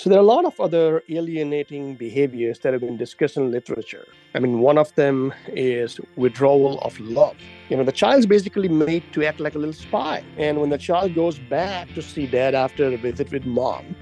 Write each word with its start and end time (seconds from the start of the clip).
So 0.00 0.08
there 0.08 0.18
are 0.18 0.22
a 0.22 0.34
lot 0.36 0.46
of 0.46 0.58
other 0.58 1.02
alienating 1.10 1.94
behaviors 1.94 2.58
that 2.60 2.72
have 2.72 2.80
been 2.80 2.96
discussed 2.96 3.36
in 3.36 3.50
literature. 3.50 4.06
I 4.34 4.38
mean, 4.38 4.60
one 4.60 4.78
of 4.78 4.94
them 4.94 5.34
is 5.48 6.00
withdrawal 6.16 6.78
of 6.80 6.98
love. 7.00 7.36
You 7.68 7.76
know, 7.76 7.84
the 7.84 7.92
child's 7.92 8.24
basically 8.24 8.68
made 8.68 9.02
to 9.12 9.22
act 9.26 9.40
like 9.40 9.54
a 9.56 9.58
little 9.58 9.74
spy. 9.74 10.24
And 10.38 10.58
when 10.58 10.70
the 10.70 10.78
child 10.78 11.14
goes 11.14 11.38
back 11.38 11.92
to 11.92 12.00
see 12.00 12.26
dad 12.26 12.54
after 12.54 12.86
a 12.86 12.96
visit 12.96 13.30
with 13.30 13.44
mom, 13.44 13.94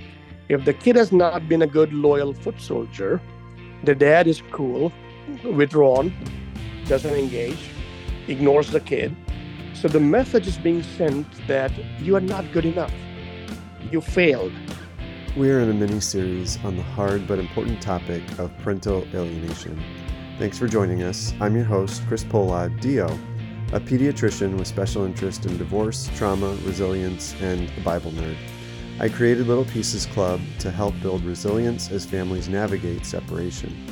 if 0.48 0.64
the 0.64 0.72
kid 0.72 0.94
has 0.94 1.10
not 1.10 1.48
been 1.48 1.62
a 1.62 1.66
good, 1.66 1.92
loyal 1.92 2.32
foot 2.32 2.60
soldier, 2.60 3.20
the 3.82 3.96
dad 3.96 4.28
is 4.28 4.40
cool, 4.52 4.92
withdrawn, 5.42 6.14
doesn't 6.86 7.12
engage, 7.12 7.70
ignores 8.28 8.70
the 8.70 8.78
kid. 8.78 9.16
So 9.74 9.88
the 9.88 9.98
message 9.98 10.46
is 10.46 10.58
being 10.58 10.84
sent 10.84 11.26
that 11.48 11.72
you 12.00 12.14
are 12.14 12.20
not 12.20 12.52
good 12.52 12.66
enough. 12.66 12.94
You 13.90 14.00
failed 14.00 14.52
we 15.36 15.50
are 15.50 15.60
in 15.60 15.70
a 15.70 15.74
mini 15.74 16.00
series 16.00 16.62
on 16.64 16.76
the 16.76 16.82
hard 16.82 17.26
but 17.26 17.38
important 17.38 17.80
topic 17.82 18.22
of 18.38 18.56
parental 18.58 19.06
alienation. 19.14 19.80
Thanks 20.38 20.58
for 20.58 20.66
joining 20.66 21.02
us. 21.02 21.34
I'm 21.40 21.54
your 21.54 21.64
host, 21.64 22.02
Chris 22.06 22.24
Pohlod, 22.24 22.80
DO, 22.80 23.06
a 23.72 23.80
pediatrician 23.80 24.56
with 24.56 24.66
special 24.66 25.04
interest 25.04 25.44
in 25.44 25.58
divorce, 25.58 26.10
trauma, 26.16 26.56
resilience, 26.64 27.34
and 27.40 27.70
a 27.76 27.80
Bible 27.80 28.12
nerd. 28.12 28.36
I 29.00 29.08
created 29.08 29.46
Little 29.46 29.64
Pieces 29.64 30.06
Club 30.06 30.40
to 30.60 30.70
help 30.70 30.94
build 31.00 31.24
resilience 31.24 31.90
as 31.90 32.06
families 32.06 32.48
navigate 32.48 33.04
separation. 33.04 33.86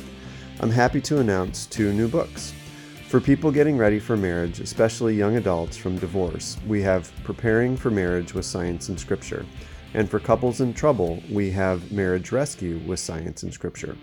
I'm 0.59 0.71
happy 0.71 1.01
to 1.01 1.19
announce 1.19 1.65
two 1.65 1.93
new 1.93 2.07
books. 2.07 2.53
For 3.07 3.21
people 3.21 3.51
getting 3.51 3.77
ready 3.77 3.99
for 3.99 4.17
marriage, 4.17 4.59
especially 4.59 5.15
young 5.15 5.37
adults 5.37 5.77
from 5.77 5.97
divorce, 5.97 6.57
we 6.67 6.81
have 6.81 7.11
Preparing 7.23 7.77
for 7.77 7.89
Marriage 7.89 8.33
with 8.33 8.45
Science 8.45 8.89
and 8.89 8.99
Scripture 8.99 9.45
and 9.93 10.09
for 10.09 10.19
couples 10.19 10.61
in 10.61 10.73
trouble, 10.73 11.21
we 11.29 11.49
have 11.51 11.91
Marriage 11.91 12.31
Rescue 12.31 12.79
with 12.85 12.99
Science 12.99 13.43
and 13.43 13.53
Scripture. 13.53 13.97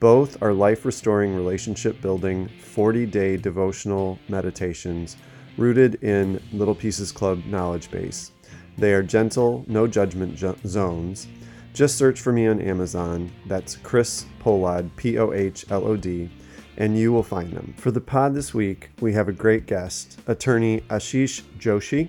Both 0.00 0.40
are 0.42 0.52
life 0.52 0.84
restoring, 0.84 1.34
relationship 1.34 2.00
building, 2.00 2.48
40 2.60 3.06
day 3.06 3.36
devotional 3.36 4.18
meditations 4.28 5.16
rooted 5.56 6.02
in 6.04 6.40
Little 6.52 6.74
Pieces 6.74 7.10
Club 7.10 7.44
knowledge 7.46 7.90
base. 7.90 8.32
They 8.76 8.94
are 8.94 9.02
gentle, 9.02 9.64
no 9.66 9.88
judgment 9.88 10.38
zones. 10.38 11.26
Just 11.74 11.96
search 11.96 12.20
for 12.20 12.32
me 12.32 12.46
on 12.46 12.60
Amazon. 12.60 13.30
That's 13.46 13.76
Chris 13.76 14.26
Pohlod, 14.40 14.88
P 14.96 15.18
O 15.18 15.32
H 15.32 15.66
L 15.70 15.84
O 15.84 15.96
D, 15.96 16.30
and 16.76 16.96
you 16.96 17.12
will 17.12 17.24
find 17.24 17.52
them. 17.52 17.74
For 17.76 17.90
the 17.90 18.00
pod 18.00 18.34
this 18.34 18.54
week, 18.54 18.90
we 19.00 19.12
have 19.14 19.28
a 19.28 19.32
great 19.32 19.66
guest, 19.66 20.20
attorney 20.28 20.80
Ashish 20.90 21.42
Joshi. 21.58 22.08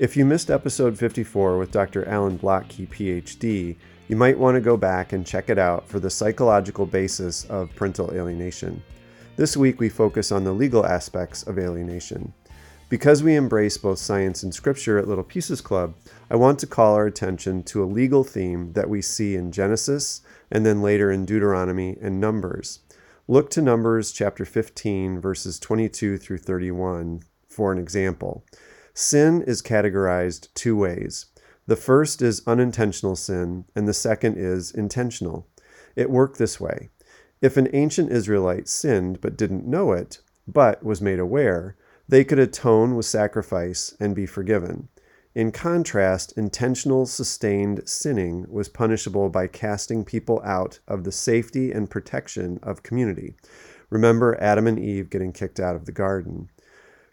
If 0.00 0.16
you 0.16 0.24
missed 0.24 0.50
episode 0.50 0.98
54 0.98 1.58
with 1.58 1.72
Dr. 1.72 2.08
Alan 2.08 2.38
Blotcky, 2.38 2.88
PhD, 2.88 3.76
you 4.08 4.16
might 4.16 4.38
want 4.38 4.54
to 4.54 4.60
go 4.62 4.78
back 4.78 5.12
and 5.12 5.26
check 5.26 5.50
it 5.50 5.58
out 5.58 5.86
for 5.86 6.00
the 6.00 6.08
psychological 6.08 6.86
basis 6.86 7.44
of 7.50 7.68
parental 7.76 8.10
alienation. 8.10 8.82
This 9.36 9.58
week 9.58 9.78
we 9.78 9.90
focus 9.90 10.32
on 10.32 10.42
the 10.42 10.54
legal 10.54 10.86
aspects 10.86 11.42
of 11.42 11.58
alienation. 11.58 12.32
Because 12.88 13.22
we 13.22 13.34
embrace 13.34 13.76
both 13.76 13.98
science 13.98 14.42
and 14.42 14.54
scripture 14.54 14.96
at 14.96 15.06
Little 15.06 15.22
Pieces 15.22 15.60
Club, 15.60 15.92
I 16.30 16.36
want 16.36 16.58
to 16.60 16.66
call 16.66 16.94
our 16.94 17.04
attention 17.04 17.62
to 17.64 17.84
a 17.84 17.84
legal 17.84 18.24
theme 18.24 18.72
that 18.72 18.88
we 18.88 19.02
see 19.02 19.36
in 19.36 19.52
Genesis 19.52 20.22
and 20.50 20.64
then 20.64 20.80
later 20.80 21.12
in 21.12 21.26
Deuteronomy 21.26 21.98
and 22.00 22.18
Numbers. 22.18 22.78
Look 23.28 23.50
to 23.50 23.60
Numbers 23.60 24.12
chapter 24.12 24.46
15, 24.46 25.20
verses 25.20 25.58
22 25.58 26.16
through 26.16 26.38
31 26.38 27.22
for 27.50 27.70
an 27.70 27.78
example. 27.78 28.46
Sin 28.94 29.42
is 29.42 29.62
categorized 29.62 30.48
two 30.54 30.76
ways. 30.76 31.26
The 31.66 31.76
first 31.76 32.20
is 32.22 32.42
unintentional 32.46 33.16
sin, 33.16 33.64
and 33.74 33.86
the 33.86 33.94
second 33.94 34.36
is 34.36 34.72
intentional. 34.72 35.46
It 35.94 36.10
worked 36.10 36.38
this 36.38 36.58
way. 36.58 36.90
If 37.40 37.56
an 37.56 37.68
ancient 37.72 38.10
Israelite 38.10 38.68
sinned 38.68 39.20
but 39.20 39.36
didn't 39.36 39.66
know 39.66 39.92
it, 39.92 40.18
but 40.46 40.82
was 40.82 41.00
made 41.00 41.18
aware, 41.18 41.76
they 42.08 42.24
could 42.24 42.40
atone 42.40 42.96
with 42.96 43.06
sacrifice 43.06 43.94
and 44.00 44.16
be 44.16 44.26
forgiven. 44.26 44.88
In 45.32 45.52
contrast, 45.52 46.36
intentional, 46.36 47.06
sustained 47.06 47.88
sinning 47.88 48.46
was 48.48 48.68
punishable 48.68 49.28
by 49.28 49.46
casting 49.46 50.04
people 50.04 50.42
out 50.44 50.80
of 50.88 51.04
the 51.04 51.12
safety 51.12 51.70
and 51.70 51.88
protection 51.88 52.58
of 52.64 52.82
community. 52.82 53.36
Remember 53.90 54.36
Adam 54.40 54.66
and 54.66 54.78
Eve 54.78 55.08
getting 55.08 55.32
kicked 55.32 55.60
out 55.60 55.76
of 55.76 55.86
the 55.86 55.92
garden. 55.92 56.50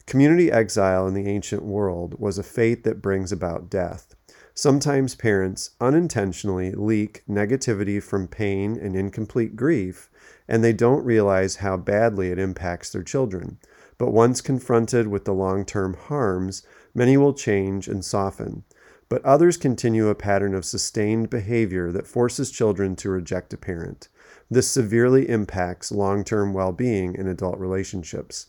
Community 0.08 0.50
exile 0.50 1.06
in 1.06 1.14
the 1.14 1.28
ancient 1.28 1.64
world 1.64 2.18
was 2.18 2.38
a 2.38 2.44
fate 2.44 2.86
that 2.86 3.02
brings 3.02 3.34
about 3.34 3.70
death. 3.70 4.16
Sometimes 4.54 5.16
parents 5.16 5.72
unintentionally 5.82 6.72
leak 6.72 7.24
negativity 7.30 8.02
from 8.02 8.30
pain 8.30 8.78
and 8.78 8.96
incomplete 8.96 9.58
grief, 9.58 10.10
and 10.48 10.64
they 10.64 10.72
don't 10.72 11.04
realize 11.04 11.58
how 11.58 11.76
badly 11.76 12.32
it 12.32 12.40
impacts 12.40 12.90
their 12.90 13.04
children. 13.04 13.58
But 13.98 14.14
once 14.14 14.40
confronted 14.40 15.10
with 15.10 15.26
the 15.26 15.34
long 15.34 15.66
term 15.66 15.96
harms, 15.96 16.64
many 16.96 17.18
will 17.18 17.34
change 17.34 17.90
and 17.90 18.04
soften. 18.04 18.64
But 19.10 19.26
others 19.26 19.58
continue 19.58 20.08
a 20.08 20.16
pattern 20.16 20.56
of 20.56 20.64
sustained 20.64 21.30
behavior 21.30 21.92
that 21.92 22.08
forces 22.08 22.50
children 22.50 22.96
to 22.98 23.10
reject 23.10 23.52
a 23.52 23.58
parent. 23.58 24.08
This 24.50 24.70
severely 24.70 25.28
impacts 25.28 25.92
long 25.92 26.24
term 26.24 26.54
well 26.54 26.72
being 26.72 27.14
in 27.14 27.28
adult 27.28 27.60
relationships. 27.60 28.48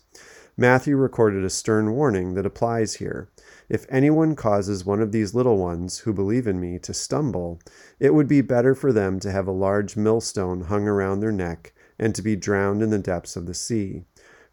Matthew 0.59 0.97
recorded 0.97 1.45
a 1.45 1.49
stern 1.49 1.93
warning 1.93 2.33
that 2.33 2.45
applies 2.45 2.95
here. 2.95 3.29
If 3.69 3.85
anyone 3.87 4.35
causes 4.35 4.83
one 4.83 5.01
of 5.01 5.13
these 5.13 5.33
little 5.33 5.57
ones 5.57 5.99
who 5.99 6.11
believe 6.11 6.47
in 6.47 6.59
me 6.59 6.77
to 6.79 6.93
stumble, 6.93 7.61
it 7.97 8.13
would 8.13 8.27
be 8.27 8.41
better 8.41 8.75
for 8.75 8.91
them 8.91 9.21
to 9.21 9.31
have 9.31 9.47
a 9.47 9.53
large 9.53 9.95
millstone 9.95 10.65
hung 10.65 10.85
around 10.85 11.21
their 11.21 11.31
neck 11.31 11.71
and 11.97 12.13
to 12.13 12.21
be 12.21 12.35
drowned 12.35 12.81
in 12.81 12.89
the 12.89 12.99
depths 12.99 13.37
of 13.37 13.45
the 13.45 13.53
sea. 13.53 14.03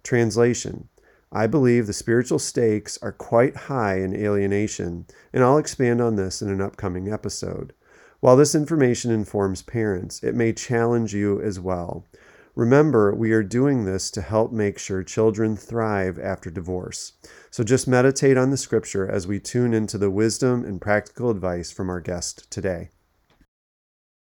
Translation 0.04 0.88
I 1.32 1.48
believe 1.48 1.88
the 1.88 1.92
spiritual 1.92 2.38
stakes 2.38 2.96
are 3.02 3.10
quite 3.10 3.56
high 3.56 3.98
in 3.98 4.14
alienation, 4.14 5.06
and 5.32 5.42
I'll 5.42 5.58
expand 5.58 6.00
on 6.00 6.14
this 6.14 6.40
in 6.40 6.48
an 6.48 6.60
upcoming 6.60 7.12
episode. 7.12 7.72
While 8.20 8.36
this 8.36 8.54
information 8.54 9.10
informs 9.10 9.60
parents, 9.60 10.22
it 10.22 10.36
may 10.36 10.52
challenge 10.52 11.14
you 11.14 11.40
as 11.42 11.58
well. 11.58 12.04
Remember, 12.56 13.14
we 13.14 13.32
are 13.32 13.42
doing 13.42 13.84
this 13.84 14.10
to 14.12 14.22
help 14.22 14.50
make 14.50 14.78
sure 14.78 15.02
children 15.02 15.58
thrive 15.58 16.18
after 16.18 16.50
divorce. 16.50 17.12
So 17.50 17.62
just 17.62 17.86
meditate 17.86 18.38
on 18.38 18.48
the 18.48 18.56
scripture 18.56 19.06
as 19.06 19.26
we 19.26 19.38
tune 19.38 19.74
into 19.74 19.98
the 19.98 20.10
wisdom 20.10 20.64
and 20.64 20.80
practical 20.80 21.28
advice 21.28 21.70
from 21.70 21.90
our 21.90 22.00
guest 22.00 22.50
today. 22.50 22.88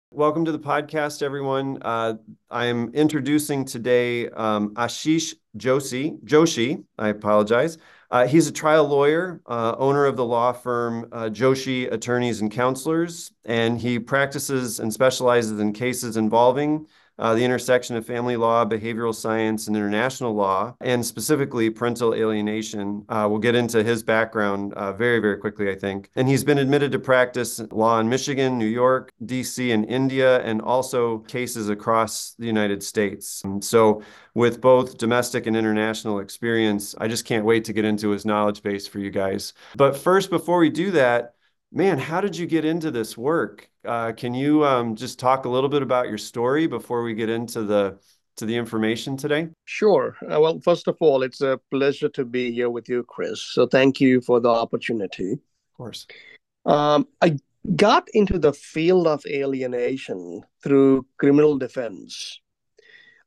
Welcome 0.09 0.45
to 0.45 0.53
the 0.53 0.59
podcast, 0.59 1.21
everyone. 1.21 1.79
Uh, 1.81 2.13
I 2.49 2.67
am 2.67 2.93
introducing 2.93 3.65
today 3.65 4.29
um, 4.29 4.73
Ashish 4.75 5.33
Joshi. 5.57 6.17
Joshi, 6.23 6.85
I 6.97 7.09
apologize. 7.09 7.77
Uh, 8.09 8.25
he's 8.25 8.47
a 8.47 8.53
trial 8.53 8.87
lawyer, 8.87 9.41
uh, 9.47 9.75
owner 9.77 10.05
of 10.05 10.15
the 10.15 10.23
law 10.23 10.53
firm 10.53 11.09
uh, 11.11 11.23
Joshi 11.23 11.91
Attorneys 11.91 12.39
and 12.39 12.49
Counselors, 12.49 13.33
and 13.43 13.81
he 13.81 13.99
practices 13.99 14.79
and 14.79 14.93
specializes 14.93 15.59
in 15.59 15.73
cases 15.73 16.15
involving 16.15 16.87
uh, 17.19 17.33
the 17.33 17.43
intersection 17.43 17.95
of 17.95 18.05
family 18.05 18.35
law, 18.35 18.65
behavioral 18.65 19.13
science, 19.13 19.67
and 19.67 19.75
international 19.75 20.33
law, 20.33 20.75
and 20.81 21.05
specifically 21.05 21.69
parental 21.69 22.13
alienation. 22.13 23.05
Uh, 23.09 23.27
we'll 23.29 23.39
get 23.39 23.55
into 23.55 23.83
his 23.83 24.03
background 24.03 24.73
uh, 24.73 24.93
very, 24.93 25.19
very 25.19 25.37
quickly, 25.37 25.69
I 25.69 25.75
think. 25.75 26.09
And 26.15 26.27
he's 26.27 26.43
been 26.43 26.57
admitted 26.57 26.91
to 26.93 26.99
practice 26.99 27.59
law 27.71 27.99
in 27.99 28.09
Michigan, 28.09 28.57
New 28.57 28.65
York, 28.65 29.11
DC, 29.25 29.73
and 29.73 29.85
India, 29.85 30.41
and 30.41 30.61
also 30.61 31.19
cases 31.19 31.69
across 31.69 32.35
the 32.39 32.47
United 32.47 32.83
States. 32.83 33.43
And 33.43 33.63
so, 33.63 34.01
with 34.35 34.61
both 34.61 34.97
domestic 34.97 35.45
and 35.45 35.55
international 35.55 36.19
experience, 36.19 36.95
I 36.97 37.07
just 37.07 37.25
can't 37.25 37.45
wait 37.45 37.65
to 37.65 37.73
get 37.73 37.85
into 37.85 38.09
his 38.09 38.25
knowledge 38.25 38.63
base 38.63 38.87
for 38.87 38.99
you 38.99 39.11
guys. 39.11 39.53
But 39.75 39.95
first, 39.95 40.29
before 40.29 40.57
we 40.57 40.69
do 40.69 40.91
that, 40.91 41.35
man, 41.73 41.97
how 41.97 42.21
did 42.21 42.37
you 42.37 42.45
get 42.45 42.63
into 42.63 42.91
this 42.91 43.17
work? 43.17 43.69
Uh, 43.83 44.13
can 44.13 44.33
you 44.33 44.63
um, 44.63 44.95
just 44.95 45.19
talk 45.19 45.45
a 45.45 45.49
little 45.49 45.69
bit 45.69 45.81
about 45.81 46.07
your 46.07 46.17
story 46.17 46.67
before 46.67 47.03
we 47.03 47.13
get 47.13 47.29
into 47.29 47.63
the 47.63 47.99
to 48.35 48.45
the 48.45 48.55
information 48.55 49.15
today? 49.15 49.49
Sure. 49.65 50.15
Uh, 50.23 50.39
well, 50.39 50.59
first 50.59 50.87
of 50.87 50.97
all, 50.99 51.21
it's 51.21 51.41
a 51.41 51.59
pleasure 51.69 52.09
to 52.09 52.25
be 52.25 52.51
here 52.51 52.69
with 52.69 52.89
you, 52.89 53.03
Chris. 53.03 53.41
So 53.41 53.67
thank 53.67 54.01
you 54.01 54.21
for 54.21 54.39
the 54.39 54.49
opportunity. 54.49 55.33
Of 55.33 55.77
course. 55.77 56.07
Um, 56.65 57.07
I 57.21 57.37
got 57.75 58.07
into 58.13 58.39
the 58.39 58.53
field 58.53 59.05
of 59.05 59.23
alienation 59.27 60.41
through 60.63 61.05
criminal 61.17 61.59
defense. 61.59 62.39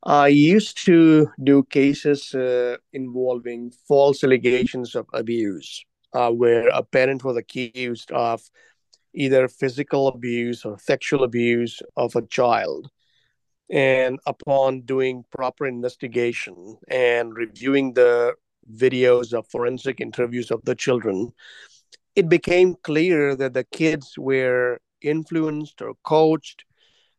I 0.03 0.29
used 0.29 0.85
to 0.87 1.31
do 1.43 1.63
cases 1.65 2.35
uh, 2.35 2.77
involving 2.93 3.73
false 3.87 4.25
allegations 4.25 4.97
of 4.97 5.07
abuse 5.13 5.85
uh, 6.17 6.31
where 6.31 6.69
a 6.69 6.83
parent 6.83 7.23
was 7.25 7.37
accused 7.37 8.11
of 8.11 8.41
either 9.13 9.49
physical 9.49 10.09
abuse 10.09 10.65
or 10.65 10.79
sexual 10.79 11.23
abuse 11.25 11.83
of 11.97 12.17
a 12.17 12.27
child. 12.27 12.89
And 13.71 14.19
upon 14.27 14.83
doing 14.83 15.25
proper 15.31 15.67
investigation 15.67 16.77
and 16.89 17.37
reviewing 17.37 17.95
the 17.95 18.35
videos 18.85 19.33
of 19.33 19.47
forensic 19.49 20.01
interviews 20.01 20.51
of 20.51 20.61
the 20.65 20.75
children, 20.75 21.33
it 22.15 22.29
became 22.29 22.77
clear 22.83 23.37
that 23.37 23.53
the 23.53 23.65
kids 23.65 24.15
were 24.17 24.79
influenced 25.03 25.83
or 25.83 25.95
coached 26.03 26.65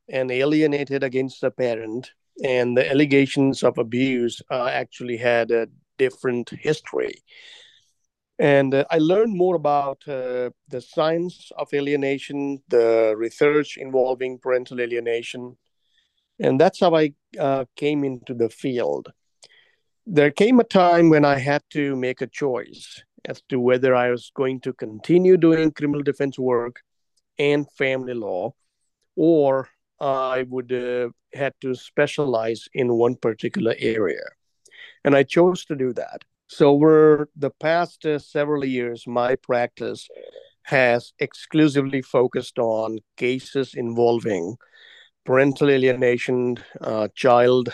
and 0.10 0.32
alienated 0.32 1.04
against 1.04 1.42
the 1.42 1.52
parent, 1.52 2.12
and 2.44 2.78
the 2.78 2.90
allegations 2.90 3.62
of 3.64 3.78
abuse 3.78 4.42
uh, 4.50 4.70
actually 4.72 5.18
had 5.18 5.52
a 5.52 5.68
different 5.98 6.50
history. 6.50 7.16
And 8.40 8.74
uh, 8.74 8.86
I 8.92 9.00
learned 9.00 9.36
more 9.36 9.56
about 9.56 10.04
uh, 10.08 10.52
the 10.68 10.82
science 10.82 11.52
of 11.58 11.74
alienation, 11.74 12.62
the 12.68 13.16
research 13.18 13.78
involving 13.78 14.38
parental 14.38 14.80
alienation, 14.80 15.58
and 16.40 16.60
that's 16.60 16.80
how 16.80 16.96
I 16.96 17.14
uh, 17.40 17.66
came 17.76 18.04
into 18.04 18.34
the 18.36 18.50
field. 18.50 19.12
There 20.06 20.32
came 20.32 20.60
a 20.60 20.64
time 20.64 21.10
when 21.10 21.26
I 21.26 21.40
had 21.40 21.64
to 21.72 21.96
make 21.96 22.22
a 22.22 22.28
choice 22.28 23.04
as 23.26 23.42
to 23.50 23.60
whether 23.60 23.96
I 23.96 24.12
was 24.12 24.32
going 24.36 24.62
to 24.62 24.74
continue 24.74 25.36
doing 25.36 25.72
criminal 25.72 26.04
defense 26.04 26.38
work 26.38 26.82
and 27.40 27.70
family 27.72 28.14
law, 28.14 28.54
or 29.16 29.70
I 30.00 30.46
would 30.48 30.72
uh, 30.72 31.10
had 31.34 31.54
to 31.62 31.74
specialize 31.74 32.70
in 32.74 32.94
one 32.94 33.16
particular 33.16 33.76
area, 33.80 34.24
and 35.04 35.16
I 35.16 35.24
chose 35.24 35.66
to 35.66 35.76
do 35.76 35.92
that. 35.94 36.24
So, 36.48 36.70
over 36.70 37.30
the 37.36 37.52
past 37.52 38.06
uh, 38.06 38.20
several 38.20 38.64
years, 38.64 39.06
my 39.06 39.36
practice 39.36 40.08
has 40.64 41.14
exclusively 41.20 42.02
focused 42.02 42.58
on 42.58 43.00
cases 43.18 43.74
involving 43.74 44.56
parental 45.26 45.70
alienation, 45.70 46.58
uh, 46.82 47.10
child 47.16 47.70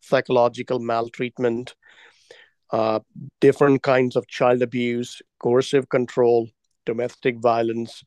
psychological 0.00 0.78
maltreatment, 0.78 1.74
uh, 2.70 3.00
different 3.40 3.82
kinds 3.82 4.14
of 4.14 4.26
child 4.28 4.62
abuse, 4.62 5.22
coercive 5.38 5.88
control, 5.88 6.48
domestic 6.84 7.38
violence, 7.38 8.02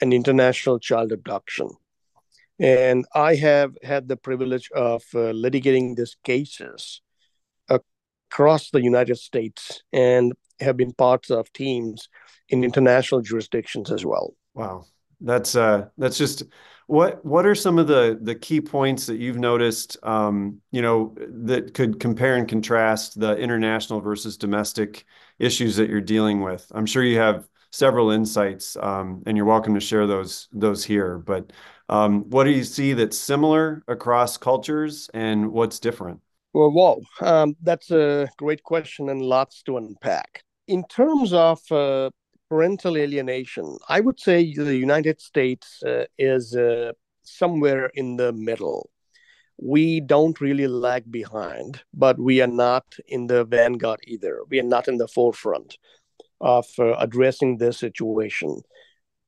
and 0.00 0.12
international 0.12 0.78
child 0.80 1.12
abduction. 1.12 1.68
And 2.58 3.04
I 3.14 3.36
have 3.36 3.76
had 3.82 4.08
the 4.08 4.16
privilege 4.16 4.70
of 4.74 5.02
uh, 5.14 5.32
litigating 5.32 5.96
these 5.96 6.16
cases 6.24 7.00
across 8.32 8.70
the 8.70 8.82
United 8.82 9.18
States 9.18 9.82
and 9.92 10.32
have 10.60 10.76
been 10.76 10.92
parts 10.92 11.30
of 11.30 11.52
teams 11.52 12.08
in 12.48 12.64
international 12.64 13.20
jurisdictions 13.20 13.90
as 13.90 14.06
well. 14.06 14.34
Wow. 14.54 14.86
That's 15.20 15.54
uh 15.54 15.86
that's 15.98 16.18
just 16.18 16.42
what 16.88 17.24
what 17.24 17.46
are 17.46 17.54
some 17.54 17.78
of 17.78 17.86
the 17.86 18.18
the 18.20 18.34
key 18.34 18.60
points 18.60 19.06
that 19.06 19.18
you've 19.18 19.38
noticed 19.38 19.96
um, 20.02 20.60
you 20.72 20.82
know 20.82 21.14
that 21.46 21.74
could 21.74 22.00
compare 22.00 22.34
and 22.34 22.48
contrast 22.48 23.20
the 23.20 23.36
international 23.36 24.00
versus 24.00 24.36
domestic 24.36 25.04
issues 25.38 25.76
that 25.76 25.88
you're 25.88 26.00
dealing 26.00 26.40
with? 26.40 26.66
I'm 26.74 26.86
sure 26.86 27.04
you 27.04 27.18
have 27.18 27.46
several 27.70 28.10
insights 28.10 28.76
um, 28.80 29.22
and 29.26 29.36
you're 29.36 29.46
welcome 29.46 29.74
to 29.74 29.80
share 29.80 30.06
those 30.06 30.48
those 30.52 30.84
here 30.84 31.18
but 31.18 31.52
um, 31.88 32.28
what 32.30 32.44
do 32.44 32.50
you 32.50 32.64
see 32.64 32.94
that's 32.94 33.16
similar 33.16 33.84
across 33.86 34.36
cultures 34.36 35.08
and 35.14 35.52
what's 35.52 35.78
different 35.78 36.20
well 36.52 36.70
whoa 36.70 37.02
um, 37.20 37.56
that's 37.62 37.90
a 37.90 38.28
great 38.36 38.62
question 38.62 39.08
and 39.08 39.22
lots 39.22 39.62
to 39.62 39.76
unpack. 39.76 40.42
In 40.68 40.84
terms 40.84 41.32
of 41.32 41.60
uh, 41.70 42.10
parental 42.48 42.96
alienation 42.96 43.78
i 43.88 44.00
would 44.00 44.20
say 44.20 44.54
the 44.54 44.76
united 44.76 45.20
states 45.20 45.82
uh, 45.84 46.04
is 46.18 46.54
uh, 46.54 46.92
somewhere 47.22 47.86
in 47.94 48.16
the 48.16 48.32
middle. 48.32 48.90
We 49.58 50.00
don't 50.00 50.40
really 50.40 50.66
lag 50.66 51.10
behind 51.10 51.82
but 51.94 52.18
we 52.18 52.40
are 52.40 52.54
not 52.66 52.84
in 53.06 53.26
the 53.28 53.44
vanguard 53.44 54.00
either. 54.06 54.40
We 54.50 54.58
are 54.58 54.70
not 54.76 54.88
in 54.88 54.98
the 54.98 55.08
forefront 55.08 55.78
of 56.40 56.66
uh, 56.78 56.94
addressing 56.94 57.58
this 57.58 57.78
situation. 57.78 58.60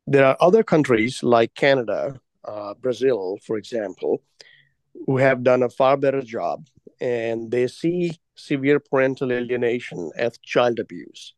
There 0.06 0.24
are 0.24 0.36
other 0.40 0.62
countries 0.62 1.22
like 1.22 1.54
Canada, 1.54 2.20
uh, 2.44 2.74
Brazil, 2.74 3.38
for 3.46 3.56
example, 3.56 4.22
who 5.06 5.18
have 5.18 5.44
done 5.44 5.62
a 5.62 5.70
far 5.70 5.96
better 5.96 6.22
job, 6.22 6.66
and 7.04 7.50
they 7.50 7.66
see 7.66 8.18
severe 8.34 8.80
parental 8.80 9.30
alienation 9.30 10.10
as 10.16 10.38
child 10.38 10.78
abuse. 10.78 11.34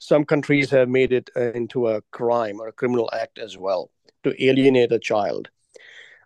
Some 0.00 0.24
countries 0.24 0.70
have 0.70 0.88
made 0.88 1.12
it 1.12 1.30
uh, 1.36 1.52
into 1.52 1.86
a 1.86 2.02
crime 2.10 2.60
or 2.60 2.66
a 2.66 2.72
criminal 2.72 3.08
act 3.12 3.38
as 3.38 3.56
well 3.56 3.90
to 4.24 4.44
alienate 4.44 4.90
a 4.90 4.98
child. 4.98 5.50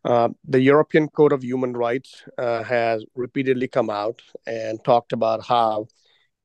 Uh, 0.07 0.31
the 0.49 0.61
European 0.61 1.09
Court 1.09 1.35
of 1.35 1.45
Human 1.45 1.75
Rights 1.75 2.25
uh, 2.39 2.63
has 2.63 3.05
repeatedly 3.15 3.69
come 3.69 3.91
out 3.91 4.23
and 4.47 4.83
talked 4.83 5.13
about 5.13 5.45
how 5.45 5.87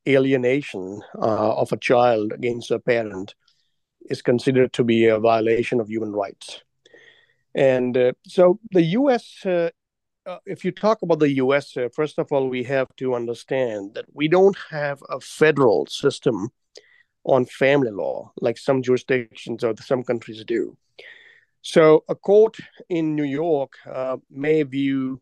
alienation 0.05 1.01
uh, 1.15 1.55
of 1.55 1.71
a 1.71 1.77
child 1.77 2.33
against 2.33 2.71
a 2.71 2.79
parent 2.79 3.35
is 4.09 4.21
considered 4.21 4.73
to 4.73 4.83
be 4.83 5.05
a 5.05 5.19
violation 5.19 5.79
of 5.79 5.87
human 5.87 6.11
rights. 6.11 6.61
And 7.55 7.97
uh, 7.97 8.11
so 8.27 8.59
the 8.71 8.83
US, 8.99 9.45
uh, 10.27 10.39
if 10.45 10.65
you 10.65 10.71
talk 10.71 11.01
about 11.01 11.19
the 11.19 11.35
US, 11.43 11.77
uh, 11.77 11.87
first 11.93 12.19
of 12.19 12.31
all, 12.31 12.49
we 12.49 12.63
have 12.63 12.93
to 12.97 13.15
understand 13.15 13.93
that 13.95 14.05
we 14.13 14.27
don't 14.27 14.57
have 14.69 15.01
a 15.09 15.19
federal 15.19 15.85
system 15.87 16.49
on 17.23 17.45
family 17.45 17.91
law 17.91 18.31
like 18.41 18.57
some 18.57 18.81
jurisdictions 18.81 19.63
or 19.63 19.73
some 19.81 20.03
countries 20.03 20.43
do. 20.45 20.77
So 21.61 22.03
a 22.07 22.15
court 22.15 22.57
in 22.89 23.15
New 23.15 23.23
York 23.23 23.73
uh, 23.89 24.17
may 24.29 24.63
view 24.63 25.21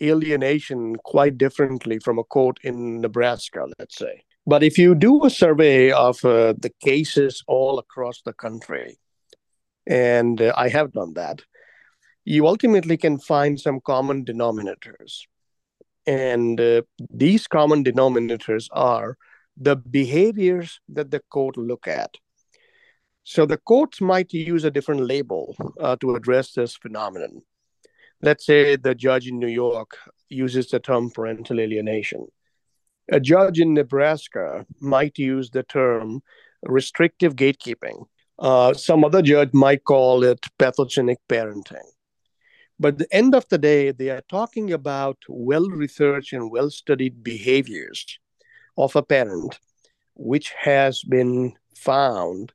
alienation 0.00 0.96
quite 0.96 1.36
differently 1.36 1.98
from 1.98 2.18
a 2.18 2.24
court 2.24 2.58
in 2.62 3.00
Nebraska, 3.00 3.66
let's 3.78 3.96
say. 3.96 4.22
But 4.46 4.62
if 4.62 4.78
you 4.78 4.94
do 4.94 5.24
a 5.24 5.30
survey 5.30 5.90
of 5.90 6.24
uh, 6.24 6.54
the 6.56 6.72
cases 6.80 7.42
all 7.46 7.78
across 7.78 8.22
the 8.22 8.32
country, 8.32 8.98
and 9.86 10.40
uh, 10.40 10.52
I 10.56 10.68
have 10.68 10.92
done 10.92 11.14
that, 11.14 11.42
you 12.34 12.46
ultimately 12.46 12.96
can 12.96 13.18
find 13.18 13.58
some 13.58 13.80
common 13.80 14.24
denominators. 14.24 15.22
And 16.06 16.60
uh, 16.60 16.82
these 17.10 17.46
common 17.46 17.84
denominators 17.84 18.68
are 18.72 19.16
the 19.56 19.76
behaviors 19.76 20.80
that 20.88 21.10
the 21.10 21.20
court 21.30 21.56
look 21.56 21.86
at. 21.86 22.14
So 23.24 23.44
the 23.44 23.58
courts 23.58 24.00
might 24.00 24.32
use 24.32 24.64
a 24.64 24.70
different 24.70 25.02
label 25.02 25.54
uh, 25.78 25.96
to 26.00 26.14
address 26.14 26.52
this 26.52 26.76
phenomenon 26.76 27.42
let's 28.22 28.44
say 28.46 28.76
the 28.76 28.94
judge 28.94 29.28
in 29.28 29.38
New 29.38 29.48
York 29.48 29.96
uses 30.28 30.68
the 30.68 30.80
term 30.80 31.10
parental 31.10 31.60
alienation. 31.60 32.26
A 33.10 33.20
judge 33.20 33.58
in 33.60 33.74
Nebraska 33.74 34.66
might 34.80 35.18
use 35.18 35.50
the 35.50 35.62
term 35.62 36.22
restrictive 36.62 37.36
gatekeeping. 37.36 38.06
Uh, 38.38 38.74
some 38.74 39.04
other 39.04 39.22
judge 39.22 39.52
might 39.52 39.84
call 39.84 40.22
it 40.24 40.44
pathogenic 40.58 41.18
parenting. 41.28 41.86
But 42.80 42.94
at 42.94 42.98
the 42.98 43.14
end 43.14 43.34
of 43.34 43.48
the 43.48 43.58
day, 43.58 43.90
they 43.90 44.10
are 44.10 44.22
talking 44.28 44.72
about 44.72 45.18
well 45.28 45.68
researched 45.68 46.32
and 46.32 46.50
well 46.50 46.70
studied 46.70 47.24
behaviors 47.24 48.18
of 48.76 48.94
a 48.94 49.02
parent, 49.02 49.58
which 50.14 50.50
has 50.50 51.02
been 51.02 51.54
found 51.74 52.52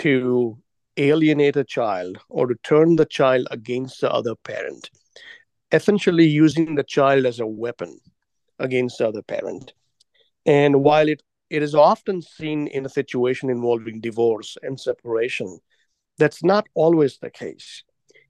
to 0.00 0.58
alienate 0.96 1.56
a 1.56 1.64
child 1.64 2.18
or 2.28 2.46
to 2.46 2.54
turn 2.62 2.96
the 2.96 3.06
child 3.06 3.46
against 3.50 4.00
the 4.00 4.10
other 4.10 4.34
parent, 4.34 4.90
essentially 5.70 6.26
using 6.26 6.74
the 6.74 6.84
child 6.84 7.26
as 7.26 7.40
a 7.40 7.46
weapon 7.46 7.98
against 8.58 8.98
the 8.98 9.08
other 9.08 9.22
parent. 9.22 9.72
And 10.46 10.82
while 10.82 11.08
it, 11.08 11.22
it 11.50 11.62
is 11.62 11.74
often 11.74 12.22
seen 12.22 12.66
in 12.66 12.84
a 12.86 12.88
situation 12.88 13.50
involving 13.50 14.00
divorce 14.00 14.56
and 14.62 14.80
separation, 14.80 15.58
that's 16.18 16.44
not 16.44 16.66
always 16.74 17.18
the 17.18 17.30
case. 17.30 17.82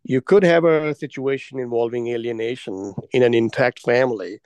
You 0.04 0.20
could 0.20 0.42
have 0.42 0.64
a 0.64 0.94
situation 0.94 1.58
involving 1.58 2.08
alienation 2.08 2.94
in 3.12 3.22
an 3.22 3.34
intact 3.34 3.80
family, 3.80 4.40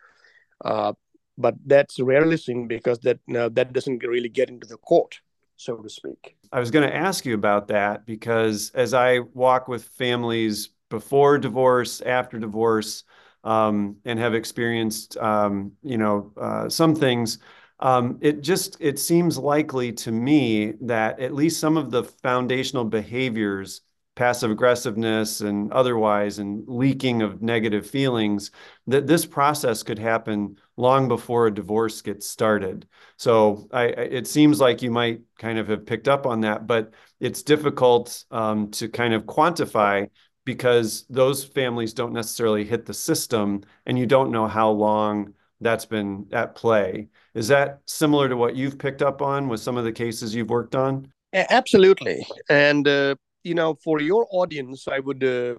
uh, 0.64 0.92
but 1.36 1.54
that's 1.66 2.00
rarely 2.00 2.36
seen 2.36 2.68
because 2.68 3.00
that 3.00 3.18
that 3.28 3.72
doesn't 3.72 4.02
really 4.04 4.28
get 4.28 4.48
into 4.48 4.66
the 4.66 4.78
court 4.78 5.20
so 5.58 5.76
to 5.76 5.90
speak. 5.90 6.36
I 6.52 6.60
was 6.60 6.70
going 6.70 6.88
to 6.88 6.94
ask 6.94 7.26
you 7.26 7.34
about 7.34 7.68
that 7.68 8.06
because 8.06 8.70
as 8.74 8.94
I 8.94 9.18
walk 9.34 9.68
with 9.68 9.84
families 9.84 10.70
before 10.88 11.36
divorce, 11.36 12.00
after 12.00 12.38
divorce, 12.38 13.04
um, 13.44 13.96
and 14.04 14.18
have 14.18 14.34
experienced, 14.34 15.16
um, 15.18 15.72
you 15.82 15.98
know, 15.98 16.32
uh, 16.40 16.68
some 16.68 16.94
things, 16.94 17.38
um, 17.80 18.18
it 18.20 18.40
just 18.40 18.76
it 18.80 18.98
seems 18.98 19.38
likely 19.38 19.92
to 19.92 20.10
me 20.10 20.72
that 20.80 21.20
at 21.20 21.34
least 21.34 21.60
some 21.60 21.76
of 21.76 21.90
the 21.90 22.02
foundational 22.04 22.84
behaviors 22.84 23.82
passive 24.18 24.50
aggressiveness 24.50 25.42
and 25.42 25.72
otherwise 25.72 26.40
and 26.40 26.64
leaking 26.66 27.22
of 27.22 27.40
negative 27.40 27.88
feelings 27.88 28.50
that 28.88 29.06
this 29.06 29.24
process 29.24 29.84
could 29.84 29.98
happen 29.98 30.58
long 30.76 31.06
before 31.06 31.46
a 31.46 31.54
divorce 31.54 32.02
gets 32.02 32.28
started. 32.28 32.88
So 33.16 33.68
I, 33.72 33.84
it 33.84 34.26
seems 34.26 34.58
like 34.60 34.82
you 34.82 34.90
might 34.90 35.20
kind 35.38 35.56
of 35.56 35.68
have 35.68 35.86
picked 35.86 36.08
up 36.08 36.26
on 36.26 36.40
that 36.40 36.66
but 36.66 36.94
it's 37.20 37.44
difficult 37.44 38.24
um, 38.32 38.72
to 38.72 38.88
kind 38.88 39.14
of 39.14 39.22
quantify 39.22 40.10
because 40.44 41.06
those 41.08 41.44
families 41.44 41.92
don't 41.92 42.12
necessarily 42.12 42.64
hit 42.64 42.86
the 42.86 42.94
system 42.94 43.62
and 43.86 43.96
you 43.96 44.06
don't 44.06 44.32
know 44.32 44.48
how 44.48 44.68
long 44.68 45.32
that's 45.60 45.86
been 45.86 46.26
at 46.32 46.56
play. 46.56 47.06
Is 47.34 47.46
that 47.48 47.82
similar 47.84 48.28
to 48.28 48.36
what 48.36 48.56
you've 48.56 48.80
picked 48.80 49.02
up 49.02 49.22
on 49.22 49.46
with 49.46 49.60
some 49.60 49.76
of 49.76 49.84
the 49.84 49.92
cases 49.92 50.34
you've 50.34 50.50
worked 50.50 50.74
on? 50.74 51.12
Absolutely. 51.32 52.26
And 52.48 52.88
uh, 52.88 53.14
you 53.44 53.54
know, 53.54 53.74
for 53.82 54.00
your 54.00 54.26
audience, 54.30 54.88
I 54.88 54.98
would 54.98 55.24
uh, 55.24 55.54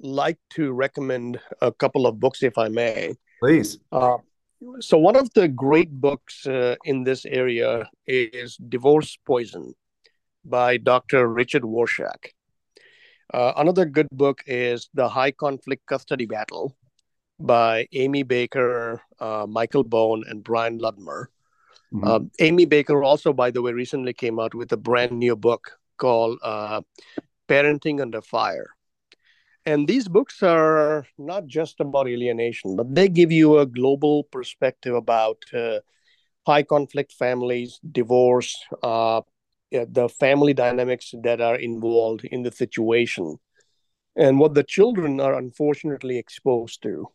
like 0.00 0.38
to 0.50 0.72
recommend 0.72 1.40
a 1.60 1.72
couple 1.72 2.06
of 2.06 2.20
books, 2.20 2.42
if 2.42 2.58
I 2.58 2.68
may. 2.68 3.14
Please. 3.40 3.78
Uh, 3.92 4.18
so, 4.80 4.98
one 4.98 5.16
of 5.16 5.32
the 5.34 5.48
great 5.48 5.90
books 5.90 6.46
uh, 6.46 6.76
in 6.84 7.04
this 7.04 7.26
area 7.26 7.88
is 8.06 8.56
Divorce 8.56 9.18
Poison 9.26 9.74
by 10.44 10.76
Dr. 10.76 11.28
Richard 11.28 11.62
Warshak. 11.62 12.32
Uh, 13.32 13.52
another 13.56 13.84
good 13.84 14.08
book 14.12 14.42
is 14.46 14.88
The 14.94 15.08
High 15.08 15.32
Conflict 15.32 15.86
Custody 15.86 16.26
Battle 16.26 16.76
by 17.40 17.88
Amy 17.92 18.22
Baker, 18.22 19.02
uh, 19.18 19.46
Michael 19.48 19.84
Bone, 19.84 20.24
and 20.28 20.44
Brian 20.44 20.78
Ludmer. 20.78 21.26
Mm-hmm. 21.92 22.04
Um, 22.04 22.30
Amy 22.38 22.64
Baker 22.64 23.02
also, 23.02 23.32
by 23.32 23.50
the 23.50 23.62
way, 23.62 23.72
recently 23.72 24.12
came 24.12 24.38
out 24.38 24.54
with 24.54 24.72
a 24.72 24.76
brand 24.76 25.12
new 25.12 25.36
book 25.36 25.78
called 25.96 26.38
uh, 26.42 26.82
Parenting 27.48 28.00
Under 28.00 28.22
Fire. 28.22 28.70
And 29.66 29.88
these 29.88 30.08
books 30.08 30.42
are 30.42 31.06
not 31.16 31.46
just 31.46 31.80
about 31.80 32.08
alienation, 32.08 32.76
but 32.76 32.94
they 32.94 33.08
give 33.08 33.32
you 33.32 33.58
a 33.58 33.66
global 33.66 34.24
perspective 34.24 34.94
about 34.94 35.42
uh, 35.54 35.80
high 36.46 36.62
conflict 36.62 37.12
families, 37.12 37.80
divorce, 37.90 38.56
uh, 38.82 39.22
the 39.70 40.08
family 40.08 40.52
dynamics 40.54 41.14
that 41.22 41.40
are 41.40 41.56
involved 41.56 42.24
in 42.24 42.42
the 42.42 42.52
situation, 42.52 43.38
and 44.16 44.38
what 44.38 44.54
the 44.54 44.62
children 44.62 45.18
are 45.20 45.34
unfortunately 45.34 46.18
exposed 46.18 46.82
to. 46.82 47.08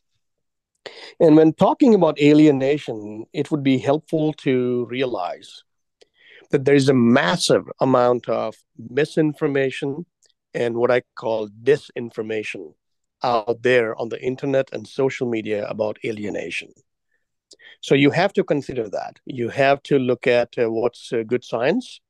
And 1.19 1.37
when 1.37 1.53
talking 1.53 1.93
about 1.93 2.19
alienation, 2.19 3.25
it 3.31 3.51
would 3.51 3.63
be 3.63 3.77
helpful 3.77 4.33
to 4.33 4.85
realize 4.89 5.63
that 6.49 6.65
there 6.65 6.75
is 6.75 6.89
a 6.89 6.93
massive 6.93 7.65
amount 7.79 8.27
of 8.27 8.55
misinformation 8.77 10.05
and 10.53 10.75
what 10.75 10.91
I 10.91 11.01
call 11.15 11.49
disinformation 11.49 12.73
out 13.23 13.61
there 13.61 13.95
on 13.99 14.09
the 14.09 14.21
internet 14.21 14.69
and 14.71 14.87
social 14.87 15.29
media 15.29 15.67
about 15.67 15.97
alienation. 16.03 16.69
So 17.81 17.95
you 17.95 18.11
have 18.11 18.33
to 18.33 18.43
consider 18.43 18.89
that. 18.89 19.19
You 19.25 19.49
have 19.49 19.81
to 19.83 19.99
look 19.99 20.27
at 20.27 20.57
uh, 20.57 20.71
what's 20.71 21.13
uh, 21.13 21.23
good 21.25 21.43
science 21.43 22.01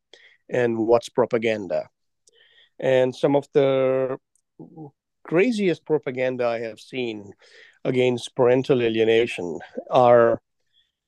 and 0.50 0.78
what's 0.78 1.10
propaganda. 1.10 1.90
And 2.80 3.16
some 3.16 3.36
of 3.36 3.48
the 3.54 4.18
craziest 5.24 5.86
propaganda 5.86 6.48
I 6.48 6.60
have 6.60 6.80
seen 6.80 7.34
against 7.84 8.36
parental 8.36 8.82
alienation 8.82 9.60
are 9.90 10.42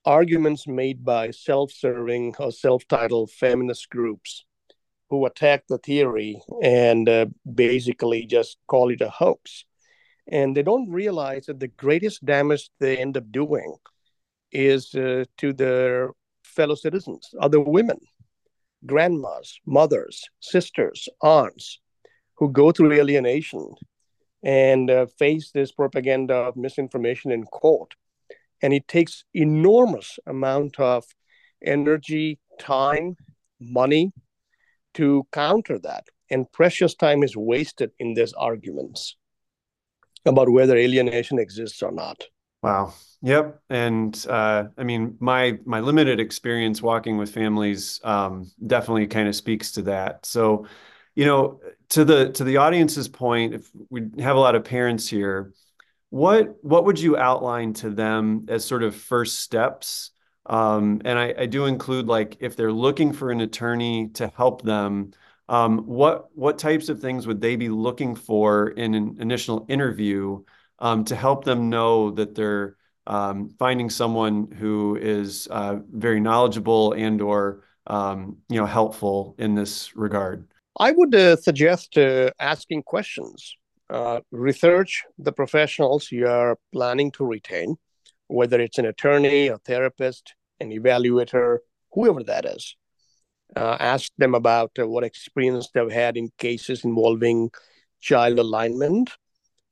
arguments 0.05 0.67
made 0.67 1.03
by 1.03 1.31
self 1.31 1.71
serving 1.71 2.35
or 2.39 2.51
self 2.51 2.87
titled 2.87 3.31
feminist 3.31 3.89
groups 3.89 4.45
who 5.09 5.25
attack 5.25 5.63
the 5.67 5.77
theory 5.77 6.41
and 6.63 7.09
uh, 7.09 7.25
basically 7.53 8.25
just 8.25 8.57
call 8.67 8.89
it 8.89 9.01
a 9.01 9.09
hoax. 9.09 9.65
And 10.27 10.55
they 10.55 10.63
don't 10.63 10.89
realize 10.89 11.47
that 11.47 11.59
the 11.59 11.67
greatest 11.67 12.23
damage 12.23 12.69
they 12.79 12.97
end 12.97 13.17
up 13.17 13.29
doing 13.31 13.75
is 14.51 14.95
uh, 14.95 15.25
to 15.37 15.53
their 15.53 16.11
fellow 16.43 16.75
citizens, 16.75 17.29
other 17.39 17.59
women, 17.59 17.97
grandmas, 18.85 19.59
mothers, 19.65 20.29
sisters, 20.39 21.09
aunts 21.21 21.79
who 22.35 22.49
go 22.49 22.71
through 22.71 22.93
alienation 22.93 23.73
and 24.43 24.89
uh, 24.89 25.05
face 25.19 25.51
this 25.51 25.71
propaganda 25.71 26.33
of 26.33 26.55
misinformation 26.55 27.31
in 27.31 27.43
court 27.43 27.93
and 28.61 28.73
it 28.73 28.87
takes 28.87 29.23
enormous 29.33 30.19
amount 30.25 30.79
of 30.79 31.05
energy 31.63 32.39
time 32.59 33.15
money 33.59 34.11
to 34.93 35.25
counter 35.31 35.79
that. 35.79 36.05
And 36.29 36.51
precious 36.51 36.95
time 36.95 37.23
is 37.23 37.35
wasted 37.35 37.91
in 37.99 38.13
these 38.13 38.33
arguments 38.33 39.17
about 40.25 40.49
whether 40.49 40.77
alienation 40.77 41.39
exists 41.39 41.81
or 41.81 41.91
not. 41.91 42.23
Wow. 42.61 42.93
Yep. 43.23 43.59
And 43.69 44.25
uh, 44.29 44.65
i 44.77 44.83
mean 44.83 45.17
my 45.19 45.59
my 45.65 45.79
limited 45.79 46.19
experience 46.19 46.81
walking 46.81 47.17
with 47.17 47.33
families 47.33 47.99
um, 48.03 48.51
definitely 48.65 49.07
kind 49.07 49.27
of 49.27 49.35
speaks 49.35 49.71
to 49.73 49.83
that. 49.83 50.25
So 50.25 50.67
you 51.15 51.25
know 51.25 51.59
to 51.89 52.05
the 52.05 52.31
to 52.31 52.43
the 52.43 52.57
audience's 52.57 53.07
point 53.07 53.53
if 53.53 53.69
we 53.89 54.09
have 54.19 54.35
a 54.35 54.39
lot 54.39 54.55
of 54.55 54.63
parents 54.63 55.07
here 55.07 55.53
what 56.11 56.57
what 56.61 56.85
would 56.85 56.99
you 56.99 57.17
outline 57.17 57.73
to 57.73 57.89
them 57.89 58.45
as 58.49 58.63
sort 58.63 58.83
of 58.83 58.95
first 58.95 59.39
steps 59.39 60.11
um, 60.45 61.01
and 61.05 61.17
I, 61.17 61.33
I, 61.37 61.45
do 61.45 61.65
include 61.65 62.07
like 62.07 62.37
if 62.39 62.55
they're 62.55 62.71
looking 62.71 63.13
for 63.13 63.29
an 63.29 63.41
attorney 63.41 64.09
to 64.15 64.27
help 64.27 64.61
them 64.61 65.11
um, 65.47 65.79
what 65.79 66.35
what 66.35 66.59
types 66.59 66.89
of 66.89 66.99
things 66.99 67.27
would 67.27 67.39
they 67.39 67.55
be 67.55 67.69
looking 67.69 68.15
for 68.15 68.69
in 68.69 68.93
an 68.93 69.17
initial 69.19 69.65
interview 69.69 70.43
um, 70.79 71.05
to 71.05 71.15
help 71.15 71.45
them 71.45 71.69
know 71.69 72.11
that 72.11 72.35
they're 72.35 72.75
um, 73.07 73.49
finding 73.57 73.89
someone 73.89 74.51
who 74.51 74.97
is 74.97 75.47
uh, 75.49 75.77
very 75.91 76.19
knowledgeable 76.19 76.91
and 76.93 77.21
or 77.21 77.63
um, 77.87 78.37
you 78.49 78.59
know 78.59 78.65
helpful 78.65 79.35
in 79.37 79.55
this 79.55 79.95
regard 79.95 80.45
I 80.77 80.91
would 80.91 81.13
uh, 81.13 81.35
suggest 81.35 81.97
uh, 81.97 82.31
asking 82.39 82.83
questions. 82.83 83.57
Uh, 83.91 84.21
research 84.31 85.03
the 85.17 85.33
professionals 85.33 86.13
you 86.13 86.25
are 86.25 86.57
planning 86.71 87.11
to 87.11 87.25
retain, 87.25 87.75
whether 88.27 88.61
it's 88.61 88.77
an 88.77 88.85
attorney, 88.85 89.47
a 89.47 89.57
therapist, 89.57 90.33
an 90.61 90.71
evaluator, 90.71 91.57
whoever 91.91 92.23
that 92.23 92.45
is. 92.45 92.77
Uh, 93.53 93.75
ask 93.81 94.09
them 94.17 94.33
about 94.33 94.71
uh, 94.79 94.87
what 94.87 95.03
experience 95.03 95.67
they've 95.73 95.91
had 95.91 96.15
in 96.15 96.29
cases 96.37 96.85
involving 96.85 97.49
child 97.99 98.39
alignment, 98.39 99.09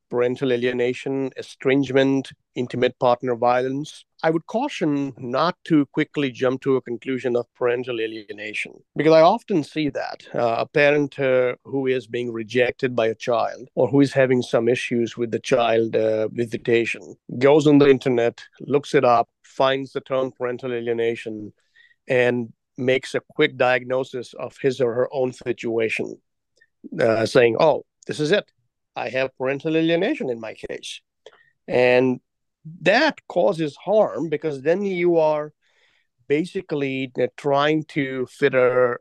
parental 0.09 0.51
alienation, 0.51 1.31
estrangement, 1.37 2.29
intimate 2.55 2.99
partner 2.99 3.37
violence, 3.37 4.03
I 4.21 4.29
would 4.31 4.45
caution 4.47 5.13
not 5.17 5.55
to 5.65 5.85
quickly 5.87 6.29
jump 6.29 6.61
to 6.61 6.75
a 6.75 6.81
conclusion 6.81 7.37
of 7.37 7.45
parental 7.55 8.01
alienation 8.01 8.73
because 8.95 9.13
I 9.13 9.21
often 9.21 9.63
see 9.63 9.89
that 9.89 10.27
uh, 10.35 10.55
a 10.59 10.65
parent 10.65 11.17
uh, 11.17 11.55
who 11.63 11.87
is 11.87 12.05
being 12.05 12.31
rejected 12.31 12.95
by 12.95 13.07
a 13.07 13.15
child 13.15 13.69
or 13.75 13.87
who 13.87 14.01
is 14.01 14.11
having 14.11 14.41
some 14.41 14.67
issues 14.67 15.15
with 15.15 15.31
the 15.31 15.39
child 15.39 15.95
uh, 15.95 16.27
visitation 16.29 17.15
goes 17.37 17.65
on 17.65 17.77
the 17.77 17.89
internet, 17.89 18.41
looks 18.59 18.93
it 18.93 19.05
up, 19.05 19.29
finds 19.43 19.93
the 19.93 20.01
term 20.01 20.31
parental 20.31 20.73
alienation, 20.73 21.53
and 22.09 22.51
makes 22.77 23.15
a 23.15 23.21
quick 23.35 23.55
diagnosis 23.55 24.33
of 24.33 24.57
his 24.61 24.81
or 24.81 24.93
her 24.93 25.07
own 25.13 25.31
situation, 25.31 26.19
uh, 26.99 27.25
saying, 27.25 27.55
Oh, 27.59 27.85
this 28.05 28.19
is 28.19 28.31
it. 28.31 28.51
I 28.97 29.09
have 29.09 29.37
parental 29.37 29.77
alienation 29.77 30.29
in 30.29 30.41
my 30.41 30.55
case. 30.55 31.01
And 31.67 32.19
that 32.81 33.19
causes 33.27 33.75
harm 33.77 34.29
because 34.29 34.61
then 34.61 34.83
you 34.83 35.17
are 35.17 35.53
basically 36.27 37.11
trying 37.37 37.83
to 37.85 38.25
fit 38.27 38.53
a 38.53 38.97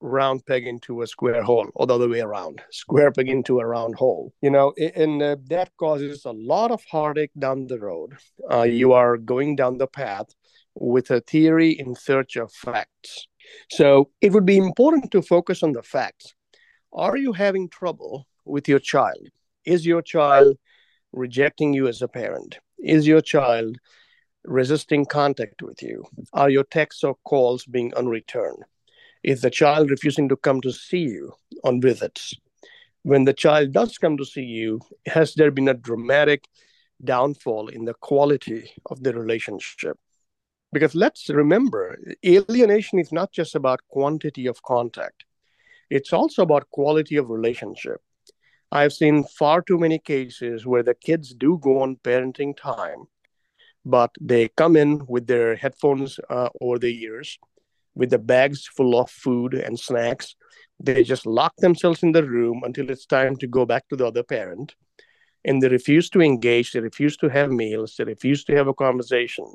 round 0.00 0.44
peg 0.46 0.66
into 0.66 1.00
a 1.02 1.06
square 1.06 1.44
hole 1.44 1.68
or 1.74 1.86
the 1.86 1.94
other 1.94 2.08
way 2.08 2.20
around 2.20 2.60
square 2.72 3.12
peg 3.12 3.28
into 3.28 3.60
a 3.60 3.66
round 3.66 3.94
hole 3.94 4.32
you 4.42 4.50
know 4.50 4.72
and 4.96 5.22
uh, 5.22 5.36
that 5.46 5.70
causes 5.76 6.24
a 6.24 6.32
lot 6.32 6.72
of 6.72 6.82
heartache 6.90 7.30
down 7.38 7.66
the 7.68 7.78
road. 7.78 8.16
Uh, 8.50 8.62
you 8.62 8.92
are 8.92 9.16
going 9.16 9.54
down 9.54 9.78
the 9.78 9.86
path 9.86 10.26
with 10.74 11.10
a 11.10 11.20
theory 11.20 11.70
in 11.70 11.94
search 11.94 12.36
of 12.36 12.52
facts. 12.52 13.26
So 13.70 14.10
it 14.20 14.32
would 14.32 14.46
be 14.46 14.56
important 14.56 15.10
to 15.12 15.22
focus 15.22 15.62
on 15.62 15.72
the 15.72 15.82
facts. 15.82 16.34
Are 16.92 17.16
you 17.16 17.32
having 17.32 17.68
trouble 17.68 18.26
with 18.44 18.68
your 18.68 18.78
child? 18.78 19.28
Is 19.64 19.86
your 19.86 20.02
child 20.02 20.56
rejecting 21.12 21.74
you 21.74 21.86
as 21.88 22.02
a 22.02 22.08
parent 22.08 22.58
is 22.82 23.06
your 23.06 23.20
child 23.20 23.78
resisting 24.44 25.06
contact 25.06 25.62
with 25.62 25.82
you? 25.82 26.04
Are 26.32 26.50
your 26.50 26.64
texts 26.64 27.04
or 27.04 27.16
calls 27.24 27.64
being 27.64 27.94
unreturned? 27.94 28.64
Is 29.22 29.40
the 29.40 29.50
child 29.50 29.90
refusing 29.90 30.28
to 30.28 30.36
come 30.36 30.60
to 30.62 30.72
see 30.72 30.98
you 30.98 31.34
on 31.64 31.80
visits? 31.80 32.34
When 33.02 33.24
the 33.24 33.32
child 33.32 33.72
does 33.72 33.98
come 33.98 34.16
to 34.16 34.24
see 34.24 34.42
you, 34.42 34.80
has 35.06 35.34
there 35.34 35.50
been 35.50 35.68
a 35.68 35.74
dramatic 35.74 36.44
downfall 37.04 37.68
in 37.68 37.84
the 37.84 37.94
quality 37.94 38.70
of 38.86 39.02
the 39.02 39.12
relationship? 39.12 39.98
Because 40.72 40.94
let's 40.94 41.28
remember, 41.28 41.98
alienation 42.24 42.98
is 42.98 43.12
not 43.12 43.30
just 43.32 43.54
about 43.54 43.80
quantity 43.88 44.46
of 44.46 44.62
contact, 44.62 45.24
it's 45.90 46.12
also 46.12 46.42
about 46.42 46.70
quality 46.70 47.16
of 47.16 47.28
relationship. 47.28 48.00
I've 48.72 48.94
seen 48.94 49.24
far 49.24 49.60
too 49.60 49.78
many 49.78 49.98
cases 49.98 50.64
where 50.64 50.82
the 50.82 50.94
kids 50.94 51.34
do 51.34 51.58
go 51.60 51.82
on 51.82 51.96
parenting 51.96 52.56
time, 52.56 53.04
but 53.84 54.10
they 54.18 54.48
come 54.48 54.76
in 54.76 55.04
with 55.06 55.26
their 55.26 55.56
headphones 55.56 56.18
uh, 56.30 56.48
over 56.58 56.78
the 56.78 57.02
ears, 57.04 57.38
with 57.94 58.08
the 58.08 58.18
bags 58.18 58.66
full 58.66 58.98
of 58.98 59.10
food 59.10 59.52
and 59.52 59.78
snacks. 59.78 60.36
They 60.80 61.04
just 61.04 61.26
lock 61.26 61.52
themselves 61.58 62.02
in 62.02 62.12
the 62.12 62.24
room 62.24 62.62
until 62.64 62.88
it's 62.88 63.04
time 63.04 63.36
to 63.36 63.46
go 63.46 63.66
back 63.66 63.90
to 63.90 63.96
the 63.96 64.06
other 64.06 64.22
parent. 64.22 64.74
And 65.44 65.62
they 65.62 65.68
refuse 65.68 66.08
to 66.10 66.22
engage, 66.22 66.72
they 66.72 66.80
refuse 66.80 67.18
to 67.18 67.28
have 67.28 67.50
meals, 67.50 67.96
they 67.98 68.04
refuse 68.04 68.42
to 68.44 68.56
have 68.56 68.68
a 68.68 68.74
conversation. 68.74 69.52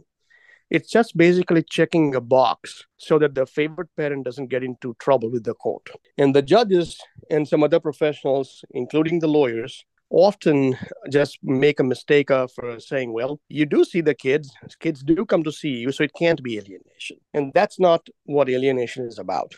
It's 0.70 0.92
just 0.92 1.16
basically 1.16 1.64
checking 1.64 2.14
a 2.14 2.22
box 2.22 2.86
so 2.98 3.18
that 3.20 3.36
the 3.36 3.46
favorite 3.46 3.90
parent 3.96 4.26
doesn't 4.26 4.48
get 4.48 4.64
into 4.64 4.96
trouble 5.00 5.32
with 5.32 5.46
the 5.46 5.54
court. 5.54 5.90
And 6.18 6.36
the 6.36 6.42
judges 6.42 7.00
and 7.30 7.48
some 7.48 7.64
other 7.64 7.80
professionals, 7.80 8.66
including 8.72 9.20
the 9.20 9.28
lawyers, 9.28 9.86
often 10.10 10.78
just 11.10 11.40
make 11.44 11.80
a 11.80 11.84
mistake 11.84 12.32
of 12.32 12.52
uh, 12.64 12.80
saying, 12.80 13.14
well, 13.14 13.40
you 13.50 13.66
do 13.66 13.84
see 13.84 14.02
the 14.02 14.14
kids, 14.14 14.52
kids 14.80 15.04
do 15.04 15.26
come 15.26 15.44
to 15.44 15.52
see 15.52 15.70
you, 15.70 15.92
so 15.92 16.04
it 16.04 16.12
can't 16.18 16.44
be 16.44 16.58
alienation. 16.58 17.18
And 17.34 17.54
that's 17.54 17.80
not 17.80 18.08
what 18.26 18.50
alienation 18.50 19.06
is 19.06 19.20
about. 19.20 19.54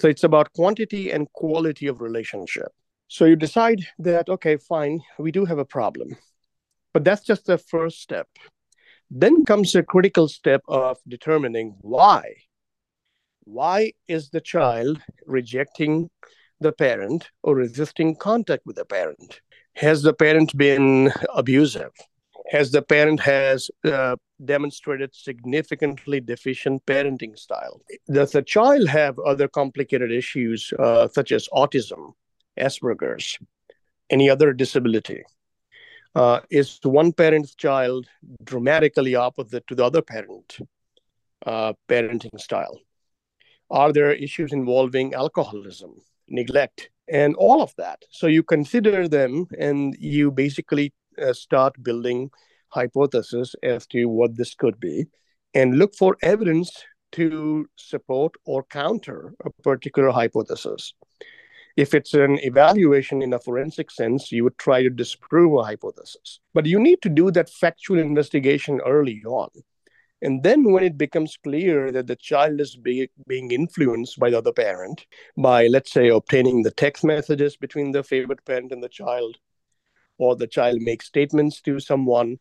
So 0.00 0.08
it's 0.08 0.24
about 0.24 0.52
quantity 0.54 1.10
and 1.10 1.30
quality 1.32 1.86
of 1.86 2.00
relationship. 2.00 2.72
So 3.08 3.26
you 3.26 3.36
decide 3.36 3.86
that, 3.98 4.28
okay, 4.28 4.56
fine, 4.56 5.00
we 5.18 5.30
do 5.30 5.44
have 5.44 5.58
a 5.58 5.64
problem. 5.64 6.16
But 6.92 7.04
that's 7.04 7.22
just 7.22 7.46
the 7.46 7.58
first 7.58 8.00
step. 8.00 8.28
Then 9.10 9.44
comes 9.44 9.74
a 9.74 9.82
critical 9.82 10.28
step 10.28 10.62
of 10.68 10.98
determining 11.06 11.76
why. 11.80 12.34
Why 13.44 13.92
is 14.08 14.30
the 14.30 14.40
child 14.40 15.02
rejecting 15.26 16.10
the 16.60 16.72
parent 16.72 17.30
or 17.42 17.54
resisting 17.54 18.16
contact 18.16 18.64
with 18.64 18.76
the 18.76 18.84
parent? 18.84 19.40
Has 19.74 20.02
the 20.02 20.14
parent 20.14 20.56
been 20.56 21.12
abusive? 21.34 21.92
Has 22.50 22.70
the 22.70 22.82
parent 22.82 23.20
has 23.20 23.70
uh, 23.84 24.16
demonstrated 24.44 25.14
significantly 25.14 26.20
deficient 26.20 26.84
parenting 26.86 27.38
style? 27.38 27.80
Does 28.10 28.32
the 28.32 28.42
child 28.42 28.88
have 28.88 29.18
other 29.18 29.48
complicated 29.48 30.12
issues 30.12 30.72
uh, 30.78 31.08
such 31.08 31.32
as 31.32 31.48
autism, 31.52 32.12
Asperger's, 32.58 33.38
any 34.10 34.28
other 34.28 34.52
disability? 34.52 35.22
Uh, 36.14 36.40
is 36.50 36.78
one 36.82 37.12
parent's 37.12 37.54
child 37.54 38.06
dramatically 38.44 39.14
opposite 39.16 39.66
to 39.66 39.74
the 39.74 39.84
other 39.84 40.02
parent 40.02 40.58
uh, 41.46 41.72
parenting 41.88 42.38
style? 42.38 42.78
Are 43.70 43.92
there 43.92 44.12
issues 44.12 44.52
involving 44.52 45.14
alcoholism, 45.14 45.94
neglect, 46.28 46.90
and 47.08 47.34
all 47.36 47.62
of 47.62 47.74
that? 47.76 48.02
So 48.10 48.26
you 48.28 48.42
consider 48.42 49.08
them 49.08 49.46
and 49.58 49.96
you 49.98 50.30
basically 50.30 50.92
uh, 51.20 51.32
start 51.32 51.82
building 51.82 52.30
hypothesis 52.68 53.54
as 53.62 53.86
to 53.88 54.04
what 54.06 54.36
this 54.36 54.54
could 54.54 54.78
be 54.78 55.06
and 55.54 55.78
look 55.78 55.94
for 55.94 56.16
evidence 56.22 56.70
to 57.12 57.66
support 57.76 58.32
or 58.44 58.64
counter 58.64 59.34
a 59.44 59.50
particular 59.62 60.10
hypothesis. 60.10 60.92
If 61.76 61.92
it's 61.92 62.14
an 62.14 62.38
evaluation 62.42 63.20
in 63.20 63.32
a 63.32 63.38
forensic 63.38 63.90
sense, 63.90 64.30
you 64.30 64.44
would 64.44 64.58
try 64.58 64.82
to 64.82 64.90
disprove 64.90 65.58
a 65.58 65.64
hypothesis. 65.64 66.40
But 66.52 66.66
you 66.66 66.78
need 66.78 67.02
to 67.02 67.08
do 67.08 67.30
that 67.32 67.50
factual 67.50 67.98
investigation 67.98 68.80
early 68.86 69.22
on. 69.26 69.50
And 70.22 70.42
then, 70.42 70.72
when 70.72 70.84
it 70.84 70.96
becomes 70.96 71.36
clear 71.36 71.90
that 71.92 72.06
the 72.06 72.16
child 72.16 72.60
is 72.60 72.76
be, 72.76 73.10
being 73.26 73.50
influenced 73.50 74.18
by 74.18 74.30
the 74.30 74.38
other 74.38 74.52
parent, 74.52 75.04
by, 75.36 75.66
let's 75.66 75.92
say, 75.92 76.08
obtaining 76.08 76.62
the 76.62 76.70
text 76.70 77.04
messages 77.04 77.56
between 77.56 77.90
the 77.90 78.02
favorite 78.02 78.44
parent 78.44 78.72
and 78.72 78.82
the 78.82 78.88
child, 78.88 79.36
or 80.16 80.36
the 80.36 80.46
child 80.46 80.80
makes 80.80 81.06
statements 81.06 81.60
to 81.62 81.80
someone 81.80 82.38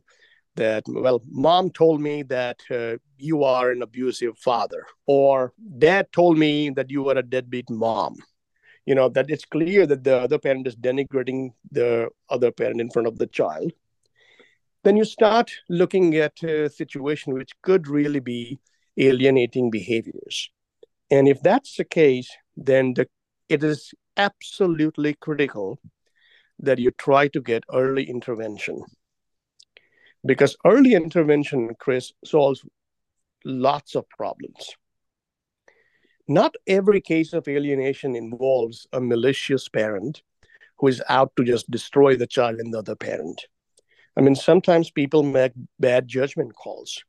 that, 0.55 0.83
well, 0.87 1.21
mom 1.27 1.71
told 1.71 1.99
me 1.99 2.21
that 2.23 2.61
uh, 2.69 2.97
you 3.17 3.43
are 3.43 3.71
an 3.71 3.81
abusive 3.81 4.37
father, 4.37 4.85
or 5.07 5.51
dad 5.79 6.11
told 6.13 6.37
me 6.37 6.69
that 6.69 6.91
you 6.91 7.09
are 7.09 7.17
a 7.17 7.23
deadbeat 7.23 7.69
mom. 7.69 8.15
You 8.85 8.95
know, 8.95 9.09
that 9.09 9.29
it's 9.29 9.45
clear 9.45 9.85
that 9.87 10.03
the 10.03 10.17
other 10.17 10.39
parent 10.39 10.67
is 10.67 10.75
denigrating 10.75 11.53
the 11.71 12.09
other 12.29 12.51
parent 12.51 12.81
in 12.81 12.89
front 12.89 13.07
of 13.07 13.17
the 13.17 13.27
child 13.27 13.71
then 14.83 14.97
you 14.97 15.05
start 15.05 15.51
looking 15.69 16.15
at 16.15 16.43
a 16.43 16.69
situation 16.69 17.33
which 17.33 17.51
could 17.61 17.87
really 17.87 18.19
be 18.19 18.59
alienating 18.97 19.71
behaviors. 19.71 20.49
And 21.09 21.27
if 21.27 21.41
that's 21.41 21.77
the 21.77 21.85
case, 21.85 22.29
then 22.57 22.93
the, 22.93 23.07
it 23.49 23.63
is 23.63 23.93
absolutely 24.17 25.13
critical 25.15 25.79
that 26.59 26.79
you 26.79 26.91
try 26.91 27.27
to 27.29 27.41
get 27.41 27.63
early 27.73 28.09
intervention. 28.09 28.83
Because 30.25 30.55
early 30.65 30.93
intervention, 30.93 31.75
Chris, 31.79 32.13
solves 32.23 32.63
lots 33.45 33.95
of 33.95 34.07
problems. 34.09 34.75
Not 36.27 36.55
every 36.67 37.01
case 37.01 37.33
of 37.33 37.47
alienation 37.47 38.15
involves 38.15 38.87
a 38.93 39.01
malicious 39.01 39.67
parent 39.67 40.21
who 40.77 40.87
is 40.87 41.01
out 41.09 41.35
to 41.35 41.43
just 41.43 41.69
destroy 41.69 42.15
the 42.15 42.27
child 42.27 42.59
and 42.59 42.73
the 42.73 42.79
other 42.79 42.95
parent. 42.95 43.41
I 44.15 44.21
mean, 44.21 44.35
sometimes 44.35 44.89
people 44.89 45.23
make 45.23 45.51
bad 45.79 46.07
judgment 46.07 46.55
calls. 46.55 47.03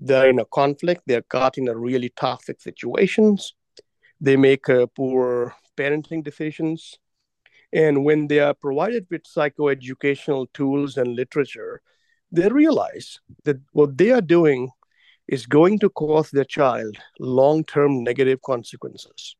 They're 0.00 0.30
in 0.30 0.38
a 0.38 0.44
conflict, 0.46 1.02
they're 1.06 1.22
caught 1.22 1.58
in 1.58 1.68
a 1.68 1.76
really 1.76 2.10
toxic 2.10 2.60
situations, 2.60 3.54
they 4.20 4.36
make 4.36 4.68
uh, 4.68 4.86
poor 4.86 5.54
parenting 5.76 6.24
decisions. 6.24 6.98
And 7.72 8.04
when 8.04 8.28
they 8.28 8.38
are 8.38 8.54
provided 8.54 9.06
with 9.10 9.24
psychoeducational 9.24 10.46
tools 10.52 10.96
and 10.96 11.14
literature, 11.14 11.82
they 12.30 12.48
realize 12.48 13.20
that 13.44 13.58
what 13.72 13.98
they 13.98 14.10
are 14.10 14.20
doing 14.20 14.70
is 15.28 15.46
going 15.46 15.78
to 15.80 15.90
cause 15.90 16.30
their 16.30 16.44
child 16.44 16.96
long 17.18 17.64
term 17.64 18.02
negative 18.04 18.40
consequences. 18.42 19.36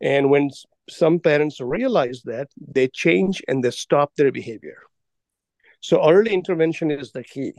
And 0.00 0.30
when 0.30 0.50
some 0.88 1.18
parents 1.18 1.60
realize 1.60 2.22
that, 2.24 2.48
they 2.56 2.88
change 2.88 3.42
and 3.48 3.62
they 3.62 3.70
stop 3.70 4.12
their 4.16 4.32
behavior. 4.32 4.78
So 5.80 6.08
early 6.08 6.32
intervention 6.32 6.90
is 6.90 7.12
the 7.12 7.24
key. 7.24 7.52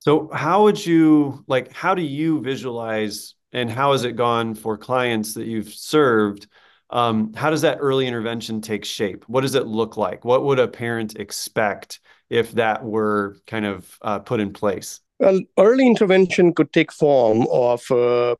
So 0.00 0.30
how 0.32 0.64
would 0.64 0.84
you 0.84 1.44
like 1.48 1.72
how 1.72 1.94
do 1.94 2.02
you 2.02 2.40
visualize 2.40 3.34
and 3.52 3.70
how 3.70 3.92
has 3.92 4.04
it 4.04 4.14
gone 4.14 4.54
for 4.54 4.76
clients 4.76 5.34
that 5.34 5.46
you've 5.46 5.72
served? 5.72 6.46
Um, 6.90 7.32
how 7.34 7.50
does 7.50 7.62
that 7.62 7.78
early 7.80 8.06
intervention 8.06 8.60
take 8.60 8.84
shape? 8.84 9.24
What 9.26 9.40
does 9.40 9.56
it 9.56 9.66
look 9.66 9.96
like? 9.96 10.24
What 10.24 10.44
would 10.44 10.60
a 10.60 10.68
parent 10.68 11.16
expect 11.16 11.98
if 12.30 12.52
that 12.52 12.84
were 12.84 13.38
kind 13.46 13.66
of 13.66 13.98
uh, 14.02 14.20
put 14.20 14.38
in 14.38 14.52
place? 14.52 15.00
Well, 15.18 15.40
early 15.58 15.86
intervention 15.86 16.52
could 16.52 16.72
take 16.72 16.92
form 16.92 17.46
of, 17.50 17.90
uh, 17.90 18.36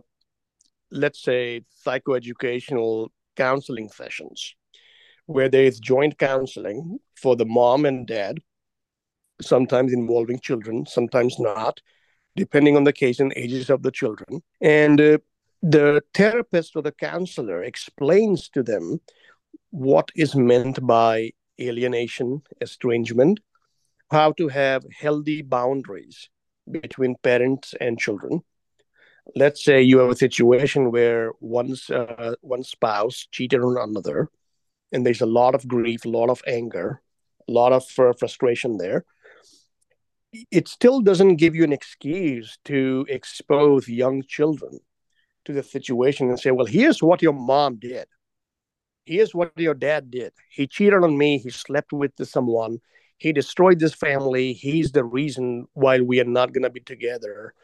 let's 0.91 1.23
say, 1.23 1.63
psychoeducational 1.87 3.09
counseling 3.35 3.89
sessions 3.89 4.55
where 5.25 5.49
there 5.49 5.65
is 5.65 5.81
joint 5.81 6.19
counseling 6.19 6.99
for 7.15 7.35
the 7.35 7.47
mom 7.47 7.87
and 7.87 8.07
dad, 8.07 8.39
sometimes 9.41 9.93
involving 9.93 10.39
children, 10.39 10.87
sometimes 10.87 11.39
not, 11.39 11.81
depending 12.37 12.77
on 12.77 12.85
the 12.85 12.93
case 12.93 13.21
and 13.21 13.33
ages 13.37 13.71
of 13.71 13.83
the 13.83 13.91
children. 13.91 14.43
And 14.61 15.01
uh, 15.01 15.19
the 15.63 16.03
therapist 16.13 16.77
or 16.77 16.83
the 16.83 16.93
counselor 16.93 17.63
explains 17.65 18.49
to 18.51 18.63
them 18.63 19.01
what 19.71 20.11
is 20.15 20.37
meant 20.37 20.87
by 20.87 21.33
alienation, 21.59 22.43
estrangement, 22.61 23.41
how 24.11 24.33
to 24.33 24.49
have 24.49 24.85
healthy 25.01 25.41
boundaries 25.41 26.29
between 26.71 27.17
parents 27.23 27.75
and 27.81 27.99
children. 27.99 28.43
Let's 29.35 29.65
say 29.65 29.83
you 29.83 29.99
have 29.99 30.11
a 30.11 30.17
situation 30.17 30.93
where 30.93 31.33
one's 31.41 31.91
uh, 31.91 32.35
one 32.43 32.63
spouse 32.63 33.27
cheated 33.33 33.61
on 33.61 33.77
another, 33.77 34.29
and 34.93 35.05
there's 35.05 35.21
a 35.21 35.27
lot 35.27 35.55
of 35.55 35.67
grief, 35.67 36.05
a 36.05 36.09
lot 36.09 36.31
of 36.31 36.43
anger, 36.47 37.03
a 37.49 37.53
lot 37.53 37.73
of 37.73 37.85
uh, 37.99 38.13
frustration 38.19 38.79
there. 38.79 39.05
It 40.51 40.69
still 40.69 41.01
doesn't 41.01 41.37
give 41.37 41.55
you 41.55 41.65
an 41.65 41.73
excuse 41.73 42.59
to 42.67 43.07
expose 43.09 43.89
young 43.89 44.23
children 44.23 44.79
to 45.47 45.53
the 45.53 45.63
situation 45.63 46.29
and 46.29 46.39
say, 46.39 46.51
well, 46.51 46.67
here's 46.67 47.03
what 47.03 47.23
your 47.23 47.33
mom 47.33 47.77
did. 47.77 48.07
Here's 49.07 49.35
what 49.35 49.53
your 49.57 49.75
dad 49.75 50.11
did. 50.11 50.33
He 50.51 50.67
cheated 50.67 51.03
on 51.03 51.17
me. 51.17 51.39
He 51.39 51.51
slept 51.51 51.93
with 51.93 52.13
someone. 52.25 52.79
He 53.19 53.33
destroyed 53.33 53.79
this 53.79 53.95
family. 53.95 54.53
He's 54.53 54.93
the 54.93 55.05
reason 55.05 55.67
why 55.73 56.01
we 56.01 56.21
are 56.21 56.25
not 56.25 56.53
going 56.53 56.65
to 56.65 56.71
be 56.71 56.81
together 56.81 57.55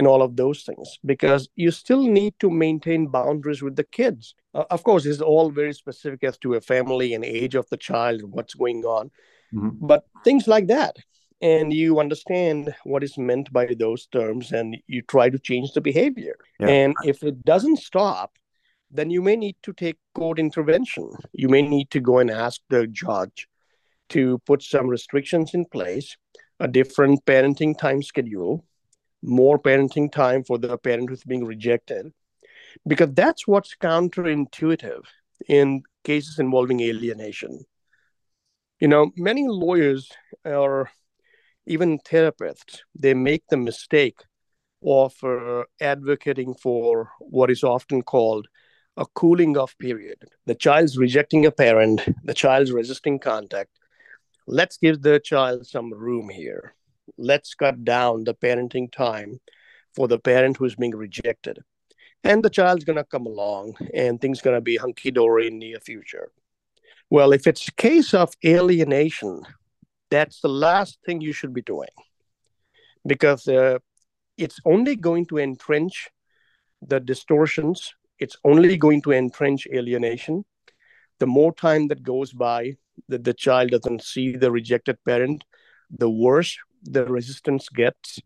and 0.00 0.06
all 0.06 0.22
of 0.22 0.36
those 0.36 0.62
things 0.62 0.98
because 1.04 1.48
you 1.56 1.70
still 1.70 2.02
need 2.02 2.34
to 2.38 2.50
maintain 2.50 3.06
boundaries 3.06 3.62
with 3.62 3.76
the 3.76 3.84
kids. 3.84 4.34
Uh, 4.54 4.64
of 4.70 4.82
course, 4.82 5.04
it's 5.04 5.20
all 5.20 5.50
very 5.50 5.74
specific 5.74 6.24
as 6.24 6.38
to 6.38 6.54
a 6.54 6.60
family 6.60 7.12
and 7.12 7.24
age 7.24 7.54
of 7.54 7.68
the 7.68 7.76
child 7.76 8.20
and 8.20 8.32
what's 8.32 8.54
going 8.54 8.82
on, 8.84 9.10
mm-hmm. 9.52 9.70
but 9.80 10.04
things 10.24 10.48
like 10.48 10.68
that. 10.68 10.96
And 11.42 11.72
you 11.72 12.00
understand 12.00 12.74
what 12.84 13.02
is 13.02 13.16
meant 13.16 13.52
by 13.52 13.66
those 13.78 14.06
terms 14.06 14.52
and 14.52 14.76
you 14.86 15.02
try 15.02 15.30
to 15.30 15.38
change 15.38 15.72
the 15.72 15.80
behavior. 15.80 16.36
Yeah. 16.58 16.68
And 16.68 16.94
if 17.04 17.22
it 17.22 17.44
doesn't 17.44 17.78
stop, 17.78 18.32
then 18.90 19.10
you 19.10 19.22
may 19.22 19.36
need 19.36 19.56
to 19.62 19.72
take 19.72 19.98
court 20.14 20.38
intervention. 20.38 21.10
You 21.32 21.48
may 21.48 21.62
need 21.62 21.90
to 21.90 22.00
go 22.00 22.18
and 22.18 22.30
ask 22.30 22.60
the 22.68 22.86
judge 22.86 23.48
to 24.10 24.38
put 24.46 24.62
some 24.62 24.88
restrictions 24.88 25.54
in 25.54 25.64
place, 25.64 26.16
a 26.58 26.68
different 26.68 27.24
parenting 27.24 27.76
time 27.76 28.02
schedule, 28.02 28.64
more 29.22 29.58
parenting 29.58 30.10
time 30.10 30.44
for 30.44 30.58
the 30.58 30.76
parent 30.78 31.08
who's 31.08 31.24
being 31.24 31.44
rejected 31.44 32.12
because 32.86 33.12
that's 33.14 33.46
what's 33.46 33.74
counterintuitive 33.76 35.02
in 35.48 35.82
cases 36.04 36.38
involving 36.38 36.80
alienation. 36.80 37.64
You 38.80 38.88
know 38.88 39.10
many 39.16 39.46
lawyers 39.46 40.10
or 40.44 40.90
even 41.66 41.98
therapists 41.98 42.80
they 42.98 43.14
make 43.14 43.42
the 43.50 43.56
mistake 43.56 44.20
of 44.82 45.14
uh, 45.22 45.64
advocating 45.80 46.54
for 46.54 47.10
what 47.18 47.50
is 47.50 47.62
often 47.62 48.00
called 48.02 48.48
a 48.96 49.04
cooling 49.14 49.56
off 49.58 49.76
period. 49.78 50.24
The 50.46 50.54
child's 50.54 50.96
rejecting 50.96 51.44
a 51.44 51.50
parent 51.50 52.00
the 52.24 52.34
child's 52.34 52.72
resisting 52.72 53.18
contact 53.18 53.70
let's 54.50 54.76
give 54.78 55.00
the 55.00 55.20
child 55.20 55.64
some 55.66 55.94
room 55.94 56.28
here. 56.28 56.74
Let's 57.16 57.54
cut 57.54 57.84
down 57.84 58.24
the 58.24 58.34
parenting 58.34 58.90
time 58.90 59.40
for 59.94 60.08
the 60.08 60.18
parent 60.18 60.56
who's 60.56 60.74
being 60.74 60.96
rejected. 60.96 61.60
And 62.24 62.42
the 62.42 62.50
child's 62.50 62.84
going 62.84 62.96
to 62.96 63.04
come 63.04 63.26
along 63.26 63.76
and 63.94 64.20
things 64.20 64.42
going 64.42 64.56
to 64.56 64.60
be 64.60 64.76
hunky 64.76 65.10
dory 65.12 65.46
in 65.46 65.58
the 65.58 65.70
near 65.70 65.80
future. 65.80 66.32
Well, 67.08 67.32
if 67.32 67.46
it's 67.46 67.66
a 67.68 67.72
case 67.72 68.12
of 68.12 68.34
alienation, 68.44 69.42
that's 70.10 70.40
the 70.40 70.48
last 70.48 70.98
thing 71.06 71.20
you 71.20 71.32
should 71.32 71.54
be 71.54 71.62
doing 71.62 71.96
because 73.06 73.46
uh, 73.48 73.78
it's 74.36 74.60
only 74.64 74.96
going 74.96 75.26
to 75.26 75.38
entrench 75.38 76.08
the 76.82 76.98
distortions, 76.98 77.94
it's 78.18 78.36
only 78.44 78.76
going 78.76 79.02
to 79.02 79.12
entrench 79.12 79.66
alienation. 79.72 80.44
The 81.20 81.26
more 81.26 81.54
time 81.54 81.88
that 81.88 82.02
goes 82.02 82.32
by 82.32 82.76
that 83.08 83.24
the 83.24 83.34
child 83.34 83.70
doesn't 83.70 84.02
see 84.02 84.36
the 84.36 84.50
rejected 84.50 84.98
parent, 85.04 85.44
the 85.90 86.10
worse 86.10 86.56
the 86.82 87.04
resistance 87.04 87.68
gets. 87.68 88.20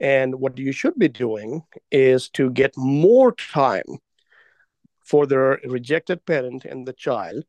And 0.00 0.36
what 0.36 0.58
you 0.58 0.72
should 0.72 0.98
be 0.98 1.08
doing 1.08 1.62
is 1.90 2.28
to 2.30 2.50
get 2.50 2.72
more 2.76 3.32
time 3.32 3.98
for 5.04 5.26
the 5.26 5.58
rejected 5.64 6.24
parent 6.24 6.64
and 6.64 6.86
the 6.86 6.92
child 6.92 7.44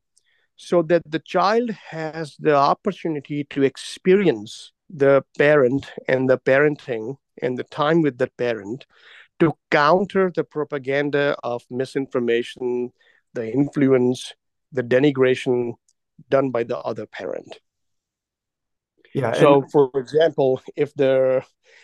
so 0.56 0.82
that 0.84 1.04
the 1.10 1.20
child 1.20 1.72
has 1.72 2.36
the 2.40 2.56
opportunity 2.56 3.44
to 3.46 3.64
experience 3.64 4.74
the 4.90 5.24
parent 5.38 5.92
and 6.08 6.30
the 6.30 6.38
parenting 6.38 7.16
and 7.42 7.58
the 7.58 7.64
time 7.64 8.02
with 8.02 8.18
the 8.18 8.30
parent 8.38 8.86
to 9.40 9.54
counter 9.72 10.32
the 10.36 10.44
propaganda 10.44 11.36
of 11.44 11.64
misinformation, 11.72 12.92
the 13.34 13.52
influence, 13.52 14.34
the 14.72 14.84
denigration 14.84 15.74
done 16.30 16.52
by 16.52 16.64
the 16.64 16.78
other 16.78 17.06
parent. 17.06 17.60
Yeah. 19.14 19.34
So, 19.34 19.62
and... 19.62 19.72
for 19.72 19.92
example, 19.96 20.62
if 20.76 20.94
the, 20.94 21.44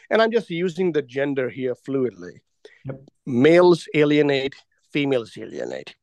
and 0.09 0.21
I'm 0.21 0.31
just 0.31 0.49
using 0.49 0.91
the 0.91 1.01
gender 1.01 1.49
here 1.49 1.75
fluidly, 1.75 2.39
yep. 2.85 3.01
males 3.25 3.87
alienate, 3.93 4.55
females 4.91 5.37
alienate. 5.37 5.95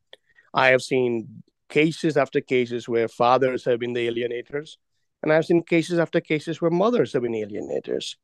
I 0.52 0.68
have 0.68 0.82
seen 0.82 1.42
cases 1.68 2.16
after 2.16 2.40
cases 2.40 2.88
where 2.88 3.08
fathers 3.08 3.64
have 3.64 3.80
been 3.80 3.94
the 3.94 4.06
alienators, 4.08 4.76
and 5.22 5.32
I've 5.32 5.46
seen 5.46 5.62
cases 5.62 5.98
after 5.98 6.20
cases 6.20 6.60
where 6.60 6.70
mothers 6.70 7.12
have 7.14 7.22
been 7.22 7.32
alienators. 7.32 8.16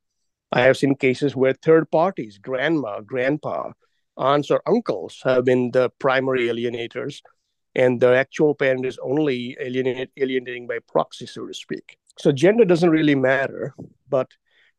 I 0.53 0.63
have 0.63 0.77
seen 0.77 0.95
cases 0.97 1.35
where 1.35 1.55
third 1.55 1.91
parties, 1.91 2.39
grandma, 2.39 3.01
grandpa, 3.01 3.73
aunts, 4.17 4.51
or 4.51 4.61
uncles 4.67 5.21
have 5.25 5.45
been 5.45 5.71
the 5.71 5.91
primary 5.99 6.49
alienators, 6.49 7.23
and 7.75 8.01
the 8.01 8.15
actual 8.17 8.55
parent 8.55 8.85
is 8.85 8.99
only 9.03 9.57
alienating 9.61 10.67
by 10.67 10.79
proxy, 10.89 11.27
so 11.27 11.47
to 11.47 11.55
speak. 11.55 11.99
So 12.19 12.33
gender 12.33 12.65
doesn't 12.65 12.91
really 12.91 13.15
matter. 13.15 13.75
But 14.09 14.29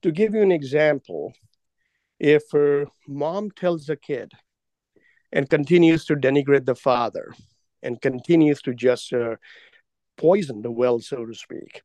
to 0.02 0.12
give 0.12 0.34
you 0.34 0.42
an 0.42 0.52
example, 0.52 1.34
if 2.20 2.44
her 2.52 2.88
mom 3.08 3.52
tells 3.52 3.90
a 3.90 3.96
kid 3.96 4.32
and 5.32 5.50
continues 5.50 6.06
to 6.06 6.16
denigrate 6.16 6.66
the 6.66 6.76
father 6.76 7.34
and 7.82 8.02
continues 8.02 8.62
to 8.64 8.74
just 8.74 9.14
uh, 9.14 9.36
poison 10.18 10.62
the 10.62 10.72
well, 10.72 11.00
so 11.00 11.26
to 11.26 11.34
speak, 11.34 11.82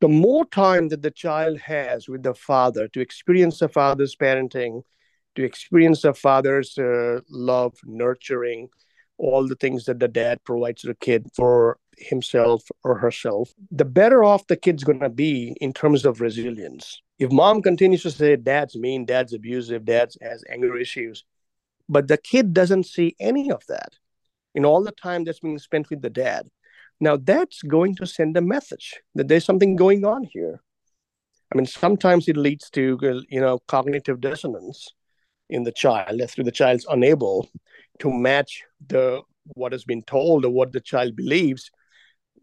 the 0.00 0.08
more 0.08 0.44
time 0.44 0.88
that 0.88 1.02
the 1.02 1.10
child 1.10 1.58
has 1.60 2.08
with 2.08 2.22
the 2.22 2.34
father 2.34 2.88
to 2.88 3.00
experience 3.00 3.58
the 3.58 3.68
father's 3.68 4.14
parenting, 4.14 4.82
to 5.34 5.44
experience 5.44 6.02
the 6.02 6.12
father's 6.12 6.76
uh, 6.76 7.20
love, 7.30 7.74
nurturing, 7.84 8.68
all 9.18 9.46
the 9.46 9.54
things 9.54 9.84
that 9.84 10.00
the 10.00 10.08
dad 10.08 10.42
provides 10.44 10.82
the 10.82 10.94
kid 10.94 11.28
for 11.34 11.78
himself 11.96 12.62
or 12.82 12.98
herself, 12.98 13.52
the 13.70 13.84
better 13.84 14.24
off 14.24 14.46
the 14.46 14.56
kid's 14.56 14.84
going 14.84 15.00
to 15.00 15.08
be 15.08 15.56
in 15.60 15.72
terms 15.72 16.04
of 16.04 16.20
resilience. 16.20 17.00
If 17.18 17.30
mom 17.30 17.62
continues 17.62 18.02
to 18.02 18.10
say, 18.10 18.36
dad's 18.36 18.76
mean, 18.76 19.04
dad's 19.04 19.32
abusive, 19.32 19.84
dad 19.84 20.12
has 20.20 20.44
anger 20.48 20.76
issues, 20.76 21.24
but 21.88 22.08
the 22.08 22.16
kid 22.16 22.52
doesn't 22.52 22.86
see 22.86 23.14
any 23.20 23.50
of 23.50 23.62
that 23.68 23.94
in 24.54 24.64
all 24.64 24.82
the 24.82 24.92
time 24.92 25.24
that's 25.24 25.40
being 25.40 25.58
spent 25.58 25.90
with 25.90 26.02
the 26.02 26.10
dad, 26.10 26.48
now 27.00 27.16
that's 27.16 27.62
going 27.62 27.94
to 27.96 28.06
send 28.06 28.36
a 28.36 28.40
message 28.40 29.00
that 29.14 29.28
there's 29.28 29.44
something 29.44 29.76
going 29.76 30.04
on 30.04 30.24
here. 30.24 30.60
I 31.52 31.56
mean, 31.56 31.66
sometimes 31.66 32.28
it 32.28 32.36
leads 32.36 32.70
to 32.70 32.98
you 33.28 33.40
know 33.40 33.58
cognitive 33.68 34.20
dissonance 34.20 34.88
in 35.50 35.64
the 35.64 35.72
child 35.72 36.20
through 36.30 36.44
the 36.44 36.52
child's 36.52 36.86
unable 36.88 37.48
to 38.00 38.12
match 38.12 38.64
the 38.86 39.22
what 39.54 39.72
has 39.72 39.84
been 39.84 40.02
told 40.02 40.44
or 40.44 40.50
what 40.50 40.72
the 40.72 40.80
child 40.80 41.14
believes 41.14 41.70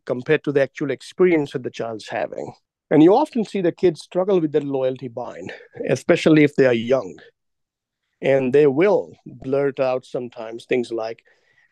compared 0.05 0.43
to 0.43 0.51
the 0.51 0.61
actual 0.61 0.91
experience 0.91 1.51
that 1.51 1.63
the 1.63 1.69
child's 1.69 2.07
having. 2.07 2.53
And 2.89 3.01
you 3.01 3.15
often 3.15 3.45
see 3.45 3.61
the 3.61 3.71
kids 3.71 4.01
struggle 4.01 4.39
with 4.39 4.51
that 4.51 4.63
loyalty 4.63 5.07
bind, 5.07 5.53
especially 5.89 6.43
if 6.43 6.55
they 6.55 6.65
are 6.65 6.73
young. 6.73 7.17
And 8.21 8.53
they 8.53 8.67
will 8.67 9.13
blurt 9.25 9.79
out 9.79 10.05
sometimes 10.05 10.65
things 10.65 10.91
like, 10.91 11.23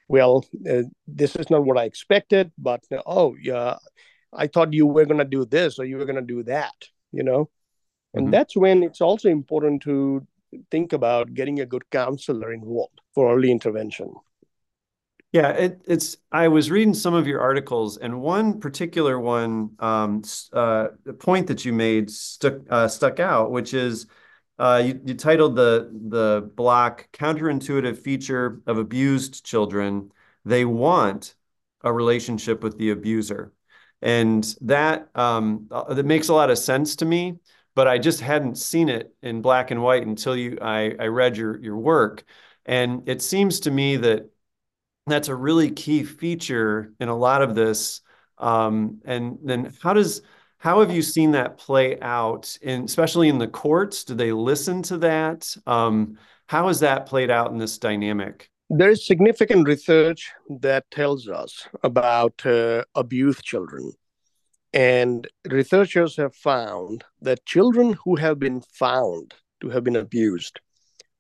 well, 0.07 0.45
uh, 0.67 0.83
this 1.07 1.35
is 1.35 1.49
not 1.49 1.65
what 1.65 1.77
I 1.77 1.83
expected, 1.83 2.51
but 2.57 2.83
uh, 2.91 3.01
oh, 3.05 3.35
yeah, 3.39 3.75
I 4.33 4.47
thought 4.47 4.73
you 4.73 4.87
were 4.87 5.05
going 5.05 5.19
to 5.19 5.25
do 5.25 5.45
this 5.45 5.77
or 5.77 5.85
you 5.85 5.97
were 5.97 6.05
going 6.05 6.15
to 6.15 6.21
do 6.21 6.43
that, 6.43 6.73
you 7.11 7.23
know? 7.23 7.49
And 8.13 8.25
mm-hmm. 8.25 8.31
that's 8.31 8.55
when 8.55 8.81
it's 8.81 9.01
also 9.01 9.29
important 9.29 9.83
to 9.83 10.25
think 10.71 10.93
about 10.93 11.33
getting 11.33 11.59
a 11.59 11.65
good 11.65 11.89
counselor 11.89 12.51
involved 12.53 13.01
for 13.13 13.33
early 13.33 13.51
intervention. 13.51 14.13
Yeah, 15.31 15.49
it, 15.49 15.81
it's. 15.85 16.17
I 16.31 16.47
was 16.47 16.71
reading 16.71 16.95
some 16.95 17.13
of 17.13 17.27
your 17.27 17.39
articles, 17.39 17.97
and 17.97 18.19
one 18.19 18.59
particular 18.59 19.19
one, 19.19 19.75
um, 19.77 20.23
uh, 20.53 20.88
the 21.03 21.13
point 21.13 21.47
that 21.47 21.65
you 21.65 21.71
made 21.71 22.09
stuck 22.09 22.55
uh, 22.67 22.88
stuck 22.88 23.19
out, 23.19 23.51
which 23.51 23.75
is 23.75 24.07
uh, 24.57 24.81
you, 24.83 24.99
you 25.05 25.13
titled 25.13 25.55
the 25.55 25.91
the 26.09 26.49
block 26.55 27.09
"Counterintuitive 27.13 27.99
Feature 27.99 28.62
of 28.65 28.79
Abused 28.79 29.45
Children." 29.45 30.12
They 30.45 30.65
want 30.65 31.35
a 31.83 31.93
relationship 31.93 32.63
with 32.63 32.79
the 32.79 32.89
abuser, 32.89 33.53
and 34.01 34.43
that 34.62 35.09
um, 35.13 35.67
uh, 35.69 35.93
that 35.93 36.07
makes 36.07 36.29
a 36.29 36.33
lot 36.33 36.49
of 36.49 36.57
sense 36.57 36.95
to 36.97 37.05
me. 37.05 37.38
But 37.79 37.87
I 37.87 37.97
just 37.97 38.19
hadn't 38.19 38.57
seen 38.57 38.89
it 38.89 39.13
in 39.21 39.41
black 39.41 39.71
and 39.71 39.81
white 39.81 40.05
until 40.05 40.35
you 40.35 40.57
I, 40.61 40.93
I 40.99 41.05
read 41.05 41.37
your 41.37 41.57
your 41.61 41.77
work, 41.77 42.25
and 42.65 43.07
it 43.07 43.21
seems 43.21 43.61
to 43.61 43.71
me 43.71 43.95
that 43.95 44.29
that's 45.07 45.29
a 45.29 45.35
really 45.35 45.71
key 45.71 46.03
feature 46.03 46.91
in 46.99 47.07
a 47.07 47.15
lot 47.15 47.41
of 47.41 47.55
this. 47.55 48.01
Um, 48.37 48.99
and 49.05 49.37
then 49.41 49.73
how 49.81 49.93
does 49.93 50.23
how 50.57 50.81
have 50.81 50.91
you 50.91 51.01
seen 51.01 51.31
that 51.31 51.57
play 51.57 51.97
out, 52.01 52.57
in, 52.61 52.83
especially 52.83 53.29
in 53.29 53.37
the 53.37 53.47
courts? 53.47 54.03
Do 54.03 54.13
they 54.13 54.33
listen 54.33 54.81
to 54.83 54.97
that? 54.97 55.55
Um, 55.65 56.17
how 56.47 56.67
has 56.67 56.81
that 56.81 57.05
played 57.05 57.31
out 57.31 57.49
in 57.49 57.59
this 57.59 57.77
dynamic? 57.77 58.49
There 58.69 58.89
is 58.89 59.07
significant 59.07 59.65
research 59.65 60.33
that 60.59 60.83
tells 60.91 61.29
us 61.29 61.65
about 61.81 62.45
uh, 62.45 62.83
abused 62.93 63.43
children. 63.43 63.93
And 64.73 65.27
researchers 65.49 66.15
have 66.17 66.36
found 66.36 67.03
that 67.21 67.45
children 67.45 67.97
who 68.03 68.15
have 68.17 68.38
been 68.38 68.62
found 68.62 69.34
to 69.62 69.69
have 69.69 69.84
been 69.84 69.95
abused 69.95 70.60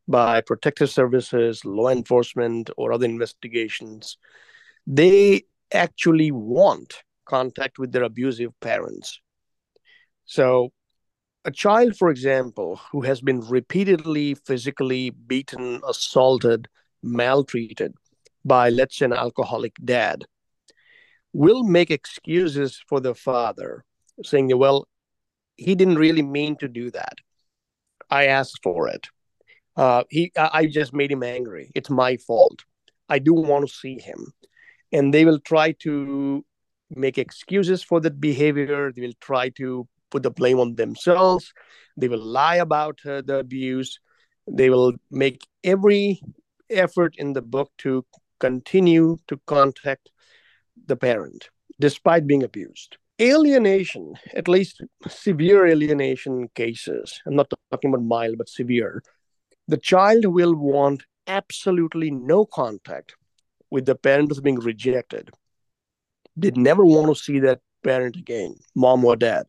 by 0.07 0.41
protective 0.41 0.89
services, 0.89 1.65
law 1.65 1.89
enforcement, 1.89 2.69
or 2.77 2.91
other 2.91 3.05
investigations, 3.05 4.17
they 4.85 5.43
actually 5.71 6.31
want 6.31 7.03
contact 7.25 7.77
with 7.77 7.91
their 7.91 8.03
abusive 8.03 8.51
parents. 8.59 9.19
So, 10.25 10.71
a 11.45 11.51
child, 11.51 11.95
for 11.95 12.09
example, 12.09 12.79
who 12.91 13.01
has 13.01 13.21
been 13.21 13.41
repeatedly 13.41 14.35
physically 14.35 15.11
beaten, 15.11 15.81
assaulted, 15.87 16.67
maltreated 17.01 17.93
by, 18.43 18.69
let's 18.69 18.97
say, 18.97 19.05
an 19.05 19.13
alcoholic 19.13 19.73
dad, 19.83 20.25
will 21.33 21.63
make 21.63 21.91
excuses 21.91 22.81
for 22.87 22.99
the 22.99 23.15
father, 23.15 23.85
saying, 24.23 24.57
well, 24.57 24.87
he 25.55 25.75
didn't 25.75 25.97
really 25.97 26.21
mean 26.21 26.55
to 26.57 26.67
do 26.67 26.89
that. 26.91 27.15
I 28.09 28.27
asked 28.27 28.59
for 28.63 28.87
it. 28.87 29.07
Uh, 29.75 30.03
he, 30.09 30.31
I 30.35 30.65
just 30.65 30.93
made 30.93 31.11
him 31.11 31.23
angry. 31.23 31.71
It's 31.75 31.89
my 31.89 32.17
fault. 32.17 32.63
I 33.07 33.19
do 33.19 33.33
want 33.33 33.67
to 33.67 33.73
see 33.73 33.99
him. 33.99 34.33
And 34.91 35.13
they 35.13 35.25
will 35.25 35.39
try 35.39 35.73
to 35.83 36.43
make 36.89 37.17
excuses 37.17 37.83
for 37.83 37.99
that 38.01 38.19
behavior. 38.19 38.91
They 38.91 39.01
will 39.01 39.19
try 39.21 39.49
to 39.49 39.87
put 40.09 40.23
the 40.23 40.31
blame 40.31 40.59
on 40.59 40.75
themselves. 40.75 41.53
They 41.95 42.07
will 42.07 42.23
lie 42.23 42.55
about 42.55 42.99
uh, 43.05 43.21
the 43.25 43.37
abuse. 43.39 43.99
They 44.47 44.69
will 44.69 44.93
make 45.11 45.47
every 45.63 46.21
effort 46.69 47.15
in 47.17 47.33
the 47.33 47.41
book 47.41 47.71
to 47.79 48.05
continue 48.39 49.17
to 49.27 49.39
contact 49.45 50.09
the 50.89 50.97
parent 50.97 51.49
despite 51.79 52.27
being 52.27 52.43
abused. 52.43 52.97
Alienation, 53.21 54.15
at 54.33 54.47
least 54.47 54.81
severe 55.07 55.67
alienation 55.67 56.49
cases, 56.55 57.21
I'm 57.25 57.35
not 57.35 57.51
talking 57.71 57.93
about 57.93 58.03
mild, 58.03 58.37
but 58.37 58.49
severe, 58.49 59.01
the 59.67 59.77
child 59.77 60.25
will 60.25 60.55
want 60.55 61.03
absolutely 61.27 62.11
no 62.11 62.45
contact 62.45 63.15
with 63.71 63.85
the 63.85 63.95
parent 63.95 64.29
who's 64.29 64.39
being 64.39 64.59
rejected. 64.59 65.29
They 66.35 66.51
never 66.51 66.85
want 66.85 67.07
to 67.07 67.23
see 67.23 67.39
that 67.39 67.59
parent 67.83 68.15
again, 68.15 68.55
mom 68.75 69.05
or 69.05 69.15
dad. 69.15 69.45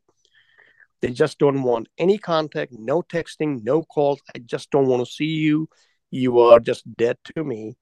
They 1.00 1.12
just 1.12 1.38
don't 1.38 1.62
want 1.62 1.88
any 1.96 2.18
contact, 2.18 2.72
no 2.72 3.02
texting, 3.02 3.62
no 3.64 3.82
calls. 3.82 4.20
I 4.34 4.40
just 4.40 4.70
don't 4.70 4.86
want 4.86 5.06
to 5.06 5.10
see 5.10 5.24
you. 5.24 5.68
You 6.10 6.40
are 6.40 6.60
just 6.60 6.84
dead 6.96 7.16
to 7.34 7.44
me, 7.44 7.76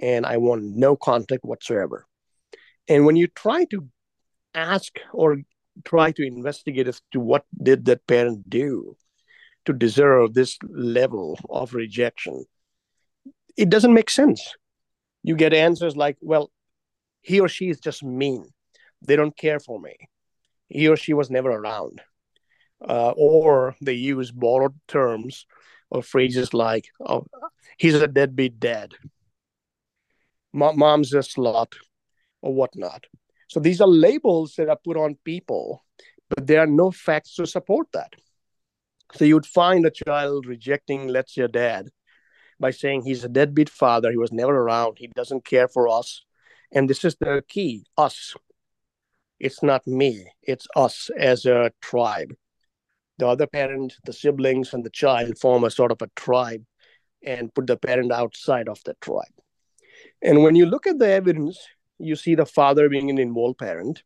and 0.00 0.26
I 0.26 0.38
want 0.38 0.64
no 0.64 0.96
contact 0.96 1.44
whatsoever. 1.44 2.06
And 2.88 3.04
when 3.04 3.16
you 3.16 3.26
try 3.26 3.64
to 3.66 3.88
ask 4.54 4.98
or 5.12 5.38
try 5.84 6.12
to 6.12 6.26
investigate 6.26 6.88
as 6.88 7.02
to 7.12 7.20
what 7.20 7.44
did 7.62 7.84
that 7.86 8.06
parent 8.06 8.48
do 8.48 8.96
to 9.64 9.72
deserve 9.72 10.32
this 10.32 10.58
level 10.68 11.38
of 11.50 11.74
rejection, 11.74 12.44
it 13.56 13.68
doesn't 13.68 13.94
make 13.94 14.10
sense. 14.10 14.54
You 15.22 15.34
get 15.34 15.52
answers 15.52 15.96
like, 15.96 16.16
well, 16.20 16.50
he 17.22 17.40
or 17.40 17.48
she 17.48 17.68
is 17.68 17.80
just 17.80 18.04
mean. 18.04 18.48
They 19.02 19.16
don't 19.16 19.36
care 19.36 19.58
for 19.58 19.80
me. 19.80 19.96
He 20.68 20.88
or 20.88 20.96
she 20.96 21.12
was 21.14 21.30
never 21.30 21.50
around. 21.50 22.00
Uh, 22.86 23.12
or 23.16 23.74
they 23.80 23.94
use 23.94 24.30
borrowed 24.30 24.78
terms 24.86 25.46
or 25.90 26.02
phrases 26.02 26.52
like, 26.52 26.86
oh, 27.00 27.26
he's 27.78 27.94
a 27.94 28.06
deadbeat 28.06 28.60
dad. 28.60 28.92
Mom's 30.52 31.12
a 31.12 31.18
slut 31.18 31.74
or 32.42 32.54
whatnot. 32.54 33.04
So 33.48 33.60
these 33.60 33.80
are 33.80 33.88
labels 33.88 34.54
that 34.56 34.68
are 34.68 34.78
put 34.82 34.96
on 34.96 35.16
people, 35.24 35.84
but 36.28 36.46
there 36.46 36.60
are 36.60 36.66
no 36.66 36.90
facts 36.90 37.34
to 37.36 37.46
support 37.46 37.88
that. 37.92 38.12
So 39.14 39.24
you'd 39.24 39.46
find 39.46 39.86
a 39.86 39.90
child 39.90 40.46
rejecting, 40.46 41.08
let's 41.08 41.34
say, 41.34 41.42
a 41.42 41.48
dad 41.48 41.88
by 42.58 42.70
saying 42.70 43.02
he's 43.02 43.22
a 43.22 43.28
deadbeat 43.28 43.68
father, 43.68 44.10
he 44.10 44.16
was 44.16 44.32
never 44.32 44.56
around, 44.56 44.96
he 44.98 45.08
doesn't 45.08 45.44
care 45.44 45.68
for 45.68 45.88
us. 45.88 46.24
And 46.72 46.90
this 46.90 47.04
is 47.04 47.16
the 47.20 47.44
key 47.46 47.86
us. 47.96 48.34
It's 49.38 49.62
not 49.62 49.86
me, 49.86 50.26
it's 50.42 50.66
us 50.74 51.10
as 51.18 51.46
a 51.46 51.70
tribe. 51.82 52.34
The 53.18 53.28
other 53.28 53.46
parent, 53.46 53.94
the 54.04 54.12
siblings, 54.12 54.74
and 54.74 54.84
the 54.84 54.90
child 54.90 55.38
form 55.38 55.64
a 55.64 55.70
sort 55.70 55.92
of 55.92 56.02
a 56.02 56.10
tribe 56.16 56.64
and 57.24 57.54
put 57.54 57.66
the 57.66 57.76
parent 57.76 58.12
outside 58.12 58.68
of 58.68 58.80
the 58.84 58.94
tribe. 59.00 59.24
And 60.22 60.42
when 60.42 60.56
you 60.56 60.66
look 60.66 60.86
at 60.86 60.98
the 60.98 61.08
evidence, 61.08 61.58
you 61.98 62.16
see 62.16 62.34
the 62.34 62.46
father 62.46 62.88
being 62.88 63.10
an 63.10 63.18
involved 63.18 63.58
parent 63.58 64.02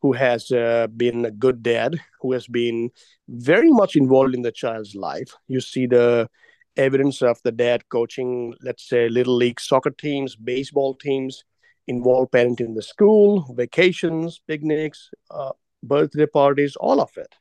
who 0.00 0.12
has 0.12 0.50
uh, 0.50 0.86
been 0.96 1.24
a 1.24 1.30
good 1.30 1.62
dad, 1.62 1.98
who 2.20 2.32
has 2.32 2.46
been 2.46 2.90
very 3.28 3.70
much 3.70 3.96
involved 3.96 4.34
in 4.34 4.42
the 4.42 4.52
child's 4.52 4.94
life. 4.94 5.34
You 5.48 5.60
see 5.60 5.86
the 5.86 6.28
evidence 6.76 7.22
of 7.22 7.40
the 7.42 7.52
dad 7.52 7.88
coaching, 7.88 8.54
let's 8.62 8.88
say, 8.88 9.08
little 9.08 9.36
league 9.36 9.60
soccer 9.60 9.90
teams, 9.90 10.36
baseball 10.36 10.94
teams, 10.94 11.44
involved 11.86 12.32
parent 12.32 12.60
in 12.60 12.74
the 12.74 12.82
school, 12.82 13.46
vacations, 13.54 14.40
picnics, 14.46 15.10
uh, 15.30 15.52
birthday 15.82 16.26
parties, 16.26 16.76
all 16.76 17.00
of 17.00 17.10
it. 17.16 17.34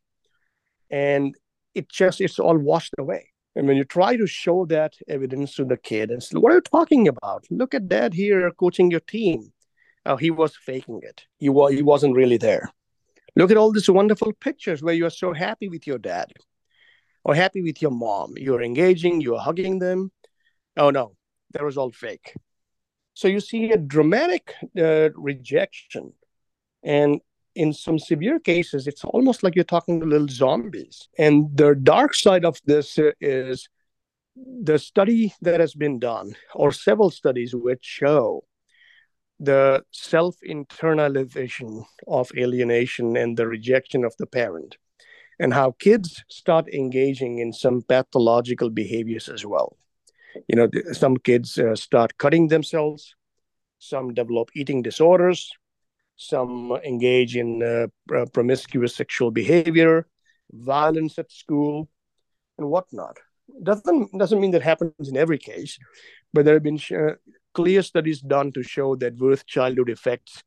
And 0.89 1.35
it 1.73 1.89
just, 1.89 2.21
it's 2.21 2.39
all 2.39 2.57
washed 2.57 2.93
away. 2.97 3.29
And 3.55 3.67
when 3.67 3.77
you 3.77 3.83
try 3.83 4.15
to 4.15 4.27
show 4.27 4.65
that 4.65 4.93
evidence 5.07 5.55
to 5.55 5.65
the 5.65 5.77
kid 5.77 6.11
and 6.11 6.21
say, 6.21 6.37
what 6.37 6.51
are 6.51 6.55
you 6.55 6.61
talking 6.61 7.07
about? 7.07 7.45
Look 7.49 7.73
at 7.73 7.87
dad 7.87 8.13
here 8.13 8.49
coaching 8.51 8.89
your 8.89 8.99
team. 9.01 9.52
Oh, 10.05 10.17
he 10.17 10.31
was 10.31 10.55
faking 10.55 11.01
it. 11.03 11.25
He, 11.37 11.49
was, 11.49 11.73
he 11.73 11.81
wasn't 11.81 12.15
really 12.15 12.37
there. 12.37 12.69
Look 13.35 13.51
at 13.51 13.57
all 13.57 13.71
these 13.71 13.89
wonderful 13.89 14.33
pictures 14.33 14.83
where 14.83 14.93
you 14.93 15.05
are 15.05 15.09
so 15.09 15.33
happy 15.33 15.69
with 15.69 15.87
your 15.87 15.97
dad 15.97 16.33
or 17.23 17.33
happy 17.33 17.61
with 17.61 17.81
your 17.81 17.91
mom. 17.91 18.33
You're 18.37 18.61
engaging, 18.61 19.21
you're 19.21 19.39
hugging 19.39 19.79
them. 19.79 20.11
Oh, 20.77 20.89
no, 20.89 21.15
that 21.53 21.63
was 21.63 21.77
all 21.77 21.91
fake. 21.91 22.33
So 23.13 23.27
you 23.27 23.39
see 23.39 23.71
a 23.71 23.77
dramatic 23.77 24.53
uh, 24.77 25.09
rejection. 25.15 26.13
And 26.83 27.21
in 27.55 27.71
some 27.71 27.97
severe 27.97 28.39
cases, 28.39 28.87
it's 28.87 29.03
almost 29.05 29.43
like 29.43 29.55
you're 29.55 29.63
talking 29.63 29.99
to 29.99 30.05
little 30.05 30.27
zombies. 30.27 31.07
And 31.17 31.55
the 31.55 31.75
dark 31.75 32.15
side 32.15 32.45
of 32.45 32.59
this 32.65 32.99
is 33.21 33.69
the 34.35 34.79
study 34.79 35.33
that 35.41 35.59
has 35.59 35.75
been 35.75 35.99
done, 35.99 36.35
or 36.55 36.71
several 36.71 37.11
studies 37.11 37.53
which 37.53 37.83
show 37.83 38.43
the 39.39 39.83
self 39.91 40.35
internalization 40.47 41.85
of 42.07 42.31
alienation 42.37 43.17
and 43.17 43.37
the 43.37 43.47
rejection 43.47 44.05
of 44.05 44.15
the 44.17 44.25
parent, 44.27 44.77
and 45.39 45.53
how 45.53 45.71
kids 45.71 46.23
start 46.29 46.67
engaging 46.73 47.39
in 47.39 47.53
some 47.53 47.81
pathological 47.81 48.69
behaviors 48.69 49.29
as 49.29 49.45
well. 49.45 49.77
You 50.47 50.55
know, 50.55 50.69
some 50.93 51.17
kids 51.17 51.57
uh, 51.57 51.75
start 51.75 52.17
cutting 52.17 52.47
themselves, 52.47 53.15
some 53.79 54.13
develop 54.13 54.49
eating 54.55 54.81
disorders, 54.81 55.51
some 56.15 56.71
engage 56.83 57.35
in 57.35 57.61
uh, 57.63 58.25
promiscuous 58.33 58.95
sexual 58.95 59.31
behavior, 59.31 60.07
violence 60.51 61.19
at 61.19 61.31
school, 61.31 61.89
and 62.57 62.69
whatnot. 62.69 63.17
Doesn't 63.61 64.17
doesn't 64.17 64.39
mean 64.39 64.51
that 64.51 64.61
happens 64.63 65.09
in 65.09 65.17
every 65.17 65.37
case, 65.37 65.77
but 66.33 66.45
there 66.45 66.55
have 66.55 66.63
been 66.63 66.79
uh, 66.91 67.15
clear 67.53 67.81
studies 67.81 68.21
done 68.21 68.51
to 68.53 68.63
show 68.63 68.95
that 68.97 69.17
with 69.17 69.45
childhood 69.45 69.89
effects 69.89 70.43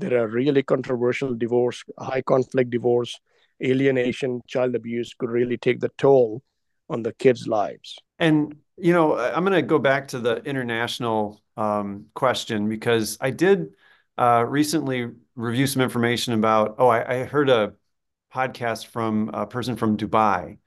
there 0.00 0.22
are 0.22 0.28
really 0.28 0.62
controversial 0.62 1.34
divorce, 1.34 1.84
high 1.98 2.22
conflict 2.22 2.70
divorce, 2.70 3.20
alienation, 3.62 4.40
child 4.46 4.74
abuse 4.74 5.14
could 5.14 5.30
really 5.30 5.58
take 5.58 5.80
the 5.80 5.90
toll 5.98 6.42
on 6.88 7.02
the 7.02 7.12
kids' 7.12 7.46
lives. 7.46 7.98
And 8.18 8.56
you 8.76 8.94
know, 8.94 9.18
I'm 9.18 9.44
going 9.44 9.52
to 9.56 9.62
go 9.62 9.78
back 9.78 10.08
to 10.08 10.18
the 10.18 10.36
international 10.44 11.42
um, 11.56 12.06
question 12.14 12.68
because 12.68 13.18
I 13.20 13.30
did 13.30 13.74
uh, 14.16 14.44
recently 14.48 15.10
review 15.36 15.66
some 15.66 15.82
information 15.82 16.32
about. 16.32 16.76
Oh, 16.78 16.88
I, 16.88 17.20
I, 17.20 17.24
heard 17.24 17.50
a 17.50 17.74
podcast 18.34 18.86
from 18.86 19.30
a 19.34 19.46
person 19.46 19.76
from 19.76 19.98
Dubai, 19.98 20.58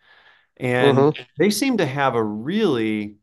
and 0.57 0.97
mm-hmm. 0.97 1.23
they 1.39 1.49
seem 1.49 1.77
to 1.77 1.85
have 1.87 2.13
a 2.13 2.23
really 2.23 3.17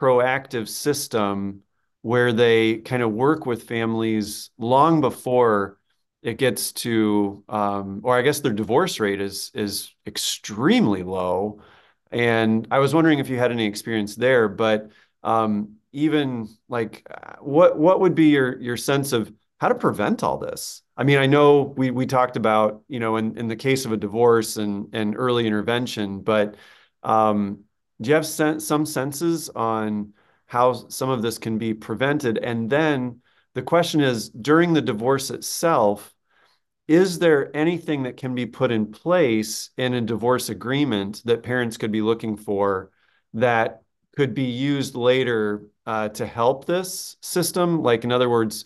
proactive 0.00 0.68
system 0.68 1.62
where 2.08 2.32
they 2.32 2.78
kind 2.78 3.02
of 3.02 3.12
work 3.12 3.44
with 3.44 3.64
families 3.64 4.48
long 4.56 5.02
before 5.02 5.78
it 6.22 6.38
gets 6.38 6.72
to 6.72 7.44
um, 7.50 8.00
or 8.02 8.16
i 8.16 8.22
guess 8.22 8.40
their 8.40 8.54
divorce 8.54 8.98
rate 8.98 9.20
is 9.20 9.50
is 9.52 9.94
extremely 10.06 11.02
low. 11.02 11.60
And 12.10 12.66
i 12.70 12.78
was 12.78 12.94
wondering 12.94 13.18
if 13.18 13.28
you 13.28 13.36
had 13.36 13.52
any 13.52 13.66
experience 13.66 14.16
there 14.16 14.48
but 14.48 14.88
um, 15.22 15.74
even 15.92 16.48
like 16.70 17.06
what 17.40 17.78
what 17.78 18.00
would 18.00 18.14
be 18.14 18.30
your 18.30 18.58
your 18.58 18.78
sense 18.78 19.12
of 19.12 19.30
how 19.60 19.68
to 19.68 19.74
prevent 19.74 20.22
all 20.22 20.38
this? 20.38 20.80
I 20.96 21.04
mean 21.04 21.18
i 21.18 21.26
know 21.26 21.74
we 21.76 21.90
we 21.90 22.06
talked 22.06 22.36
about 22.36 22.84
you 22.88 23.00
know 23.00 23.18
in 23.18 23.36
in 23.36 23.48
the 23.48 23.56
case 23.56 23.84
of 23.84 23.92
a 23.92 23.98
divorce 23.98 24.56
and 24.56 24.88
and 24.94 25.14
early 25.14 25.46
intervention 25.46 26.22
but 26.22 26.54
um, 27.02 27.64
do 28.00 28.08
you 28.08 28.14
have 28.14 28.24
sen- 28.26 28.60
some 28.60 28.86
senses 28.86 29.50
on 29.50 30.14
how 30.48 30.72
some 30.88 31.10
of 31.10 31.22
this 31.22 31.38
can 31.38 31.58
be 31.58 31.74
prevented. 31.74 32.38
And 32.38 32.68
then 32.68 33.20
the 33.54 33.62
question 33.62 34.00
is 34.00 34.30
during 34.30 34.72
the 34.72 34.80
divorce 34.80 35.30
itself, 35.30 36.12
is 36.88 37.18
there 37.18 37.54
anything 37.54 38.04
that 38.04 38.16
can 38.16 38.34
be 38.34 38.46
put 38.46 38.70
in 38.70 38.90
place 38.90 39.70
in 39.76 39.92
a 39.92 40.00
divorce 40.00 40.48
agreement 40.48 41.22
that 41.26 41.42
parents 41.42 41.76
could 41.76 41.92
be 41.92 42.00
looking 42.00 42.36
for 42.36 42.90
that 43.34 43.82
could 44.16 44.32
be 44.32 44.44
used 44.44 44.94
later 44.94 45.66
uh, 45.84 46.08
to 46.08 46.26
help 46.26 46.64
this 46.64 47.16
system? 47.20 47.82
Like, 47.82 48.04
in 48.04 48.10
other 48.10 48.30
words, 48.30 48.64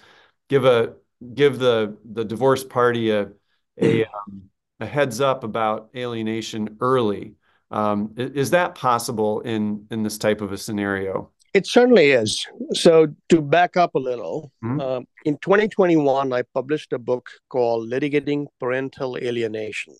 give 0.48 0.64
a 0.64 0.94
give 1.34 1.58
the 1.58 1.96
the 2.04 2.24
divorce 2.24 2.62
party 2.62 3.10
a 3.10 3.32
a, 3.80 4.04
um, 4.04 4.50
a 4.78 4.86
heads 4.86 5.20
up 5.20 5.42
about 5.42 5.90
alienation 5.96 6.76
early. 6.80 7.34
Um, 7.72 8.14
is 8.16 8.50
that 8.50 8.76
possible 8.76 9.40
in 9.40 9.86
in 9.90 10.04
this 10.04 10.18
type 10.18 10.42
of 10.42 10.52
a 10.52 10.58
scenario? 10.58 11.32
It 11.54 11.66
certainly 11.66 12.12
is. 12.12 12.46
So, 12.72 13.08
to 13.28 13.42
back 13.42 13.76
up 13.76 13.94
a 13.94 13.98
little, 13.98 14.50
mm-hmm. 14.64 14.80
uh, 14.80 15.00
in 15.24 15.36
2021, 15.38 16.32
I 16.32 16.42
published 16.54 16.92
a 16.94 16.98
book 16.98 17.28
called 17.50 17.90
Litigating 17.90 18.46
Parental 18.58 19.18
Alienation. 19.18 19.94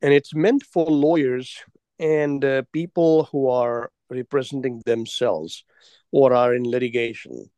And 0.00 0.12
it's 0.12 0.34
meant 0.34 0.64
for 0.64 0.86
lawyers 0.86 1.56
and 2.00 2.44
uh, 2.44 2.62
people 2.72 3.28
who 3.30 3.48
are 3.48 3.92
representing 4.10 4.82
themselves 4.84 5.64
or 6.10 6.34
are 6.34 6.54
in 6.54 6.64
litigation. 6.64 7.48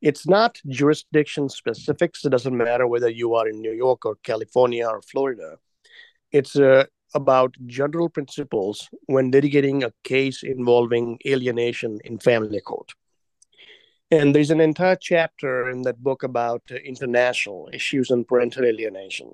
It's 0.00 0.26
not 0.26 0.58
jurisdiction 0.66 1.50
specifics. 1.50 2.24
It 2.24 2.30
doesn't 2.30 2.56
matter 2.56 2.86
whether 2.86 3.10
you 3.10 3.34
are 3.34 3.46
in 3.46 3.60
New 3.60 3.72
York 3.72 4.06
or 4.06 4.16
California 4.24 4.86
or 4.86 5.02
Florida. 5.02 5.58
It's 6.32 6.56
uh, 6.56 6.86
about 7.14 7.54
general 7.66 8.08
principles 8.08 8.88
when 9.06 9.30
litigating 9.30 9.84
a 9.84 9.92
case 10.04 10.42
involving 10.42 11.18
alienation 11.26 11.98
in 12.04 12.18
family 12.18 12.60
court. 12.60 12.92
And 14.10 14.34
there's 14.34 14.50
an 14.50 14.60
entire 14.60 14.96
chapter 14.96 15.70
in 15.70 15.82
that 15.82 16.02
book 16.02 16.22
about 16.22 16.62
uh, 16.70 16.74
international 16.74 17.70
issues 17.72 18.10
and 18.10 18.28
parental 18.28 18.64
alienation, 18.64 19.32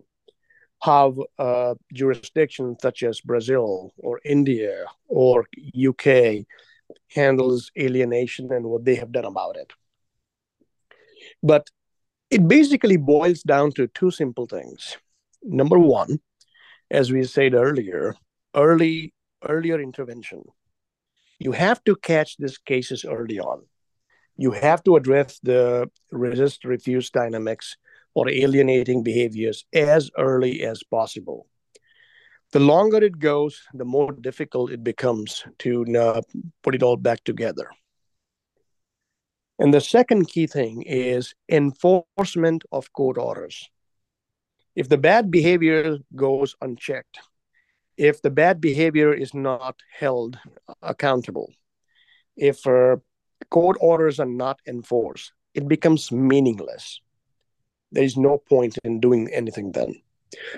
how 0.83 1.17
uh, 1.39 1.75
jurisdictions 1.93 2.79
such 2.81 3.03
as 3.03 3.21
Brazil 3.21 3.93
or 3.99 4.21
India 4.25 4.85
or 5.09 5.47
UK 5.75 6.47
handles 7.13 7.73
alienation 7.79 8.53
and 8.53 8.67
what 8.67 8.85
they 8.85 8.95
have 8.95 9.11
done 9.11 9.25
about 9.25 9.57
it. 9.57 9.73
But 11.43 11.71
it 12.31 12.47
basically 12.47 12.97
boils 12.97 13.43
down 13.43 13.73
to 13.73 13.89
two 13.89 14.11
simple 14.11 14.47
things. 14.47 14.97
Number 15.43 15.79
one, 15.79 16.21
as 16.91 17.13
we 17.13 17.25
said 17.25 17.55
earlier, 17.55 18.15
early 18.55 19.13
earlier 19.47 19.81
intervention. 19.81 20.43
You 21.39 21.53
have 21.53 21.83
to 21.85 21.95
catch 21.97 22.37
these 22.37 22.59
cases 22.59 23.05
early 23.05 23.39
on. 23.39 23.63
You 24.37 24.53
have 24.53 24.83
to 24.85 24.97
address 24.97 25.39
the 25.43 25.91
resist 26.11 26.65
refuse 26.65 27.11
dynamics 27.11 27.77
or 28.15 28.29
alienating 28.29 29.03
behaviors 29.03 29.65
as 29.73 30.11
early 30.19 30.63
as 30.65 30.83
possible. 30.83 31.47
The 32.53 32.61
longer 32.61 33.05
it 33.05 33.19
goes, 33.19 33.61
the 33.75 33.85
more 33.85 34.13
difficult 34.13 34.71
it 34.71 34.83
becomes 34.83 35.45
to 35.59 35.85
uh, 35.97 36.23
put 36.63 36.75
it 36.75 36.83
all 36.83 36.97
back 36.97 37.23
together. 37.25 37.69
And 39.59 39.75
the 39.75 39.81
second 39.81 40.29
key 40.29 40.47
thing 40.47 40.83
is 40.83 41.35
enforcement 41.49 42.63
of 42.73 42.93
court 42.93 43.19
orders. 43.19 43.69
If 44.79 44.89
the 44.89 44.97
bad 44.97 45.29
behavior 45.29 45.99
goes 46.15 46.55
unchecked, 46.61 47.19
if 47.97 48.23
the 48.23 48.31
bad 48.31 48.61
behavior 48.61 49.13
is 49.13 49.35
not 49.35 49.75
held 49.93 50.39
accountable, 50.83 51.53
if 52.37 52.65
uh, 52.65 52.99
court 53.51 53.77
orders 53.81 54.21
are 54.21 54.33
not 54.45 54.61
enforced, 54.69 55.33
it 55.53 55.67
becomes 55.67 56.13
meaningless. 56.13 57.01
There 57.91 58.05
is 58.05 58.17
no 58.17 58.39
point 58.39 58.79
in 58.85 59.01
doing 59.01 59.29
anything 59.33 59.73
then. 59.73 60.01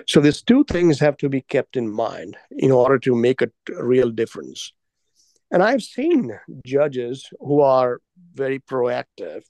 So 0.05 0.21
these 0.21 0.43
two 0.43 0.65
things 0.65 0.99
have 0.99 1.17
to 1.17 1.27
be 1.27 1.41
kept 1.41 1.75
in 1.75 1.89
mind 1.89 2.37
in 2.51 2.71
order 2.71 2.99
to 2.99 3.15
make 3.15 3.41
a 3.41 3.49
real 3.75 4.11
difference. 4.11 4.71
And 5.49 5.63
I've 5.63 5.81
seen 5.81 6.37
judges 6.63 7.27
who 7.39 7.61
are 7.61 8.01
very 8.35 8.59
proactive. 8.59 9.41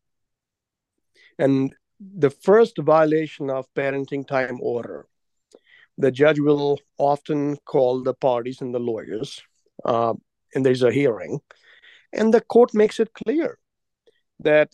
And 1.38 1.76
the 2.18 2.30
first 2.30 2.78
violation 2.78 3.50
of 3.50 3.72
parenting 3.76 4.28
time 4.28 4.58
order 4.62 5.06
the 5.98 6.12
judge 6.12 6.40
will 6.40 6.80
often 6.98 7.58
call 7.66 8.02
the 8.02 8.14
parties 8.14 8.62
and 8.62 8.74
the 8.74 8.80
lawyers, 8.80 9.42
uh, 9.86 10.14
and 10.56 10.66
there's 10.66 10.84
a 10.84 10.92
hearing, 10.92 11.40
and 12.12 12.34
the 12.34 12.42
court 12.42 12.74
makes 12.74 13.00
it 13.00 13.14
clear 13.14 13.58
that 14.40 14.70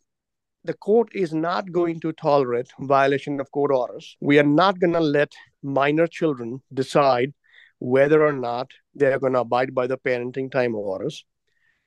the 0.63 0.73
court 0.73 1.09
is 1.13 1.33
not 1.33 1.71
going 1.71 1.99
to 1.99 2.11
tolerate 2.13 2.71
violation 2.79 3.39
of 3.39 3.51
court 3.51 3.71
orders. 3.71 4.15
We 4.21 4.39
are 4.39 4.43
not 4.43 4.79
going 4.79 4.93
to 4.93 4.99
let 4.99 5.33
minor 5.61 6.07
children 6.07 6.61
decide 6.73 7.33
whether 7.79 8.25
or 8.25 8.33
not 8.33 8.71
they're 8.93 9.19
going 9.19 9.33
to 9.33 9.41
abide 9.41 9.73
by 9.75 9.87
the 9.87 9.97
parenting 9.97 10.51
time 10.51 10.75
orders. 10.75 11.25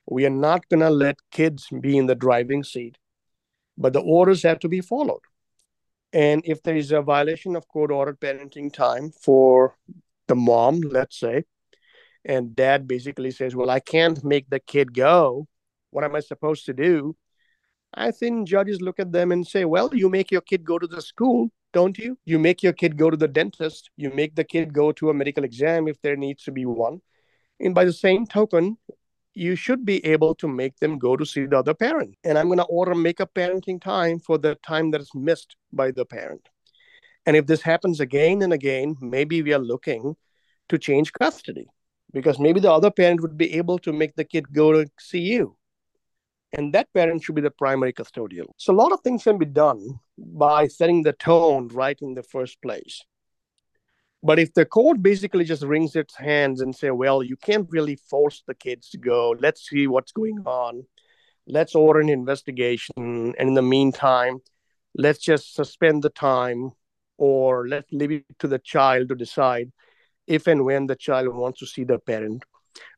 We 0.07 0.25
are 0.27 0.37
not 0.49 0.69
going 0.69 0.81
to 0.81 0.91
let 0.91 1.17
kids 1.31 1.67
be 1.81 1.97
in 1.97 2.07
the 2.07 2.15
driving 2.15 2.63
seat, 2.63 2.97
but 3.77 3.93
the 3.93 4.01
orders 4.01 4.43
have 4.43 4.61
to 4.61 4.69
be 4.69 4.81
followed. 4.81 5.21
And 6.13 6.43
if 6.45 6.63
there 6.63 6.77
is 6.77 6.91
a 6.93 7.03
violation 7.03 7.55
of 7.57 7.69
court 7.69 7.91
ordered 7.91 8.21
parenting 8.21 8.73
time 8.73 9.11
for 9.11 9.77
the 10.27 10.35
mom, 10.35 10.81
let's 10.81 11.19
say, 11.19 11.45
and 12.25 12.55
dad 12.55 12.87
basically 12.87 13.31
says, 13.31 13.55
Well, 13.55 13.71
I 13.71 13.81
can't 13.81 14.23
make 14.25 14.51
the 14.51 14.61
kid 14.61 14.95
go. 14.95 15.47
What 15.91 16.05
am 16.05 16.15
I 16.15 16.21
supposed 16.21 16.67
to 16.67 16.73
do? 16.73 17.17
I 17.95 18.11
think 18.11 18.47
judges 18.47 18.81
look 18.81 19.01
at 19.01 19.13
them 19.13 19.33
and 19.33 19.47
say, 19.47 19.65
Well, 19.65 19.91
you 19.93 20.09
make 20.09 20.31
your 20.31 20.41
kid 20.41 20.65
go 20.65 20.79
to 20.79 20.87
the 20.87 21.03
school, 21.03 21.51
don't 21.73 21.97
you? 21.97 22.19
You 22.25 22.39
make 22.39 22.63
your 22.63 22.73
kid 22.73 22.97
go 22.97 23.11
to 23.11 23.17
the 23.17 23.29
dentist. 23.29 23.91
You 23.97 24.11
make 24.11 24.35
the 24.35 24.45
kid 24.45 24.73
go 24.73 24.93
to 24.93 25.11
a 25.11 25.15
medical 25.15 25.45
exam 25.45 25.89
if 25.89 26.01
there 26.03 26.17
needs 26.17 26.45
to 26.45 26.53
be 26.53 26.67
one. 26.67 27.01
And 27.59 27.75
by 27.75 27.85
the 27.85 27.93
same 27.93 28.27
token, 28.27 28.79
you 29.35 29.55
should 29.55 29.85
be 29.85 30.05
able 30.05 30.35
to 30.37 30.49
make 30.49 30.77
them 30.79 30.99
go 30.99 31.17
to 31.17 31.25
see 31.25 31.47
the 31.47 31.59
other 31.59 31.75
parent. 31.75 32.17
And 32.25 32.37
I'm 32.37 32.47
going 32.47 32.59
to 32.59 32.65
order 32.65 32.95
makeup 32.95 33.31
parenting 33.35 33.81
time 33.81 34.19
for 34.19 34.39
the 34.39 34.57
time 34.57 34.91
that 34.91 35.01
is 35.01 35.15
missed 35.15 35.57
by 35.73 35.91
the 35.93 36.05
parent. 36.05 36.49
And 37.27 37.37
if 37.37 37.47
this 37.47 37.63
happens 37.63 38.01
again 38.01 38.43
and 38.43 38.53
again, 38.53 38.97
maybe 39.01 39.43
we 39.43 39.53
are 39.53 39.59
looking 39.59 40.17
to 40.69 40.79
change 40.79 41.13
custody 41.13 41.67
because 42.13 42.39
maybe 42.39 42.61
the 42.61 42.73
other 42.73 42.91
parent 42.91 43.21
would 43.21 43.37
be 43.37 43.55
able 43.55 43.79
to 43.81 43.93
make 43.93 44.17
the 44.17 44.25
kid 44.25 44.53
go 44.53 44.73
to 44.73 44.91
see 44.99 45.21
you. 45.21 45.57
And 46.53 46.73
that 46.75 46.93
parent 46.93 47.23
should 47.23 47.37
be 47.37 47.43
the 47.43 47.51
primary 47.51 47.93
custodial. 47.93 48.47
So 48.57 48.73
a 48.73 48.75
lot 48.75 48.93
of 48.93 49.01
things 49.03 49.23
can 49.23 49.39
be 49.39 49.47
done 49.47 50.01
by 50.19 50.67
setting 50.67 51.03
the 51.03 51.13
tone 51.13 51.69
right 51.69 51.97
in 52.01 52.15
the 52.15 52.25
first 52.25 52.61
place. 52.61 53.05
But 54.23 54.39
if 54.39 54.53
the 54.53 54.67
court 54.67 55.03
basically 55.03 55.45
just 55.45 55.63
wrings 55.63 55.97
its 55.97 56.15
hands 56.15 56.61
and 56.61 56.77
say, 56.77 56.91
well, 56.91 57.23
you 57.23 57.37
can't 57.37 57.67
really 57.71 57.97
force 57.97 58.43
the 58.47 58.55
kids 58.55 58.91
to 58.91 58.99
go, 58.99 59.35
let's 59.41 59.69
see 59.69 59.87
what's 59.87 60.13
going 60.13 60.43
on. 60.45 60.85
Let's 61.47 61.75
order 61.75 62.01
an 62.01 62.11
investigation. 62.11 62.93
And 62.97 63.49
in 63.49 63.55
the 63.55 63.63
meantime, 63.63 64.41
let's 64.95 65.21
just 65.21 65.55
suspend 65.55 66.03
the 66.03 66.11
time 66.11 66.73
or 67.17 67.67
let's 67.67 67.91
leave 67.93 68.13
it 68.13 68.39
to 68.41 68.49
the 68.49 68.59
child 68.59 69.09
to 69.09 69.15
decide 69.15 69.73
if 70.27 70.47
and 70.47 70.65
when 70.65 70.87
the 70.87 70.97
child 70.97 71.35
wants 71.35 71.61
to 71.61 71.67
see 71.67 71.85
the 71.85 71.99
parent. 71.99 72.45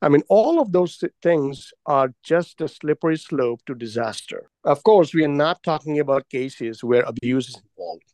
I 0.00 0.08
mean, 0.08 0.22
all 0.28 0.60
of 0.60 0.72
those 0.72 1.02
things 1.22 1.72
are 1.86 2.12
just 2.22 2.60
a 2.60 2.68
slippery 2.68 3.16
slope 3.16 3.60
to 3.66 3.74
disaster. 3.74 4.50
Of 4.64 4.82
course, 4.82 5.14
we 5.14 5.24
are 5.24 5.28
not 5.28 5.62
talking 5.62 5.98
about 5.98 6.28
cases 6.28 6.84
where 6.84 7.02
abuse 7.02 7.48
is 7.48 7.56
involved. 7.56 8.12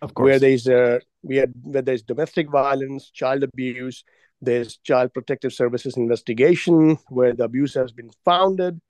Of 0.00 0.14
course. 0.14 0.24
Where 0.24 0.38
there's 0.38 0.66
a 0.66 1.00
we 1.22 1.36
had 1.36 1.52
where 1.62 1.82
there's 1.82 2.02
domestic 2.02 2.50
violence, 2.50 3.10
child 3.10 3.42
abuse, 3.42 4.04
there's 4.40 4.78
child 4.78 5.12
protective 5.12 5.52
services 5.52 5.96
investigation 5.96 6.98
where 7.08 7.34
the 7.34 7.44
abuse 7.44 7.74
has 7.74 7.92
been 7.92 8.10
founded, 8.24 8.80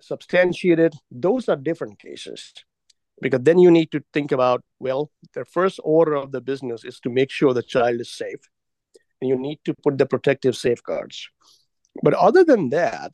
substantiated. 0.00 0.94
Those 1.10 1.48
are 1.48 1.56
different 1.56 1.98
cases 1.98 2.52
because 3.20 3.40
then 3.42 3.58
you 3.58 3.70
need 3.70 3.90
to 3.92 4.02
think 4.12 4.32
about 4.32 4.62
well, 4.78 5.10
the 5.32 5.44
first 5.44 5.80
order 5.84 6.14
of 6.14 6.32
the 6.32 6.40
business 6.40 6.84
is 6.84 7.00
to 7.00 7.10
make 7.10 7.30
sure 7.30 7.54
the 7.54 7.62
child 7.62 8.00
is 8.00 8.12
safe, 8.12 8.40
and 9.20 9.28
you 9.28 9.36
need 9.36 9.60
to 9.64 9.74
put 9.74 9.96
the 9.96 10.06
protective 10.06 10.56
safeguards. 10.56 11.28
But 12.02 12.14
other 12.14 12.44
than 12.44 12.70
that, 12.70 13.12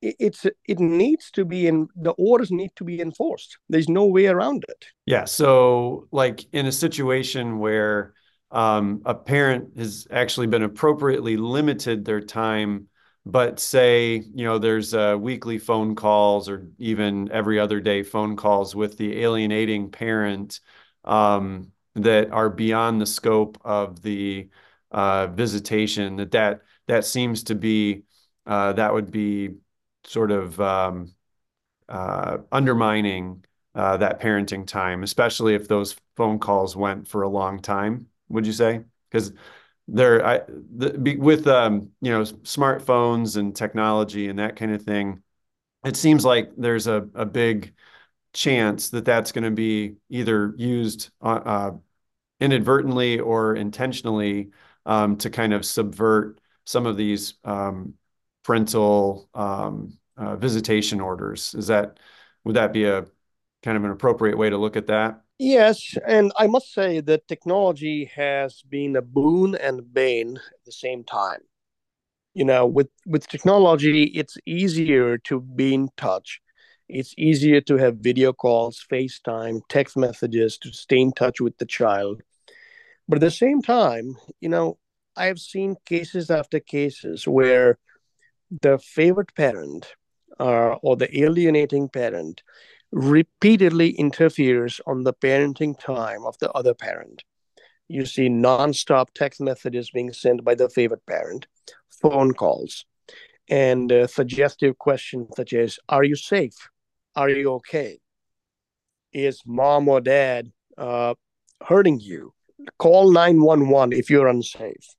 it's 0.00 0.46
it 0.66 0.78
needs 0.78 1.30
to 1.32 1.44
be 1.44 1.66
in 1.66 1.88
the 1.96 2.12
orders 2.12 2.50
need 2.50 2.70
to 2.76 2.84
be 2.84 3.00
enforced. 3.00 3.58
There's 3.68 3.88
no 3.88 4.06
way 4.06 4.26
around 4.26 4.64
it. 4.68 4.86
Yeah 5.06 5.24
so 5.24 6.06
like 6.12 6.46
in 6.52 6.66
a 6.66 6.72
situation 6.72 7.58
where 7.58 8.14
um, 8.50 9.02
a 9.04 9.14
parent 9.14 9.78
has 9.78 10.06
actually 10.10 10.46
been 10.46 10.62
appropriately 10.62 11.36
limited 11.36 12.04
their 12.04 12.20
time 12.20 12.88
but 13.26 13.60
say 13.60 14.22
you 14.34 14.44
know 14.44 14.58
there's 14.58 14.94
uh, 14.94 15.16
weekly 15.18 15.58
phone 15.58 15.94
calls 15.94 16.48
or 16.48 16.68
even 16.78 17.30
every 17.30 17.58
other 17.58 17.80
day 17.80 18.02
phone 18.02 18.36
calls 18.36 18.74
with 18.74 18.96
the 18.96 19.20
alienating 19.22 19.90
parent 19.90 20.60
um, 21.04 21.70
that 21.94 22.30
are 22.30 22.48
beyond 22.48 23.00
the 23.00 23.06
scope 23.06 23.58
of 23.64 24.00
the 24.02 24.48
uh, 24.90 25.26
visitation 25.26 26.16
that 26.16 26.30
that 26.30 26.60
that 26.86 27.04
seems 27.04 27.44
to 27.44 27.54
be 27.54 28.02
uh, 28.46 28.72
that 28.72 28.94
would 28.94 29.10
be 29.10 29.50
sort 30.04 30.30
of 30.30 30.60
um, 30.60 31.14
uh, 31.88 32.38
undermining 32.52 33.44
uh, 33.74 33.96
that 33.98 34.20
parenting 34.20 34.66
time, 34.66 35.02
especially 35.02 35.54
if 35.54 35.68
those 35.68 35.96
phone 36.16 36.38
calls 36.38 36.76
went 36.76 37.08
for 37.08 37.22
a 37.22 37.28
long 37.28 37.60
time. 37.60 38.06
Would 38.28 38.46
you 38.46 38.52
say? 38.52 38.82
Because 39.10 39.32
there, 39.86 40.24
I 40.24 40.40
the, 40.46 41.16
with 41.18 41.46
um, 41.46 41.90
you 42.00 42.10
know 42.10 42.22
smartphones 42.22 43.36
and 43.36 43.54
technology 43.54 44.28
and 44.28 44.38
that 44.38 44.56
kind 44.56 44.72
of 44.72 44.82
thing, 44.82 45.22
it 45.84 45.96
seems 45.96 46.24
like 46.24 46.50
there's 46.56 46.86
a 46.86 47.08
a 47.14 47.26
big 47.26 47.74
chance 48.32 48.90
that 48.90 49.04
that's 49.04 49.32
going 49.32 49.44
to 49.44 49.50
be 49.50 49.96
either 50.10 50.54
used 50.56 51.10
uh, 51.22 51.40
uh, 51.44 51.72
inadvertently 52.40 53.20
or 53.20 53.56
intentionally 53.56 54.50
um, 54.86 55.16
to 55.18 55.30
kind 55.30 55.52
of 55.52 55.64
subvert 55.64 56.40
some 56.64 56.86
of 56.86 56.96
these 56.96 57.34
um, 57.44 57.94
parental 58.48 59.28
um, 59.34 59.92
uh, 60.16 60.34
visitation 60.36 61.02
orders. 61.02 61.54
Is 61.54 61.66
that 61.66 61.98
would 62.44 62.56
that 62.56 62.72
be 62.72 62.84
a 62.84 63.04
kind 63.62 63.76
of 63.76 63.84
an 63.84 63.90
appropriate 63.90 64.38
way 64.38 64.48
to 64.48 64.56
look 64.56 64.74
at 64.74 64.86
that? 64.86 65.20
Yes, 65.38 65.94
and 66.06 66.32
I 66.38 66.46
must 66.46 66.72
say 66.72 67.00
that 67.00 67.28
technology 67.28 68.10
has 68.14 68.62
been 68.62 68.96
a 68.96 69.02
boon 69.02 69.54
and 69.54 69.92
bane 69.92 70.38
at 70.38 70.64
the 70.64 70.72
same 70.72 71.04
time. 71.04 71.40
You 72.32 72.46
know, 72.46 72.64
with 72.66 72.88
with 73.06 73.28
technology, 73.28 74.04
it's 74.04 74.38
easier 74.46 75.18
to 75.28 75.42
be 75.42 75.74
in 75.74 75.90
touch. 75.98 76.40
It's 76.88 77.14
easier 77.18 77.60
to 77.60 77.76
have 77.76 77.98
video 77.98 78.32
calls, 78.32 78.82
FaceTime, 78.90 79.60
text 79.68 79.94
messages 79.94 80.56
to 80.62 80.72
stay 80.72 81.00
in 81.00 81.12
touch 81.12 81.38
with 81.38 81.58
the 81.58 81.66
child. 81.66 82.22
But 83.06 83.16
at 83.16 83.20
the 83.20 83.30
same 83.30 83.60
time, 83.60 84.16
you 84.40 84.48
know, 84.48 84.78
I 85.16 85.26
have 85.26 85.38
seen 85.38 85.76
cases 85.84 86.30
after 86.30 86.60
cases 86.60 87.28
where 87.28 87.78
the 88.50 88.78
favorite 88.78 89.34
parent 89.34 89.94
uh, 90.40 90.74
or 90.82 90.96
the 90.96 91.20
alienating 91.20 91.88
parent 91.88 92.42
repeatedly 92.90 93.90
interferes 93.90 94.80
on 94.86 95.04
the 95.04 95.12
parenting 95.12 95.78
time 95.78 96.24
of 96.24 96.38
the 96.38 96.50
other 96.52 96.74
parent. 96.74 97.24
You 97.88 98.06
see 98.06 98.28
nonstop 98.28 99.08
text 99.14 99.40
messages 99.40 99.90
being 99.90 100.12
sent 100.12 100.44
by 100.44 100.54
the 100.54 100.68
favorite 100.68 101.04
parent, 101.06 101.46
phone 102.02 102.32
calls, 102.32 102.84
and 103.48 103.90
uh, 103.90 104.06
suggestive 104.06 104.78
questions 104.78 105.28
such 105.36 105.52
as 105.52 105.78
Are 105.88 106.04
you 106.04 106.16
safe? 106.16 106.68
Are 107.16 107.30
you 107.30 107.52
okay? 107.54 107.98
Is 109.12 109.40
mom 109.46 109.88
or 109.88 110.00
dad 110.00 110.52
uh, 110.76 111.14
hurting 111.62 112.00
you? 112.00 112.34
call 112.78 113.10
911 113.10 113.92
if 113.92 114.10
you're 114.10 114.28
unsafe, 114.28 114.94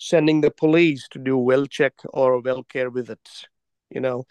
sending 0.00 0.40
the 0.40 0.50
police 0.50 1.06
to 1.10 1.18
do 1.18 1.36
well 1.36 1.66
check 1.66 1.92
or 2.14 2.40
well 2.40 2.64
care 2.64 2.90
visits. 2.90 3.46
You 3.90 4.00
know, 4.00 4.24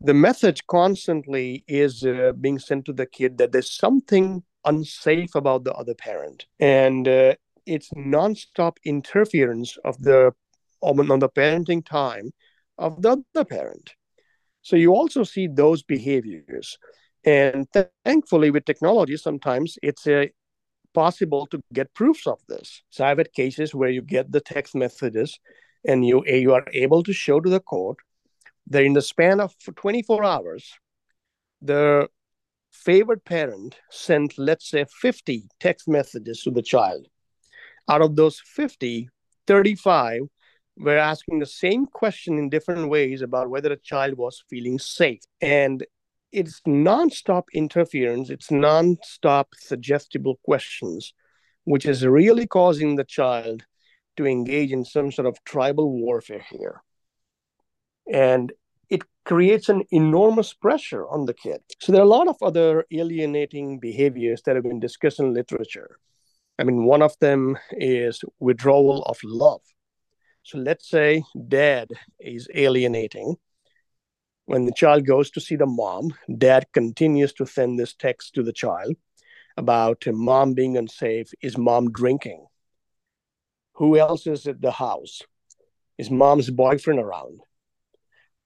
the 0.00 0.14
message 0.14 0.66
constantly 0.68 1.64
is 1.66 2.04
uh, 2.04 2.32
being 2.40 2.58
sent 2.58 2.84
to 2.84 2.92
the 2.92 3.06
kid 3.06 3.38
that 3.38 3.50
there's 3.50 3.72
something 3.76 4.44
unsafe 4.64 5.34
about 5.34 5.64
the 5.64 5.74
other 5.74 5.94
parent. 5.94 6.46
And 6.60 7.08
uh, 7.08 7.34
it's 7.66 7.90
nonstop 7.90 8.76
interference 8.84 9.76
of 9.84 10.00
the 10.02 10.32
on 10.82 11.18
the 11.18 11.28
parenting 11.28 11.84
time 11.84 12.30
of 12.78 13.02
the 13.02 13.22
other 13.34 13.44
parent. 13.44 13.94
So 14.62 14.76
you 14.76 14.92
also 14.92 15.24
see 15.24 15.48
those 15.48 15.82
behaviors. 15.82 16.78
And 17.24 17.66
th- 17.72 17.88
thankfully, 18.04 18.50
with 18.50 18.64
technology, 18.64 19.16
sometimes 19.16 19.76
it's 19.82 20.06
a 20.06 20.30
possible 20.96 21.46
to 21.48 21.60
get 21.74 21.92
proofs 21.92 22.26
of 22.26 22.40
this. 22.48 22.82
So 22.88 23.04
I've 23.04 23.18
had 23.18 23.32
cases 23.34 23.74
where 23.74 23.90
you 23.90 24.00
get 24.00 24.32
the 24.32 24.40
text 24.40 24.74
messages 24.74 25.38
and 25.86 26.06
you, 26.06 26.24
eh, 26.26 26.36
you 26.36 26.54
are 26.54 26.66
able 26.72 27.02
to 27.02 27.12
show 27.12 27.38
to 27.38 27.50
the 27.50 27.60
court 27.60 27.98
that 28.68 28.82
in 28.82 28.94
the 28.94 29.02
span 29.02 29.38
of 29.40 29.54
24 29.76 30.24
hours, 30.24 30.64
the 31.60 32.08
favored 32.72 33.22
parent 33.24 33.76
sent, 33.90 34.38
let's 34.38 34.70
say, 34.70 34.86
50 35.02 35.44
text 35.60 35.86
messages 35.86 36.40
to 36.42 36.50
the 36.50 36.62
child. 36.62 37.06
Out 37.88 38.00
of 38.00 38.16
those 38.16 38.40
50, 38.40 39.08
35 39.46 40.22
were 40.78 40.98
asking 40.98 41.40
the 41.40 41.52
same 41.64 41.86
question 41.86 42.38
in 42.38 42.48
different 42.48 42.88
ways 42.88 43.20
about 43.20 43.50
whether 43.50 43.72
a 43.72 43.84
child 43.92 44.14
was 44.16 44.42
feeling 44.48 44.78
safe. 44.78 45.20
And 45.42 45.84
it's 46.36 46.60
nonstop 46.68 47.44
interference, 47.54 48.28
it's 48.28 48.48
nonstop 48.48 49.46
suggestible 49.54 50.38
questions, 50.44 51.14
which 51.64 51.86
is 51.86 52.06
really 52.06 52.46
causing 52.46 52.96
the 52.96 53.04
child 53.04 53.64
to 54.18 54.26
engage 54.26 54.70
in 54.70 54.84
some 54.84 55.10
sort 55.10 55.26
of 55.26 55.42
tribal 55.44 55.90
warfare 55.90 56.44
here. 56.50 56.82
And 58.12 58.52
it 58.90 59.02
creates 59.24 59.70
an 59.70 59.84
enormous 59.90 60.52
pressure 60.52 61.08
on 61.08 61.24
the 61.24 61.32
kid. 61.32 61.60
So 61.80 61.90
there 61.90 62.02
are 62.02 62.04
a 62.04 62.18
lot 62.18 62.28
of 62.28 62.36
other 62.42 62.84
alienating 62.90 63.80
behaviors 63.80 64.42
that 64.42 64.56
have 64.56 64.64
been 64.64 64.78
discussed 64.78 65.18
in 65.18 65.32
literature. 65.32 65.98
I 66.58 66.64
mean, 66.64 66.84
one 66.84 67.00
of 67.00 67.18
them 67.18 67.56
is 67.72 68.22
withdrawal 68.38 69.02
of 69.04 69.18
love. 69.24 69.62
So 70.42 70.58
let's 70.58 70.88
say 70.88 71.24
dad 71.48 71.88
is 72.20 72.46
alienating 72.54 73.36
when 74.46 74.64
the 74.64 74.72
child 74.72 75.06
goes 75.06 75.30
to 75.32 75.40
see 75.40 75.56
the 75.56 75.66
mom, 75.66 76.14
dad 76.38 76.66
continues 76.72 77.32
to 77.34 77.46
send 77.46 77.78
this 77.78 77.94
text 77.94 78.34
to 78.34 78.42
the 78.42 78.52
child 78.52 78.94
about 79.56 80.04
mom 80.06 80.54
being 80.54 80.76
unsafe. 80.76 81.32
Is 81.42 81.58
mom 81.58 81.90
drinking? 81.90 82.46
Who 83.74 83.98
else 83.98 84.26
is 84.26 84.46
at 84.46 84.60
the 84.60 84.70
house? 84.70 85.20
Is 85.98 86.10
mom's 86.10 86.50
boyfriend 86.50 87.00
around? 87.00 87.40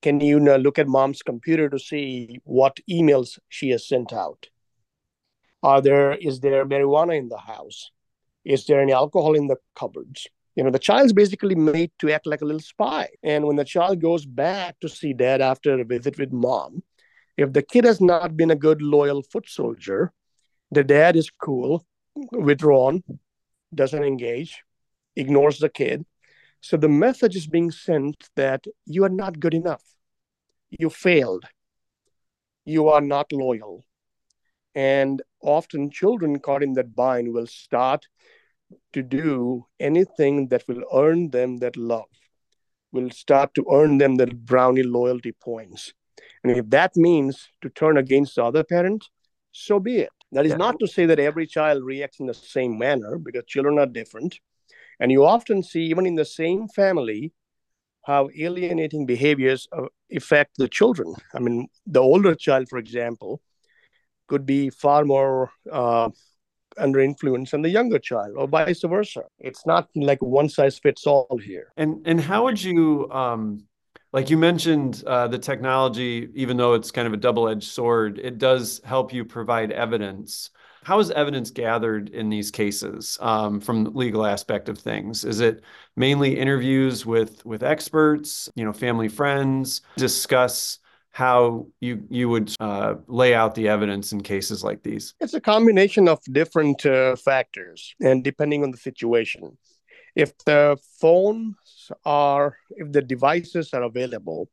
Can 0.03 0.21
you 0.21 0.41
look 0.41 0.79
at 0.79 0.89
mom's 0.89 1.23
computer 1.23 1.69
to 1.69 1.79
see 1.79 2.41
what 2.45 2.79
emails 2.89 3.39
she 3.49 3.69
has 3.71 3.87
sent 3.87 4.13
out? 4.13 4.49
Are 5.63 5.83
there 5.83 6.13
is 6.13 6.41
there 6.41 6.65
marijuana 6.65 7.19
in 7.19 7.29
the 7.29 7.39
house? 7.39 7.91
Is 8.45 8.65
there 8.65 8.81
any 8.81 8.93
alcohol 8.93 9.35
in 9.35 9.49
the 9.49 9.57
cupboards? 9.77 10.27
You 10.61 10.65
know 10.65 10.71
the 10.71 10.79
child's 10.79 11.15
basically 11.15 11.55
made 11.55 11.91
to 11.99 12.13
act 12.13 12.27
like 12.27 12.43
a 12.43 12.45
little 12.45 12.61
spy. 12.61 13.09
And 13.23 13.47
when 13.47 13.57
the 13.57 13.65
child 13.65 13.99
goes 13.99 14.27
back 14.27 14.79
to 14.81 14.91
see 14.91 15.15
dad 15.15 15.41
after 15.41 15.81
a 15.81 15.85
visit 15.85 16.19
with 16.19 16.33
mom 16.33 16.83
if 17.39 17.55
the 17.55 17.63
kid 17.63 17.87
has 17.87 17.99
not 17.99 18.37
been 18.37 18.51
a 18.51 18.63
good 18.67 18.83
loyal 18.83 19.23
foot 19.23 19.49
soldier 19.49 20.13
the 20.71 20.85
dad 20.85 21.17
is 21.17 21.31
cool 21.31 21.87
withdrawn 22.33 23.03
doesn't 23.75 24.05
engage 24.05 24.63
ignores 25.17 25.61
the 25.61 25.71
kid. 25.71 26.05
So 26.61 26.77
the 26.77 26.91
message 26.91 27.37
is 27.37 27.47
being 27.47 27.71
sent 27.71 28.29
that 28.37 28.67
you 28.85 29.05
are 29.05 29.17
not 29.23 29.41
good 29.41 29.55
enough. 29.55 29.85
You 30.69 30.91
failed. 30.91 31.47
You 32.67 32.89
are 32.89 33.01
not 33.01 33.33
loyal. 33.33 33.87
And 34.75 35.23
often 35.41 35.91
children 35.91 36.39
caught 36.39 36.63
in 36.63 36.75
that 36.75 36.95
bind 36.95 37.33
will 37.33 37.47
start 37.47 38.05
to 38.93 39.03
do 39.03 39.67
anything 39.79 40.49
that 40.49 40.65
will 40.69 40.83
earn 40.95 41.31
them 41.31 41.59
that 41.59 41.77
love, 41.77 42.09
will 42.93 43.11
start 43.11 43.55
to 43.55 43.65
earn 43.73 43.99
them 43.99 44.17
that 44.17 44.45
brownie 44.45 44.83
loyalty 44.83 45.33
points. 45.33 45.93
And 46.43 46.57
if 46.57 46.69
that 46.71 46.97
means 46.97 47.49
to 47.63 47.69
turn 47.69 47.97
against 47.97 48.37
the 48.37 48.45
other 48.45 48.65
parent, 48.65 49.05
so 49.53 49.79
be 49.79 49.99
it. 49.99 50.11
That 50.33 50.47
is 50.47 50.53
yeah. 50.53 50.59
not 50.59 50.79
to 50.81 50.87
say 50.87 51.07
that 51.07 51.19
every 51.19 51.47
child 51.47 51.85
reacts 51.85 52.21
in 52.21 52.27
the 52.27 52.35
same 52.35 52.79
manner 52.79 53.19
because 53.19 53.45
children 53.47 53.79
are 53.79 53.87
different. 53.87 54.39
And 55.01 55.11
you 55.11 55.25
often 55.25 55.63
see, 55.63 55.83
even 55.83 56.07
in 56.07 56.15
the 56.15 56.25
same 56.25 56.69
family, 56.69 57.33
how 58.05 58.29
alienating 58.37 59.07
behaviors 59.07 59.69
affect 60.15 60.57
the 60.57 60.69
children. 60.69 61.15
I 61.35 61.39
mean, 61.39 61.69
the 61.87 62.01
older 62.01 62.35
child, 62.35 62.69
for 62.69 62.79
example, 62.79 63.41
could 64.29 64.47
be 64.47 64.71
far 64.71 65.05
more 65.05 65.51
uh, 65.71 66.11
under 66.81 67.01
influence 67.01 67.53
and 67.53 67.65
the 67.65 67.69
younger 67.69 67.99
child 67.99 68.33
or 68.37 68.49
vice 68.49 68.83
versa. 68.83 69.23
It's 69.39 69.67
not 69.67 69.89
like 69.95 70.21
one 70.21 70.49
size 70.49 70.79
fits 70.79 71.07
all 71.07 71.39
here. 71.45 71.73
And 71.77 72.03
and 72.07 72.21
how 72.21 72.45
would 72.45 72.63
you 72.63 73.11
um 73.11 73.65
like 74.13 74.29
you 74.29 74.37
mentioned 74.37 75.05
uh, 75.07 75.29
the 75.29 75.39
technology 75.39 76.29
even 76.35 76.57
though 76.57 76.75
it's 76.75 76.91
kind 76.91 77.07
of 77.07 77.15
a 77.15 77.17
double-edged 77.17 77.69
sword 77.69 78.19
it 78.19 78.39
does 78.39 78.81
help 78.85 79.13
you 79.13 79.25
provide 79.25 79.71
evidence. 79.71 80.51
How 80.83 80.99
is 80.99 81.11
evidence 81.11 81.51
gathered 81.51 82.09
in 82.09 82.31
these 82.31 82.51
cases 82.51 83.19
um, 83.21 83.61
from 83.61 83.85
the 83.85 83.91
legal 83.91 84.25
aspect 84.25 84.69
of 84.71 84.79
things? 84.79 85.25
Is 85.25 85.41
it 85.41 85.63
mainly 85.95 86.39
interviews 86.39 87.07
with 87.07 87.45
with 87.47 87.63
experts 87.63 88.51
you 88.55 88.65
know 88.65 88.73
family 88.73 89.09
friends 89.09 89.83
discuss 89.97 90.80
how 91.11 91.67
you 91.81 92.03
you 92.09 92.29
would 92.29 92.55
uh, 92.61 92.95
lay 93.07 93.35
out 93.35 93.55
the 93.55 93.69
evidence 93.69 94.13
in 94.13 94.23
cases 94.23 94.63
like 94.63 94.83
these? 94.83 95.15
It's 95.21 95.35
a 95.35 95.41
combination 95.41 96.09
of 96.09 96.21
different 96.31 96.87
uh, 96.87 97.17
factors, 97.17 97.95
and 98.01 98.23
depending 98.23 98.63
on 98.63 98.71
the 98.71 98.79
situation. 98.79 99.59
If 100.15 100.37
the 100.45 100.77
phones 101.01 101.91
are, 102.05 102.57
if 102.71 102.93
the 102.93 103.03
devices 103.03 103.73
are 103.73 103.83
available, 103.83 104.49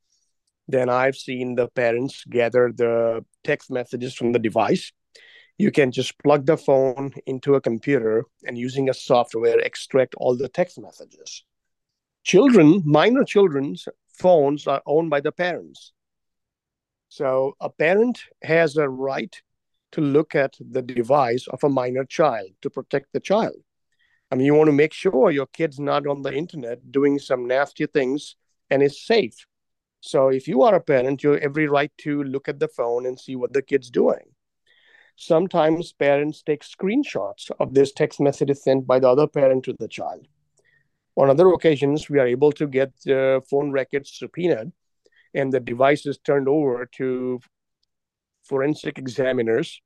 then 0.67 0.89
I've 0.89 1.15
seen 1.15 1.55
the 1.55 1.67
parents 1.67 2.23
gather 2.25 2.71
the 2.75 3.25
text 3.43 3.71
messages 3.71 4.15
from 4.15 4.33
the 4.33 4.39
device. 4.39 4.91
You 5.57 5.71
can 5.71 5.91
just 5.91 6.19
plug 6.19 6.45
the 6.45 6.57
phone 6.57 7.13
into 7.25 7.55
a 7.55 7.61
computer 7.61 8.25
and 8.45 8.57
using 8.57 8.89
a 8.89 8.93
software 8.93 9.59
extract 9.59 10.13
all 10.17 10.37
the 10.37 10.49
text 10.49 10.79
messages. 10.79 11.43
Children, 12.23 12.83
minor 12.85 13.23
children's 13.23 13.87
phones 14.13 14.67
are 14.67 14.83
owned 14.85 15.09
by 15.09 15.21
the 15.21 15.31
parents 15.31 15.93
so 17.09 17.55
a 17.59 17.69
parent 17.69 18.19
has 18.41 18.77
a 18.77 18.89
right 18.89 19.41
to 19.91 20.01
look 20.01 20.35
at 20.35 20.55
the 20.59 20.81
device 20.81 21.47
of 21.47 21.63
a 21.63 21.69
minor 21.69 22.03
child 22.03 22.49
to 22.61 22.69
protect 22.69 23.13
the 23.13 23.19
child. 23.19 23.55
I 24.29 24.35
mean, 24.35 24.45
you 24.45 24.53
want 24.53 24.67
to 24.67 24.73
make 24.73 24.93
sure 24.93 25.31
your 25.31 25.47
kid's 25.47 25.79
not 25.79 26.05
on 26.05 26.21
the 26.21 26.33
internet 26.33 26.91
doing 26.91 27.17
some 27.17 27.47
nasty 27.47 27.85
things 27.85 28.35
and 28.69 28.83
is 28.83 29.05
safe. 29.05 29.45
So 30.01 30.27
if 30.27 30.47
you 30.47 30.63
are 30.63 30.75
a 30.75 30.81
parent, 30.81 31.23
you 31.23 31.31
have 31.31 31.41
every 31.41 31.67
right 31.67 31.91
to 31.99 32.23
look 32.23 32.49
at 32.49 32.59
the 32.59 32.67
phone 32.67 33.05
and 33.05 33.19
see 33.19 33.35
what 33.35 33.53
the 33.53 33.61
kid's 33.61 33.89
doing. 33.89 34.33
Sometimes 35.15 35.93
parents 35.93 36.43
take 36.43 36.63
screenshots 36.63 37.49
of 37.59 37.73
this 37.73 37.91
text 37.93 38.19
message 38.19 38.55
sent 38.57 38.85
by 38.85 38.99
the 38.99 39.09
other 39.09 39.27
parent 39.27 39.63
to 39.63 39.75
the 39.79 39.87
child. 39.87 40.27
On 41.15 41.29
other 41.29 41.47
occasions, 41.53 42.09
we 42.09 42.19
are 42.19 42.27
able 42.27 42.51
to 42.51 42.67
get 42.67 42.91
the 43.03 43.41
phone 43.49 43.71
records 43.71 44.11
subpoenaed 44.13 44.71
and 45.37 45.53
the 45.53 45.59
device 45.59 46.05
is 46.05 46.17
turned 46.17 46.47
over 46.47 46.87
to 46.99 47.39
forensic 48.43 48.97
examiners 48.97 49.81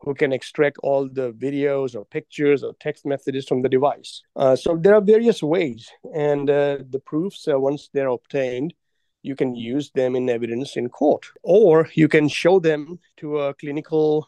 who 0.00 0.14
can 0.14 0.32
extract 0.32 0.76
all 0.82 1.08
the 1.08 1.32
videos 1.32 1.94
or 1.96 2.04
pictures 2.04 2.62
or 2.64 2.72
text 2.80 3.06
messages 3.06 3.46
from 3.46 3.62
the 3.62 3.68
device. 3.68 4.22
Uh, 4.34 4.56
so 4.56 4.76
there 4.76 4.94
are 4.94 5.00
various 5.00 5.42
ways, 5.42 5.88
and 6.14 6.50
uh, 6.50 6.78
the 6.90 7.02
proofs, 7.10 7.46
uh, 7.48 7.58
once 7.58 7.88
they're 7.92 8.08
obtained, 8.08 8.74
you 9.22 9.36
can 9.36 9.54
use 9.54 9.90
them 9.92 10.16
in 10.16 10.28
evidence 10.28 10.76
in 10.76 10.88
court, 10.88 11.26
or 11.42 11.88
you 11.94 12.08
can 12.08 12.28
show 12.28 12.58
them 12.58 12.98
to 13.16 13.38
a 13.38 13.54
clinical 13.54 14.26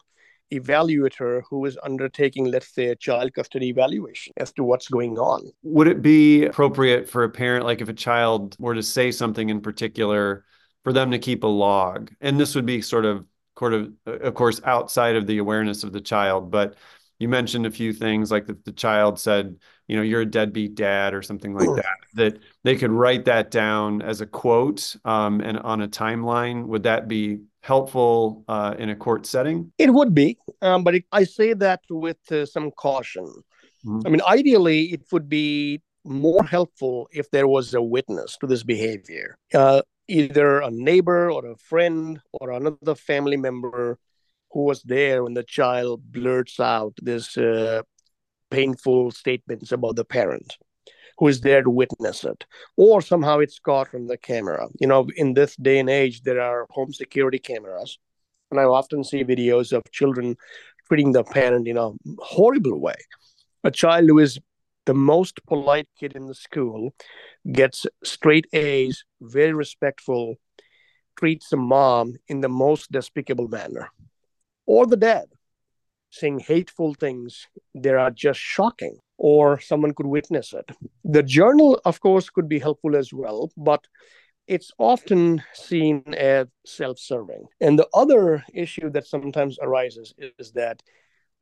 evaluator 0.53 1.41
who 1.49 1.65
is 1.65 1.77
undertaking, 1.83 2.45
let's 2.45 2.73
say, 2.73 2.87
a 2.87 2.95
child 2.95 3.33
custody 3.33 3.67
evaluation 3.67 4.31
as 4.37 4.53
to 4.53 4.63
what's 4.63 4.87
going 4.87 5.17
on. 5.17 5.51
Would 5.63 5.87
it 5.87 6.01
be 6.01 6.45
appropriate 6.45 7.09
for 7.09 7.23
a 7.23 7.29
parent, 7.29 7.65
like 7.65 7.81
if 7.81 7.89
a 7.89 7.93
child 7.93 8.55
were 8.59 8.75
to 8.75 8.83
say 8.83 9.11
something 9.11 9.49
in 9.49 9.59
particular, 9.59 10.45
for 10.85 10.93
them 10.93 11.11
to 11.11 11.19
keep 11.19 11.43
a 11.43 11.47
log. 11.47 12.11
And 12.21 12.39
this 12.39 12.55
would 12.55 12.65
be 12.65 12.81
sort 12.81 13.03
of, 13.03 13.25
sort 13.59 13.73
of, 13.73 13.91
of 14.05 14.33
course, 14.33 14.61
outside 14.63 15.17
of 15.17 15.27
the 15.27 15.39
awareness 15.39 15.83
of 15.83 15.91
the 15.91 15.99
child. 15.99 16.49
But 16.49 16.75
you 17.19 17.27
mentioned 17.27 17.65
a 17.65 17.71
few 17.71 17.91
things 17.91 18.31
like 18.31 18.45
that 18.45 18.63
the 18.63 18.71
child 18.71 19.19
said, 19.19 19.57
you 19.87 19.97
know, 19.97 20.01
you're 20.01 20.21
a 20.21 20.25
deadbeat 20.25 20.75
dad 20.75 21.13
or 21.13 21.21
something 21.21 21.53
like 21.53 21.67
that, 21.75 21.85
that 22.13 22.39
they 22.63 22.77
could 22.77 22.91
write 22.91 23.25
that 23.25 23.51
down 23.51 24.01
as 24.01 24.21
a 24.21 24.25
quote 24.25 24.95
um, 25.03 25.41
and 25.41 25.59
on 25.59 25.81
a 25.81 25.87
timeline. 25.89 26.67
Would 26.67 26.83
that 26.83 27.09
be 27.09 27.39
helpful 27.59 28.45
uh, 28.47 28.75
in 28.79 28.89
a 28.89 28.95
court 28.95 29.25
setting? 29.25 29.73
It 29.77 29.93
would 29.93 30.15
be, 30.15 30.37
um, 30.61 30.85
but 30.85 30.95
it, 30.95 31.03
I 31.11 31.25
say 31.25 31.53
that 31.53 31.81
with 31.89 32.31
uh, 32.31 32.45
some 32.45 32.71
caution 32.71 33.43
Mm-hmm. 33.85 34.07
I 34.07 34.09
mean, 34.09 34.21
ideally, 34.27 34.85
it 34.85 35.01
would 35.11 35.29
be 35.29 35.81
more 36.03 36.43
helpful 36.43 37.07
if 37.11 37.29
there 37.31 37.47
was 37.47 37.73
a 37.73 37.81
witness 37.81 38.37
to 38.37 38.47
this 38.47 38.63
behavior, 38.63 39.37
uh, 39.53 39.81
either 40.07 40.59
a 40.59 40.71
neighbor 40.71 41.31
or 41.31 41.45
a 41.45 41.55
friend 41.55 42.19
or 42.33 42.51
another 42.51 42.95
family 42.95 43.37
member 43.37 43.97
who 44.51 44.63
was 44.63 44.81
there 44.83 45.23
when 45.23 45.33
the 45.33 45.43
child 45.43 46.01
blurts 46.11 46.59
out 46.59 46.93
this 47.01 47.37
uh, 47.37 47.81
painful 48.51 49.11
statements 49.11 49.71
about 49.71 49.95
the 49.95 50.05
parent 50.05 50.57
who 51.17 51.27
is 51.27 51.41
there 51.41 51.63
to 51.63 51.69
witness 51.69 52.23
it. 52.23 52.45
Or 52.77 53.01
somehow 53.01 53.39
it's 53.39 53.59
caught 53.59 53.89
from 53.89 54.07
the 54.07 54.17
camera. 54.17 54.67
You 54.79 54.87
know 54.87 55.07
in 55.15 55.33
this 55.33 55.55
day 55.55 55.79
and 55.79 55.89
age 55.89 56.21
there 56.23 56.41
are 56.41 56.67
home 56.69 56.93
security 56.93 57.39
cameras. 57.39 57.97
And 58.51 58.59
i 58.59 58.63
often 58.63 59.03
see 59.03 59.23
videos 59.23 59.73
of 59.73 59.83
children 59.91 60.35
treating 60.87 61.13
the 61.13 61.23
parent 61.23 61.67
in 61.67 61.77
a 61.77 61.91
horrible 62.19 62.79
way. 62.79 62.95
A 63.63 63.71
child 63.71 64.07
who 64.07 64.19
is 64.19 64.39
the 64.85 64.93
most 64.93 65.45
polite 65.45 65.87
kid 65.99 66.15
in 66.15 66.27
the 66.27 66.35
school 66.35 66.93
gets 67.51 67.85
straight 68.03 68.47
a's 68.53 69.03
very 69.21 69.53
respectful 69.53 70.35
treats 71.17 71.49
the 71.49 71.57
mom 71.57 72.15
in 72.27 72.41
the 72.41 72.49
most 72.49 72.91
despicable 72.91 73.47
manner 73.47 73.89
or 74.65 74.85
the 74.85 74.97
dad 74.97 75.25
saying 76.15 76.39
hateful 76.39 76.93
things 76.93 77.47
that 77.73 77.95
are 77.95 78.11
just 78.11 78.39
shocking 78.39 78.97
or 79.17 79.59
someone 79.59 79.93
could 79.93 80.05
witness 80.05 80.53
it. 80.53 80.69
The 81.03 81.23
journal, 81.23 81.79
of 81.85 81.99
course, 81.99 82.29
could 82.29 82.47
be 82.47 82.59
helpful 82.59 82.95
as 82.95 83.13
well, 83.13 83.51
but 83.57 83.85
it's 84.47 84.71
often 84.77 85.43
seen 85.53 86.03
as 86.15 86.47
self 86.65 86.99
serving. 86.99 87.45
And 87.59 87.77
the 87.77 87.87
other 87.93 88.43
issue 88.53 88.89
that 88.91 89.07
sometimes 89.07 89.57
arises 89.61 90.13
is 90.39 90.51
that 90.53 90.81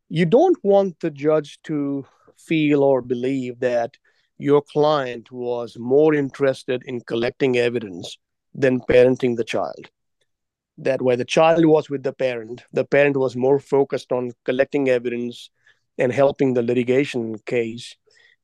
you 0.10 0.26
don't 0.26 0.58
want 0.64 1.00
the 1.00 1.12
judge 1.12 1.60
to 1.64 2.06
feel 2.38 2.84
or 2.84 3.02
believe 3.02 3.60
that 3.60 3.98
your 4.38 4.62
client 4.62 5.32
was 5.32 5.78
more 5.78 6.14
interested 6.14 6.84
in 6.86 7.02
collecting 7.02 7.58
evidence 7.58 8.18
than 8.54 8.82
parenting 8.82 9.36
the 9.36 9.44
child. 9.44 9.90
That 10.78 11.02
where 11.02 11.18
the 11.18 11.26
child 11.26 11.66
was 11.66 11.90
with 11.90 12.04
the 12.04 12.14
parent, 12.14 12.64
the 12.74 12.86
parent 12.86 13.16
was 13.16 13.36
more 13.36 13.60
focused 13.60 14.12
on 14.12 14.32
collecting 14.44 14.90
evidence 14.90 15.50
and 15.98 16.12
helping 16.12 16.54
the 16.54 16.64
litigation 16.64 17.38
case, 17.46 17.96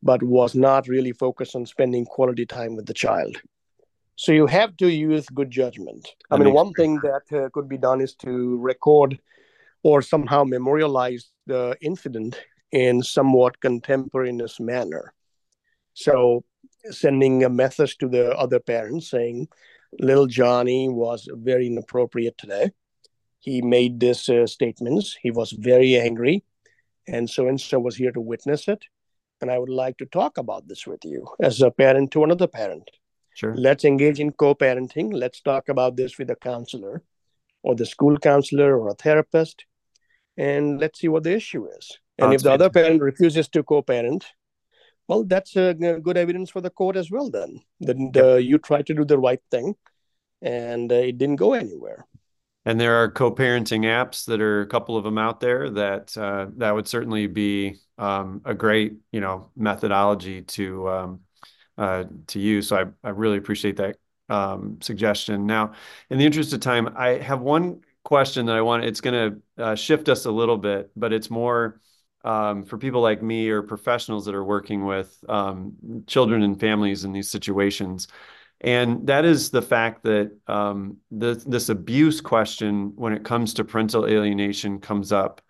but 0.04 0.22
was 0.22 0.54
not 0.56 0.88
really 0.88 1.12
focused 1.12 1.56
on 1.56 1.66
spending 1.66 2.06
quality 2.06 2.46
time 2.46 2.76
with 2.76 2.86
the 2.86 2.94
child. 2.94 3.42
So 4.16 4.32
you 4.32 4.48
have 4.48 4.76
to 4.78 4.90
use 4.90 5.28
good 5.30 5.50
judgment. 5.50 6.08
I 6.30 6.38
mean, 6.38 6.54
one 6.54 6.74
thing 6.74 7.00
that 7.02 7.24
uh, 7.32 7.50
could 7.54 7.70
be 7.70 7.78
done 7.78 8.02
is 8.02 8.16
to 8.16 8.58
record 8.58 9.18
or 9.82 10.02
somehow 10.02 10.44
memorialize 10.44 11.32
the 11.48 11.78
incident 11.82 12.38
in 12.72 13.02
somewhat 13.04 13.60
contemporaneous 13.60 14.60
manner. 14.60 15.14
So 15.94 16.44
sending 16.92 17.44
a 17.44 17.50
message 17.50 17.98
to 17.98 18.08
the 18.08 18.36
other 18.38 18.60
parents 18.60 19.10
saying, 19.10 19.48
little 20.00 20.28
Johnny 20.28 20.88
was 20.88 21.28
very 21.32 21.68
inappropriate 21.68 22.38
today. 22.38 22.72
He 23.40 23.62
made 23.62 24.00
these 24.00 24.30
uh, 24.30 24.46
statements. 24.46 25.18
He 25.22 25.32
was 25.32 25.52
very 25.52 25.98
angry 25.98 26.44
and 27.10 27.30
so 27.30 27.48
and 27.48 27.60
so 27.60 27.80
was 27.80 27.96
here 27.96 28.12
to 28.12 28.22
witness 28.22 28.68
it 28.68 28.86
and 29.42 29.52
i 29.52 29.58
would 29.58 29.70
like 29.70 29.98
to 29.98 30.06
talk 30.06 30.38
about 30.38 30.68
this 30.68 30.86
with 30.86 31.04
you 31.04 31.28
as 31.40 31.62
a 31.62 31.72
parent 31.72 32.12
to 32.12 32.24
another 32.24 32.48
parent 32.48 32.90
sure 33.34 33.56
let's 33.56 33.86
engage 33.86 34.20
in 34.20 34.32
co-parenting 34.32 35.14
let's 35.14 35.42
talk 35.42 35.70
about 35.70 35.96
this 35.96 36.18
with 36.18 36.30
a 36.30 36.36
counselor 36.36 37.02
or 37.64 37.76
the 37.76 37.86
school 37.86 38.18
counselor 38.18 38.78
or 38.80 38.90
a 38.90 38.94
therapist 39.06 39.66
and 40.38 40.80
let's 40.80 41.00
see 41.00 41.08
what 41.08 41.24
the 41.24 41.34
issue 41.34 41.66
is 41.78 41.98
and 42.22 42.34
if 42.34 42.44
the 42.44 42.52
other 42.52 42.70
parent 42.70 43.02
refuses 43.02 43.48
to 43.48 43.64
co-parent 43.64 44.26
well 45.08 45.24
that's 45.24 45.56
a 45.56 45.74
good 45.74 46.18
evidence 46.18 46.50
for 46.50 46.62
the 46.62 46.70
court 46.70 46.96
as 46.96 47.12
well 47.12 47.30
then 47.30 47.60
then 47.80 48.12
uh, 48.16 48.36
you 48.36 48.58
try 48.58 48.82
to 48.82 48.94
do 48.94 49.06
the 49.06 49.18
right 49.18 49.42
thing 49.52 49.76
and 50.42 50.92
uh, 50.92 50.96
it 50.96 51.18
didn't 51.18 51.38
go 51.38 51.54
anywhere 51.54 52.06
and 52.66 52.80
there 52.80 53.02
are 53.02 53.10
co-parenting 53.10 53.84
apps 53.86 54.26
that 54.26 54.42
are 54.42 54.62
a 54.62 54.68
couple 54.68 54.98
of 54.98 55.04
them 55.04 55.18
out 55.18 55.40
there 55.40 55.70
that 55.70 56.16
uh, 56.18 56.48
that 56.58 56.76
would 56.76 56.88
certainly 56.88 57.26
be 57.28 57.78
um, 57.98 58.42
a 58.46 58.54
great 58.54 58.98
you 59.12 59.22
know 59.22 59.50
methodology 59.56 60.42
to 60.44 60.90
um, 60.90 61.20
uh, 61.80 62.04
to 62.28 62.40
use. 62.40 62.68
So 62.68 62.76
I, 62.76 63.08
I 63.08 63.12
really 63.12 63.38
appreciate 63.38 63.78
that 63.78 63.96
um, 64.28 64.80
suggestion. 64.82 65.46
Now, 65.46 65.74
in 66.10 66.18
the 66.18 66.26
interest 66.26 66.52
of 66.52 66.60
time, 66.60 66.94
I 66.98 67.12
have 67.12 67.40
one 67.40 67.82
question 68.04 68.46
that 68.48 68.56
I 68.56 68.62
want. 68.62 68.84
It's 68.84 69.02
going 69.02 69.42
to 69.58 69.64
uh, 69.64 69.76
shift 69.76 70.10
us 70.10 70.26
a 70.26 70.32
little 70.32 70.58
bit, 70.58 70.92
but 70.96 71.14
it's 71.14 71.30
more 71.30 71.80
um, 72.24 72.64
for 72.64 72.78
people 72.78 73.02
like 73.02 73.22
me 73.22 73.50
or 73.50 73.62
professionals 73.62 74.26
that 74.26 74.36
are 74.36 74.44
working 74.44 74.86
with 74.86 75.18
um, 75.30 75.74
children 76.08 76.44
and 76.44 76.60
families 76.60 77.04
in 77.04 77.12
these 77.12 77.30
situations. 77.30 78.08
And 78.62 79.08
that 79.08 79.24
is 79.24 79.52
the 79.52 79.62
fact 79.62 80.04
that 80.04 80.36
um, 80.48 80.98
the, 81.12 81.42
this 81.48 81.70
abuse 81.70 82.20
question 82.20 82.92
when 82.96 83.14
it 83.14 83.24
comes 83.24 83.54
to 83.54 83.64
parental 83.64 84.06
alienation 84.06 84.80
comes 84.80 85.12
up. 85.12 85.42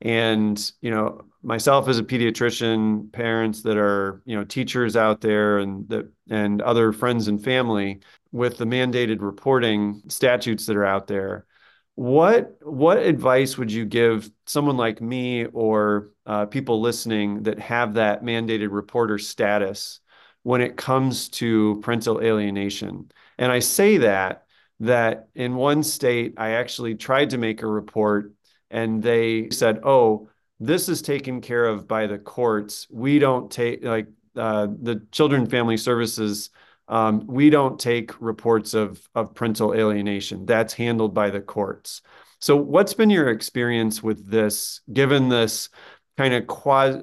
And 0.00 0.70
you 0.80 0.90
know 0.92 1.24
myself 1.42 1.88
as 1.88 1.98
a 1.98 2.02
pediatrician 2.02 3.12
parents 3.12 3.62
that 3.62 3.76
are 3.76 4.22
you 4.24 4.36
know 4.36 4.44
teachers 4.44 4.96
out 4.96 5.20
there 5.20 5.58
and 5.58 5.88
that 5.88 6.10
and 6.30 6.60
other 6.62 6.92
friends 6.92 7.28
and 7.28 7.42
family 7.42 8.00
with 8.32 8.58
the 8.58 8.64
mandated 8.64 9.20
reporting 9.20 10.02
statutes 10.08 10.66
that 10.66 10.76
are 10.76 10.84
out 10.84 11.06
there 11.06 11.46
what 11.94 12.56
what 12.62 12.98
advice 12.98 13.56
would 13.56 13.72
you 13.72 13.84
give 13.84 14.30
someone 14.46 14.76
like 14.76 15.00
me 15.00 15.46
or 15.46 16.10
uh, 16.28 16.44
people 16.44 16.80
listening 16.82 17.42
that 17.44 17.58
have 17.58 17.94
that 17.94 18.22
mandated 18.22 18.68
reporter 18.70 19.18
status 19.18 20.00
when 20.42 20.60
it 20.60 20.76
comes 20.76 21.30
to 21.30 21.80
parental 21.82 22.20
alienation. 22.20 23.10
And 23.38 23.50
I 23.50 23.60
say 23.60 23.96
that 23.98 24.44
that 24.80 25.28
in 25.34 25.56
one 25.56 25.82
state 25.82 26.34
I 26.36 26.50
actually 26.50 26.94
tried 26.94 27.30
to 27.30 27.38
make 27.38 27.62
a 27.62 27.66
report 27.66 28.32
and 28.70 29.02
they 29.02 29.48
said, 29.50 29.80
"Oh, 29.82 30.28
this 30.60 30.90
is 30.90 31.00
taken 31.00 31.40
care 31.40 31.64
of 31.64 31.88
by 31.88 32.06
the 32.06 32.18
courts. 32.18 32.86
We 32.90 33.18
don't 33.18 33.50
take 33.50 33.82
like 33.82 34.08
uh, 34.36 34.68
the 34.80 35.06
Children 35.10 35.46
Family 35.46 35.78
Services. 35.78 36.50
Um, 36.88 37.26
we 37.26 37.48
don't 37.48 37.80
take 37.80 38.20
reports 38.20 38.74
of 38.74 39.00
of 39.14 39.34
parental 39.34 39.72
alienation. 39.72 40.44
That's 40.44 40.74
handled 40.74 41.14
by 41.14 41.30
the 41.30 41.40
courts." 41.40 42.02
So, 42.40 42.56
what's 42.56 42.94
been 42.94 43.10
your 43.10 43.28
experience 43.28 44.02
with 44.02 44.30
this, 44.30 44.80
given 44.92 45.28
this 45.28 45.70
kind 46.18 46.34
of 46.34 46.48
quasi, 46.48 46.98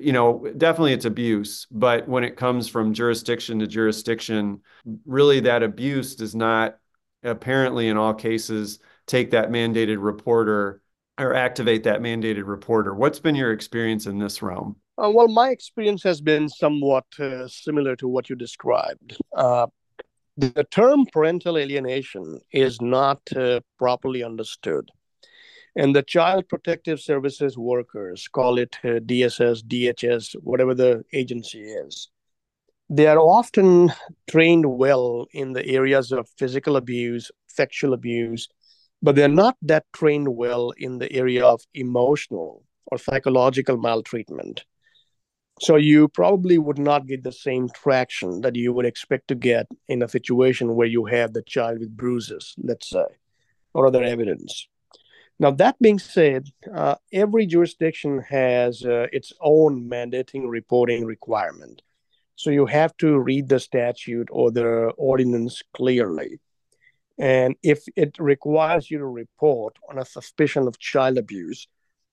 you 0.00 0.12
know, 0.12 0.46
definitely 0.56 0.92
it's 0.92 1.04
abuse, 1.04 1.66
but 1.72 2.06
when 2.06 2.22
it 2.22 2.36
comes 2.36 2.68
from 2.68 2.94
jurisdiction 2.94 3.58
to 3.58 3.66
jurisdiction, 3.66 4.60
really 5.04 5.40
that 5.40 5.64
abuse 5.64 6.14
does 6.14 6.36
not 6.36 6.78
apparently 7.24 7.88
in 7.88 7.96
all 7.96 8.14
cases 8.14 8.78
take 9.08 9.32
that 9.32 9.50
mandated 9.50 9.96
reporter 9.98 10.80
or 11.18 11.34
activate 11.34 11.82
that 11.82 12.00
mandated 12.00 12.46
reporter. 12.46 12.94
What's 12.94 13.18
been 13.18 13.34
your 13.34 13.52
experience 13.52 14.06
in 14.06 14.20
this 14.20 14.40
realm? 14.40 14.76
Uh, 14.96 15.10
well, 15.10 15.26
my 15.26 15.48
experience 15.48 16.04
has 16.04 16.20
been 16.20 16.48
somewhat 16.48 17.06
uh, 17.18 17.48
similar 17.48 17.96
to 17.96 18.06
what 18.06 18.30
you 18.30 18.36
described. 18.36 19.16
Uh, 19.36 19.66
the 20.36 20.64
term 20.70 21.06
parental 21.12 21.58
alienation 21.58 22.38
is 22.52 22.80
not 22.80 23.20
uh, 23.34 23.58
properly 23.78 24.22
understood. 24.22 24.88
And 25.76 25.94
the 25.94 26.02
Child 26.02 26.48
Protective 26.48 27.00
Services 27.00 27.56
workers 27.56 28.26
call 28.28 28.58
it 28.58 28.76
uh, 28.82 28.98
DSS, 29.00 29.62
DHS, 29.62 30.34
whatever 30.42 30.74
the 30.74 31.04
agency 31.12 31.60
is. 31.60 32.08
They 32.88 33.06
are 33.06 33.20
often 33.20 33.92
trained 34.28 34.66
well 34.66 35.26
in 35.32 35.52
the 35.52 35.64
areas 35.66 36.10
of 36.10 36.28
physical 36.36 36.76
abuse, 36.76 37.30
sexual 37.46 37.92
abuse, 37.92 38.48
but 39.00 39.14
they're 39.14 39.28
not 39.28 39.56
that 39.62 39.84
trained 39.92 40.28
well 40.28 40.72
in 40.76 40.98
the 40.98 41.12
area 41.12 41.44
of 41.44 41.62
emotional 41.72 42.64
or 42.86 42.98
psychological 42.98 43.76
maltreatment. 43.76 44.64
So 45.60 45.76
you 45.76 46.08
probably 46.08 46.58
would 46.58 46.78
not 46.78 47.06
get 47.06 47.22
the 47.22 47.32
same 47.32 47.68
traction 47.68 48.40
that 48.40 48.56
you 48.56 48.72
would 48.72 48.86
expect 48.86 49.28
to 49.28 49.34
get 49.34 49.66
in 49.88 50.02
a 50.02 50.08
situation 50.08 50.74
where 50.74 50.86
you 50.86 51.04
have 51.04 51.32
the 51.32 51.42
child 51.42 51.78
with 51.78 51.96
bruises, 51.96 52.54
let's 52.58 52.88
say, 52.90 53.04
or 53.74 53.86
other 53.86 54.02
evidence. 54.02 54.66
Now, 55.40 55.50
that 55.52 55.76
being 55.80 55.98
said, 55.98 56.50
uh, 56.72 56.96
every 57.14 57.46
jurisdiction 57.46 58.20
has 58.28 58.84
uh, 58.84 59.06
its 59.10 59.32
own 59.40 59.88
mandating 59.88 60.46
reporting 60.46 61.06
requirement. 61.06 61.80
So 62.36 62.50
you 62.50 62.66
have 62.66 62.94
to 62.98 63.18
read 63.18 63.48
the 63.48 63.58
statute 63.58 64.28
or 64.30 64.50
the 64.50 64.92
ordinance 64.98 65.62
clearly. 65.72 66.40
And 67.18 67.56
if 67.62 67.84
it 67.96 68.18
requires 68.18 68.90
you 68.90 68.98
to 68.98 69.06
report 69.06 69.76
on 69.88 69.98
a 69.98 70.04
suspicion 70.04 70.68
of 70.68 70.78
child 70.78 71.16
abuse, 71.16 71.68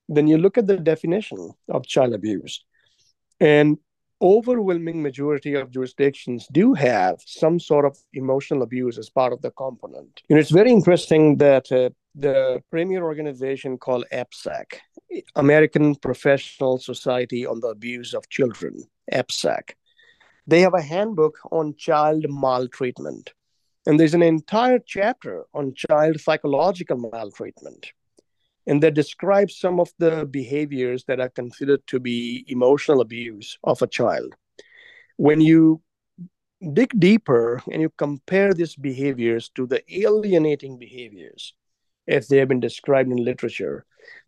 then 0.07 0.27
you 0.27 0.37
look 0.37 0.57
at 0.57 0.67
the 0.67 0.77
definition 0.77 1.51
of 1.67 1.85
child 1.85 2.13
abuse. 2.13 2.63
And 3.41 3.77
overwhelming 4.21 5.01
majority 5.03 5.53
of 5.53 5.69
jurisdictions 5.69 6.47
do 6.51 6.73
have 6.73 7.21
some 7.25 7.59
sort 7.59 7.85
of 7.85 7.97
emotional 8.13 8.63
abuse 8.63 8.97
as 8.97 9.09
part 9.09 9.33
of 9.33 9.41
the 9.41 9.51
component. 9.51 10.21
You 10.29 10.35
know, 10.35 10.39
it's 10.39 10.49
very 10.49 10.71
interesting 10.71 11.37
that 11.37 11.71
uh, 11.71 11.89
the 12.17 12.61
premier 12.71 13.03
organization 13.03 13.77
called 13.77 14.05
APSAC, 14.11 14.79
American 15.35 15.95
Professional 15.95 16.79
Society 16.79 17.45
on 17.45 17.59
the 17.59 17.67
Abuse 17.67 18.15
of 18.15 18.27
Children, 18.29 18.83
APSAC. 19.13 19.73
They 20.47 20.61
have 20.61 20.73
a 20.73 20.81
handbook 20.81 21.37
on 21.51 21.75
child 21.77 22.25
maltreatment. 22.27 23.33
And 23.85 23.99
there's 23.99 24.15
an 24.15 24.23
entire 24.23 24.79
chapter 24.79 25.45
on 25.53 25.75
child 25.75 26.19
psychological 26.19 26.97
maltreatment. 26.97 27.91
And 28.65 28.81
that 28.83 28.95
describes 28.95 29.57
some 29.57 29.79
of 29.79 29.89
the 29.99 30.25
behaviors 30.25 31.05
that 31.05 31.19
are 31.19 31.29
considered 31.29 31.85
to 31.87 31.99
be 31.99 32.45
emotional 32.47 32.99
abuse 32.99 33.57
of 33.63 33.81
a 33.81 33.87
child. 33.87 34.33
When 35.17 35.39
you 35.39 35.81
dig 36.73 36.99
deeper 36.99 37.61
and 37.71 37.81
you 37.81 37.89
compare 37.97 38.53
these 38.53 38.75
behaviors 38.75 39.49
to 39.49 39.67
the 39.67 39.83
alienating 39.95 40.79
behaviors 40.79 41.53
as 42.07 42.27
they 42.27 42.37
have 42.37 42.47
been 42.47 42.59
described 42.59 43.11
in 43.11 43.17
literature, 43.17 43.85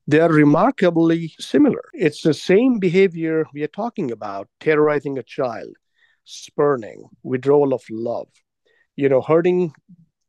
they 0.07 0.19
are 0.19 0.31
remarkably 0.31 1.33
similar. 1.39 1.83
It's 1.93 2.21
the 2.21 2.33
same 2.33 2.79
behavior 2.79 3.45
we 3.53 3.63
are 3.63 3.67
talking 3.67 4.11
about 4.11 4.49
terrorizing 4.59 5.17
a 5.17 5.23
child, 5.23 5.75
spurning, 6.25 7.05
withdrawal 7.23 7.73
of 7.73 7.83
love, 7.89 8.27
you 8.95 9.07
know, 9.07 9.21
hurting 9.21 9.73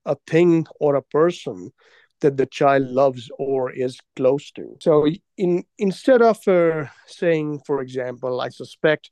a 0.04 0.16
thing 0.26 0.66
or 0.80 0.94
a 0.94 1.02
person 1.02 1.72
that 2.20 2.36
the 2.36 2.46
child 2.46 2.82
loves 2.82 3.30
or 3.38 3.72
is 3.72 3.98
close 4.16 4.50
to. 4.52 4.76
So, 4.80 5.06
in 5.36 5.64
instead 5.78 6.22
of 6.22 6.46
uh, 6.46 6.86
saying, 7.06 7.62
for 7.66 7.80
example, 7.80 8.40
I 8.40 8.50
suspect 8.50 9.10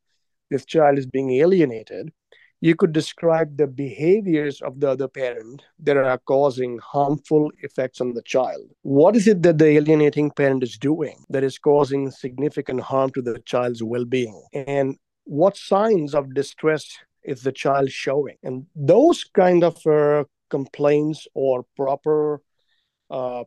this 0.51 0.65
child 0.65 0.99
is 0.99 1.07
being 1.07 1.33
alienated, 1.33 2.13
you 2.61 2.75
could 2.75 2.93
describe 2.93 3.57
the 3.57 3.67
behaviors 3.67 4.61
of 4.63 4.81
the 4.81 4.91
other 4.91 5.09
parent 5.09 5.63
that 5.79 5.97
are 5.97 6.19
causing 6.19 6.79
harmful 6.79 7.51
effects 7.63 8.01
on 8.01 8.15
the 8.15 8.23
child. 8.23 8.67
What 8.83 9.15
is 9.15 9.29
it 9.29 9.43
that 9.43 9.59
the 9.59 9.67
alienating 9.67 10.31
parent 10.31 10.63
is 10.63 10.77
doing 10.77 11.25
that 11.31 11.45
is 11.45 11.59
causing 11.59 12.11
significant 12.11 12.81
harm 12.81 13.11
to 13.11 13.23
the 13.23 13.39
child's 13.41 13.83
well 13.83 14.05
being? 14.05 14.43
And 14.53 14.97
what 15.25 15.57
signs 15.57 16.15
of 16.15 16.35
distress 16.35 16.85
is 17.23 17.43
the 17.43 17.53
child 17.53 17.91
showing? 17.91 18.37
And 18.43 18.67
those 18.75 19.23
kind 19.25 19.63
of 19.63 19.87
uh, 19.87 20.25
complaints 20.51 21.27
or 21.35 21.65
proper 21.77 22.43
uh, 23.11 23.45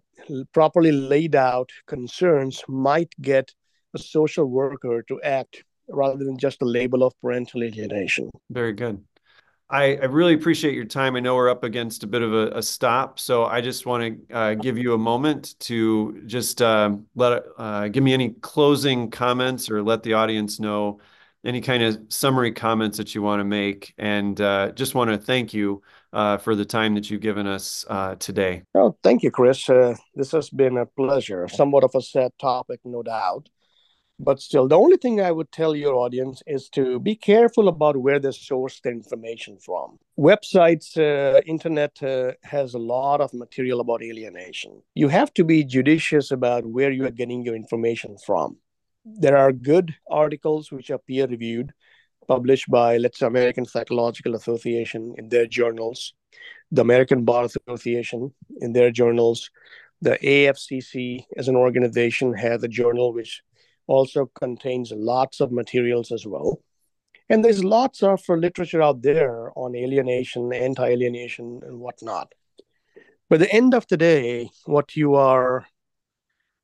properly 0.54 0.92
laid 0.92 1.36
out 1.36 1.70
concerns 1.86 2.64
might 2.68 3.14
get 3.22 3.54
a 3.94 4.00
social 4.00 4.46
worker 4.46 5.04
to 5.04 5.22
act 5.22 5.64
rather 5.92 6.24
than 6.24 6.38
just 6.38 6.62
a 6.62 6.66
label 6.66 7.04
of 7.04 7.14
parental 7.22 7.64
alienation. 7.64 8.30
Very 8.50 8.74
good. 8.74 9.04
I, 9.72 9.96
I, 9.96 10.06
really 10.06 10.34
appreciate 10.34 10.76
your 10.76 10.86
time. 10.86 11.16
I 11.16 11.22
know 11.22 11.36
we're 11.36 11.50
up 11.50 11.64
against 11.64 12.04
a 12.04 12.08
bit 12.08 12.22
of 12.22 12.34
a, 12.34 12.48
a 12.58 12.62
stop, 12.62 13.20
so 13.20 13.46
I 13.46 13.62
just 13.62 13.86
want 13.86 14.28
to 14.30 14.36
uh, 14.36 14.54
give 14.56 14.78
you 14.78 14.94
a 14.94 14.98
moment 14.98 15.58
to 15.62 16.22
just 16.26 16.62
uh, 16.62 16.98
let 17.16 17.44
uh, 17.58 17.88
give 17.88 18.04
me 18.04 18.14
any 18.14 18.32
closing 18.32 19.10
comments 19.10 19.72
or 19.72 19.82
let 19.82 20.04
the 20.04 20.14
audience 20.14 20.60
know 20.60 21.00
any 21.46 21.62
kind 21.62 21.84
of 21.84 21.98
summary 22.10 22.52
comments 22.52 22.98
that 22.98 23.16
you 23.16 23.22
want 23.22 23.40
to 23.40 23.46
make, 23.46 23.94
and 23.98 24.42
uh, 24.42 24.74
just 24.74 24.94
want 24.94 25.10
to 25.10 25.18
thank 25.18 25.54
you 25.54 25.82
uh, 26.12 26.38
for 26.38 26.54
the 26.54 26.66
time 26.66 26.94
that 26.96 27.10
you've 27.10 27.22
given 27.22 27.48
us 27.48 27.86
uh, 27.90 28.16
today. 28.16 28.64
Oh, 28.76 28.98
thank 29.04 29.24
you, 29.24 29.32
Chris. 29.32 29.66
this 30.16 30.32
has 30.34 30.50
been 30.50 30.78
a 30.78 30.86
pleasure. 30.86 31.48
Somewhat 31.48 31.86
of 31.86 31.92
a 31.96 32.02
sad 32.02 32.34
topic, 32.40 32.82
no 32.84 33.04
doubt 33.04 33.48
but 34.24 34.40
still 34.40 34.68
the 34.68 34.78
only 34.78 34.98
thing 34.98 35.20
i 35.20 35.32
would 35.32 35.52
tell 35.52 35.76
your 35.76 35.96
audience 35.96 36.44
is 36.46 36.70
to 36.70 37.00
be 37.00 37.16
careful 37.16 37.68
about 37.68 37.98
where 37.98 38.20
they 38.20 38.32
source 38.32 38.80
their 38.80 38.94
information 38.94 39.58
from. 39.58 39.98
Websites 40.18 40.98
uh, 40.98 41.42
internet 41.46 42.02
uh, 42.04 42.32
has 42.44 42.74
a 42.74 42.80
lot 42.80 43.22
of 43.22 43.34
material 43.34 43.80
about 43.80 44.04
alienation. 44.04 44.82
You 44.96 45.08
have 45.08 45.34
to 45.36 45.44
be 45.44 45.64
judicious 45.64 46.32
about 46.32 46.66
where 46.66 46.92
you 46.92 47.06
are 47.06 47.18
getting 47.22 47.44
your 47.44 47.56
information 47.56 48.18
from. 48.26 48.58
There 49.06 49.38
are 49.38 49.52
good 49.52 49.96
articles 50.10 50.72
which 50.72 50.92
are 50.92 51.00
peer 51.00 51.28
reviewed 51.28 51.74
published 52.28 52.70
by 52.70 52.98
let's 52.98 53.20
say 53.20 53.26
american 53.26 53.66
psychological 53.66 54.36
association 54.36 55.14
in 55.18 55.28
their 55.30 55.48
journals 55.48 56.14
the 56.72 56.82
american 56.82 57.26
bar 57.26 57.46
association 57.46 58.32
in 58.60 58.74
their 58.74 58.92
journals 58.92 59.50
the 60.02 60.18
afcc 60.24 61.24
as 61.38 61.48
an 61.48 61.56
organization 61.56 62.34
has 62.34 62.64
a 62.64 62.68
journal 62.68 63.12
which 63.12 63.42
also 63.88 64.30
contains 64.40 64.92
lots 64.96 65.40
of 65.40 65.52
materials 65.52 66.12
as 66.12 66.26
well. 66.26 66.60
And 67.30 67.46
there's 67.46 67.64
lots 67.64 68.04
of 68.04 68.22
uh, 68.30 68.34
literature 68.34 68.82
out 68.82 69.02
there 69.02 69.58
on 69.58 69.76
alienation, 69.76 70.52
anti 70.54 70.86
alienation, 70.86 71.62
and 71.64 71.80
whatnot. 71.80 72.34
But 73.30 73.40
the 73.40 73.52
end 73.52 73.74
of 73.74 73.88
the 73.88 73.96
day, 73.96 74.50
what 74.66 74.98
you 74.98 75.16
are, 75.16 75.66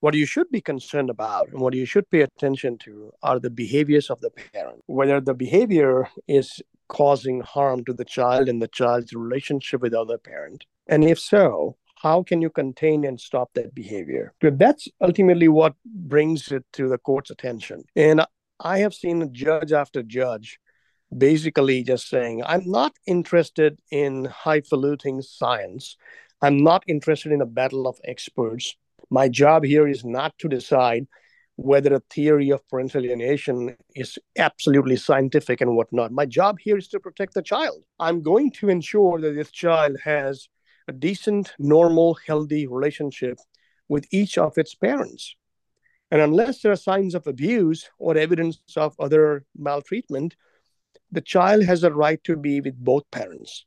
what 0.01 0.13
you 0.13 0.25
should 0.25 0.51
be 0.51 0.59
concerned 0.59 1.09
about 1.09 1.47
and 1.49 1.61
what 1.61 1.73
you 1.73 1.85
should 1.85 2.09
pay 2.09 2.21
attention 2.21 2.77
to 2.79 3.13
are 3.23 3.39
the 3.39 3.49
behaviors 3.49 4.09
of 4.09 4.19
the 4.19 4.29
parent. 4.29 4.83
Whether 4.87 5.21
the 5.21 5.33
behavior 5.33 6.09
is 6.27 6.61
causing 6.89 7.39
harm 7.41 7.85
to 7.85 7.93
the 7.93 8.05
child 8.05 8.49
and 8.49 8.61
the 8.61 8.67
child's 8.67 9.13
relationship 9.13 9.81
with 9.81 9.93
other 9.93 10.17
parent. 10.17 10.65
And 10.87 11.03
if 11.03 11.19
so, 11.19 11.77
how 12.01 12.23
can 12.23 12.41
you 12.41 12.49
contain 12.49 13.05
and 13.05 13.19
stop 13.19 13.49
that 13.55 13.73
behavior? 13.73 14.33
But 14.39 14.59
that's 14.59 14.87
ultimately 15.01 15.47
what 15.47 15.73
brings 15.85 16.51
it 16.51 16.63
to 16.73 16.87
the 16.87 16.97
court's 16.97 17.31
attention. 17.31 17.83
And 17.95 18.25
I 18.59 18.79
have 18.79 18.93
seen 18.93 19.33
judge 19.33 19.71
after 19.71 20.03
judge 20.03 20.59
basically 21.15 21.83
just 21.83 22.09
saying, 22.09 22.43
I'm 22.45 22.69
not 22.69 22.93
interested 23.05 23.79
in 23.91 24.25
highfalutin 24.25 25.21
science. 25.21 25.95
I'm 26.41 26.63
not 26.63 26.83
interested 26.87 27.31
in 27.31 27.41
a 27.41 27.45
battle 27.45 27.87
of 27.87 27.99
experts. 28.03 28.75
My 29.09 29.29
job 29.29 29.63
here 29.63 29.87
is 29.87 30.03
not 30.03 30.37
to 30.39 30.49
decide 30.49 31.07
whether 31.55 31.95
a 31.95 32.03
theory 32.11 32.51
of 32.51 32.67
parental 32.67 33.03
alienation 33.03 33.75
is 33.95 34.19
absolutely 34.37 34.97
scientific 34.97 35.61
and 35.61 35.75
whatnot. 35.75 36.11
My 36.11 36.25
job 36.25 36.57
here 36.59 36.77
is 36.77 36.87
to 36.89 36.99
protect 36.99 37.33
the 37.33 37.41
child. 37.41 37.83
I'm 37.99 38.21
going 38.21 38.51
to 38.59 38.69
ensure 38.69 39.19
that 39.21 39.33
this 39.33 39.49
child 39.49 39.97
has 40.03 40.47
a 40.87 40.93
decent, 40.93 41.53
normal, 41.59 42.17
healthy 42.25 42.67
relationship 42.67 43.37
with 43.89 44.05
each 44.11 44.37
of 44.37 44.57
its 44.57 44.75
parents. 44.75 45.35
And 46.11 46.21
unless 46.21 46.61
there 46.61 46.71
are 46.71 46.77
signs 46.77 47.15
of 47.15 47.27
abuse 47.27 47.89
or 47.99 48.17
evidence 48.17 48.59
of 48.75 48.95
other 48.99 49.43
maltreatment, 49.57 50.35
the 51.11 51.21
child 51.21 51.63
has 51.63 51.83
a 51.83 51.91
right 51.91 52.23
to 52.23 52.35
be 52.35 52.61
with 52.61 52.77
both 52.77 53.09
parents. 53.11 53.65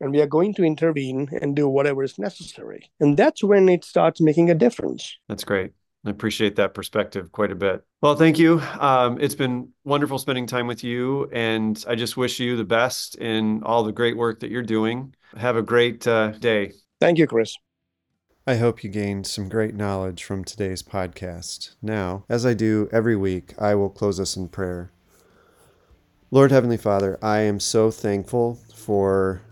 And 0.00 0.12
we 0.12 0.22
are 0.22 0.26
going 0.26 0.54
to 0.54 0.64
intervene 0.64 1.28
and 1.42 1.54
do 1.54 1.68
whatever 1.68 2.02
is 2.02 2.18
necessary. 2.18 2.90
And 3.00 3.16
that's 3.16 3.44
when 3.44 3.68
it 3.68 3.84
starts 3.84 4.20
making 4.20 4.50
a 4.50 4.54
difference. 4.54 5.18
That's 5.28 5.44
great. 5.44 5.72
I 6.06 6.10
appreciate 6.10 6.56
that 6.56 6.72
perspective 6.72 7.30
quite 7.30 7.50
a 7.50 7.54
bit. 7.54 7.84
Well, 8.00 8.16
thank 8.16 8.38
you. 8.38 8.62
Um, 8.78 9.18
it's 9.20 9.34
been 9.34 9.68
wonderful 9.84 10.18
spending 10.18 10.46
time 10.46 10.66
with 10.66 10.82
you, 10.82 11.28
and 11.30 11.82
I 11.86 11.94
just 11.94 12.16
wish 12.16 12.40
you 12.40 12.56
the 12.56 12.64
best 12.64 13.16
in 13.16 13.62
all 13.64 13.84
the 13.84 13.92
great 13.92 14.16
work 14.16 14.40
that 14.40 14.50
you're 14.50 14.62
doing. 14.62 15.14
Have 15.36 15.56
a 15.56 15.62
great 15.62 16.06
uh, 16.06 16.32
day. 16.32 16.72
Thank 17.00 17.18
you, 17.18 17.26
Chris. 17.26 17.54
I 18.46 18.56
hope 18.56 18.82
you 18.82 18.90
gained 18.90 19.26
some 19.26 19.48
great 19.48 19.74
knowledge 19.74 20.24
from 20.24 20.44
today's 20.44 20.82
podcast. 20.82 21.74
Now, 21.80 22.24
as 22.28 22.44
I 22.44 22.54
do 22.54 22.88
every 22.90 23.14
week, 23.14 23.54
I 23.58 23.74
will 23.74 23.90
close 23.90 24.18
us 24.18 24.36
in 24.36 24.48
prayer. 24.48 24.90
Lord 26.32 26.50
Heavenly 26.50 26.76
Father, 26.76 27.18
I 27.22 27.40
am 27.40 27.60
so 27.60 27.90
thankful 27.90 28.58
for 28.74 29.42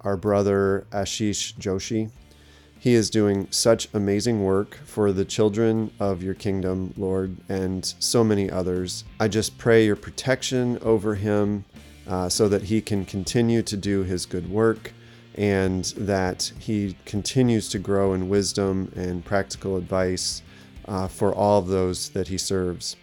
our 0.00 0.16
brother 0.16 0.86
Ashish 0.90 1.54
Joshi. 1.54 2.10
He 2.78 2.94
is 2.94 3.10
doing 3.10 3.48
such 3.50 3.88
amazing 3.94 4.44
work 4.44 4.76
for 4.84 5.12
the 5.12 5.24
children 5.24 5.90
of 5.98 6.22
your 6.22 6.34
kingdom, 6.34 6.94
Lord, 6.96 7.36
and 7.48 7.84
so 7.98 8.22
many 8.22 8.50
others. 8.50 9.04
I 9.18 9.28
just 9.28 9.56
pray 9.56 9.86
your 9.86 9.96
protection 9.96 10.78
over 10.82 11.14
him 11.14 11.64
uh, 12.08 12.28
so 12.28 12.48
that 12.48 12.62
he 12.62 12.80
can 12.80 13.04
continue 13.04 13.62
to 13.62 13.76
do 13.76 14.02
his 14.02 14.26
good 14.26 14.50
work 14.50 14.92
and 15.34 15.84
that 15.96 16.52
he 16.58 16.96
continues 17.04 17.68
to 17.68 17.78
grow 17.78 18.14
in 18.14 18.28
wisdom 18.28 18.90
and 18.96 19.24
practical 19.24 19.76
advice 19.76 20.42
uh, 20.86 21.06
for 21.08 21.34
all 21.34 21.60
those 21.60 22.10
that 22.10 22.28
he 22.28 22.38
serves. 22.38 22.96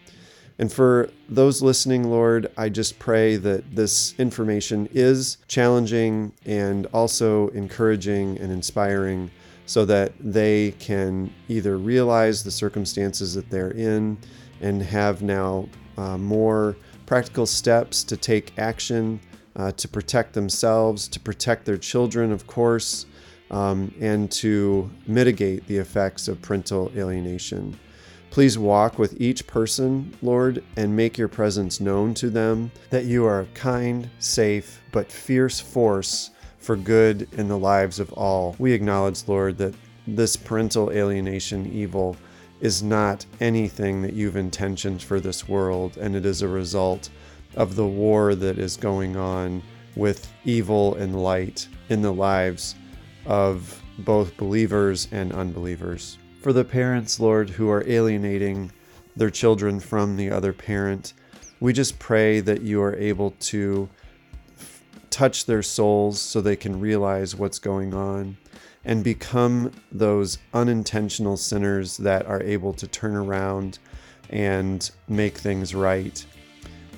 And 0.59 0.71
for 0.71 1.09
those 1.29 1.61
listening, 1.61 2.09
Lord, 2.09 2.51
I 2.57 2.69
just 2.69 2.99
pray 2.99 3.37
that 3.37 3.75
this 3.75 4.13
information 4.19 4.87
is 4.93 5.37
challenging 5.47 6.31
and 6.45 6.85
also 6.87 7.49
encouraging 7.49 8.37
and 8.39 8.51
inspiring 8.51 9.31
so 9.65 9.85
that 9.85 10.13
they 10.19 10.71
can 10.79 11.33
either 11.47 11.77
realize 11.77 12.43
the 12.43 12.51
circumstances 12.51 13.33
that 13.33 13.49
they're 13.49 13.71
in 13.71 14.17
and 14.61 14.81
have 14.81 15.21
now 15.21 15.67
uh, 15.97 16.17
more 16.17 16.75
practical 17.13 17.45
steps 17.45 18.03
to 18.03 18.17
take 18.17 18.57
action 18.57 19.19
uh, 19.55 19.71
to 19.73 19.87
protect 19.87 20.33
themselves, 20.33 21.07
to 21.07 21.19
protect 21.19 21.63
their 21.63 21.77
children, 21.77 22.31
of 22.31 22.47
course, 22.47 23.05
um, 23.51 23.93
and 24.01 24.31
to 24.31 24.89
mitigate 25.05 25.63
the 25.67 25.77
effects 25.77 26.27
of 26.27 26.41
parental 26.41 26.91
alienation. 26.97 27.77
Please 28.31 28.57
walk 28.57 28.97
with 28.97 29.21
each 29.21 29.45
person, 29.45 30.11
Lord, 30.23 30.63
and 30.75 30.95
make 30.95 31.15
your 31.15 31.27
presence 31.27 31.79
known 31.79 32.15
to 32.15 32.31
them 32.31 32.71
that 32.89 33.05
you 33.05 33.25
are 33.25 33.41
a 33.41 33.45
kind, 33.53 34.09
safe, 34.17 34.81
but 34.91 35.11
fierce 35.11 35.59
force 35.59 36.31
for 36.57 36.75
good 36.75 37.27
in 37.33 37.47
the 37.47 37.59
lives 37.59 37.99
of 37.99 38.11
all. 38.13 38.55
We 38.57 38.71
acknowledge, 38.73 39.27
Lord, 39.27 39.59
that 39.59 39.75
this 40.07 40.35
parental 40.35 40.89
alienation 40.89 41.71
evil 41.71 42.17
is 42.63 42.81
not 42.81 43.25
anything 43.41 44.01
that 44.01 44.13
you've 44.13 44.37
intentioned 44.37 45.01
for 45.01 45.19
this 45.19 45.49
world, 45.49 45.97
and 45.97 46.15
it 46.15 46.25
is 46.25 46.41
a 46.41 46.47
result 46.47 47.09
of 47.55 47.75
the 47.75 47.85
war 47.85 48.35
that 48.35 48.57
is 48.57 48.77
going 48.77 49.17
on 49.17 49.61
with 49.97 50.31
evil 50.45 50.95
and 50.95 51.21
light 51.21 51.67
in 51.89 52.01
the 52.01 52.13
lives 52.13 52.75
of 53.25 53.83
both 53.99 54.37
believers 54.37 55.09
and 55.11 55.33
unbelievers. 55.33 56.17
For 56.41 56.53
the 56.53 56.63
parents, 56.63 57.19
Lord, 57.19 57.49
who 57.49 57.69
are 57.69 57.83
alienating 57.85 58.71
their 59.13 59.29
children 59.29 59.81
from 59.81 60.15
the 60.15 60.31
other 60.31 60.53
parent, 60.53 61.15
we 61.59 61.73
just 61.73 61.99
pray 61.99 62.39
that 62.39 62.61
you 62.61 62.81
are 62.81 62.95
able 62.95 63.31
to 63.41 63.89
touch 65.09 65.45
their 65.45 65.63
souls 65.63 66.21
so 66.21 66.39
they 66.39 66.55
can 66.55 66.79
realize 66.79 67.35
what's 67.35 67.59
going 67.59 67.93
on 67.93 68.37
and 68.85 69.03
become 69.03 69.71
those 69.91 70.37
unintentional 70.53 71.37
sinners 71.37 71.97
that 71.97 72.25
are 72.25 72.41
able 72.43 72.73
to 72.73 72.87
turn 72.87 73.15
around 73.15 73.79
and 74.29 74.91
make 75.07 75.37
things 75.37 75.73
right. 75.73 76.25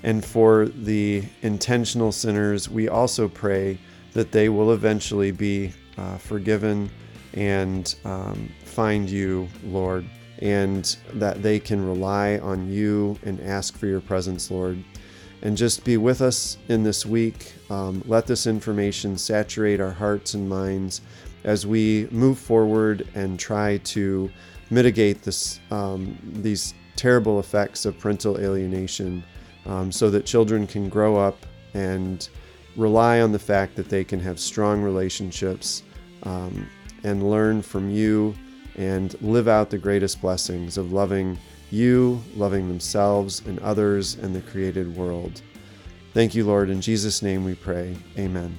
And 0.04 0.24
for 0.24 0.68
the 0.68 1.24
intentional 1.42 2.12
sinners, 2.12 2.70
we 2.70 2.90
also 2.90 3.28
pray 3.28 3.80
that 4.14 4.32
they 4.32 4.50
will 4.50 4.72
eventually 4.72 5.32
be 5.32 5.74
uh, 5.98 6.18
forgiven 6.18 6.90
and 7.34 7.96
um, 8.06 8.50
find 8.64 9.10
you, 9.10 9.48
Lord, 9.64 10.06
and 10.40 10.96
that 11.14 11.44
they 11.44 11.60
can 11.60 11.86
rely 11.86 12.40
on 12.40 12.70
you 12.70 13.18
and 13.24 13.40
ask 13.42 13.78
for 13.78 13.88
your 13.88 14.02
presence, 14.02 14.50
Lord. 14.50 14.84
And 15.42 15.56
just 15.56 15.84
be 15.84 15.98
with 15.98 16.22
us 16.22 16.58
in 16.70 16.84
this 16.84 17.06
week. 17.06 17.54
Um, 17.70 18.02
let 18.08 18.26
this 18.26 18.48
information 18.48 19.18
saturate 19.18 19.80
our 19.80 19.92
hearts 19.92 20.34
and 20.34 20.50
minds 20.50 21.02
as 21.46 21.66
we 21.66 22.08
move 22.12 22.38
forward 22.38 23.08
and 23.16 23.40
try 23.40 23.78
to 23.78 24.30
mitigate 24.72 25.22
this, 25.22 25.60
um, 25.72 26.18
these 26.42 26.74
terrible 26.96 27.40
effects 27.40 27.86
of 27.86 27.98
parental 28.00 28.40
alienation 28.40 29.24
um, 29.68 29.92
so 29.92 30.10
that 30.10 30.26
children 30.26 30.66
can 30.66 30.90
grow 30.90 31.16
up 31.16 31.46
and 31.76 32.30
rely 32.76 33.22
on 33.22 33.32
the 33.32 33.40
fact 33.40 33.76
that 33.76 33.90
they 33.90 34.04
can 34.04 34.20
have 34.20 34.40
strong 34.40 34.82
relationships 34.82 35.84
um, 36.24 36.68
and 37.04 37.30
learn 37.30 37.62
from 37.62 37.90
you 37.90 38.36
and 38.76 39.20
live 39.22 39.48
out 39.48 39.70
the 39.70 39.78
greatest 39.78 40.22
blessings 40.22 40.78
of 40.78 40.92
loving 40.92 41.38
you, 41.70 42.22
loving 42.36 42.68
themselves 42.68 43.42
and 43.46 43.60
others 43.60 44.16
and 44.16 44.36
the 44.36 44.42
created 44.42 44.94
world. 44.96 45.42
Thank 46.14 46.34
you, 46.34 46.44
Lord. 46.44 46.70
In 46.70 46.82
Jesus' 46.82 47.22
name 47.22 47.46
we 47.46 47.56
pray. 47.56 47.96
Amen. 48.18 48.58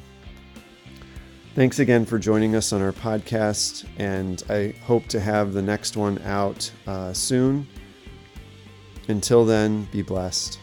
Thanks 1.57 1.79
again 1.79 2.05
for 2.05 2.19
joining 2.19 2.55
us 2.55 2.75
on 2.75 2.83
our 2.83 2.93
podcast, 2.93 3.87
and 3.97 4.43
I 4.51 4.75
hope 4.85 5.07
to 5.07 5.19
have 5.19 5.55
the 5.55 5.63
next 5.63 5.97
one 5.97 6.21
out 6.21 6.71
uh, 6.87 7.15
soon. 7.15 7.67
Until 9.09 9.47
then, 9.47 9.85
be 9.91 10.03
blessed. 10.03 10.59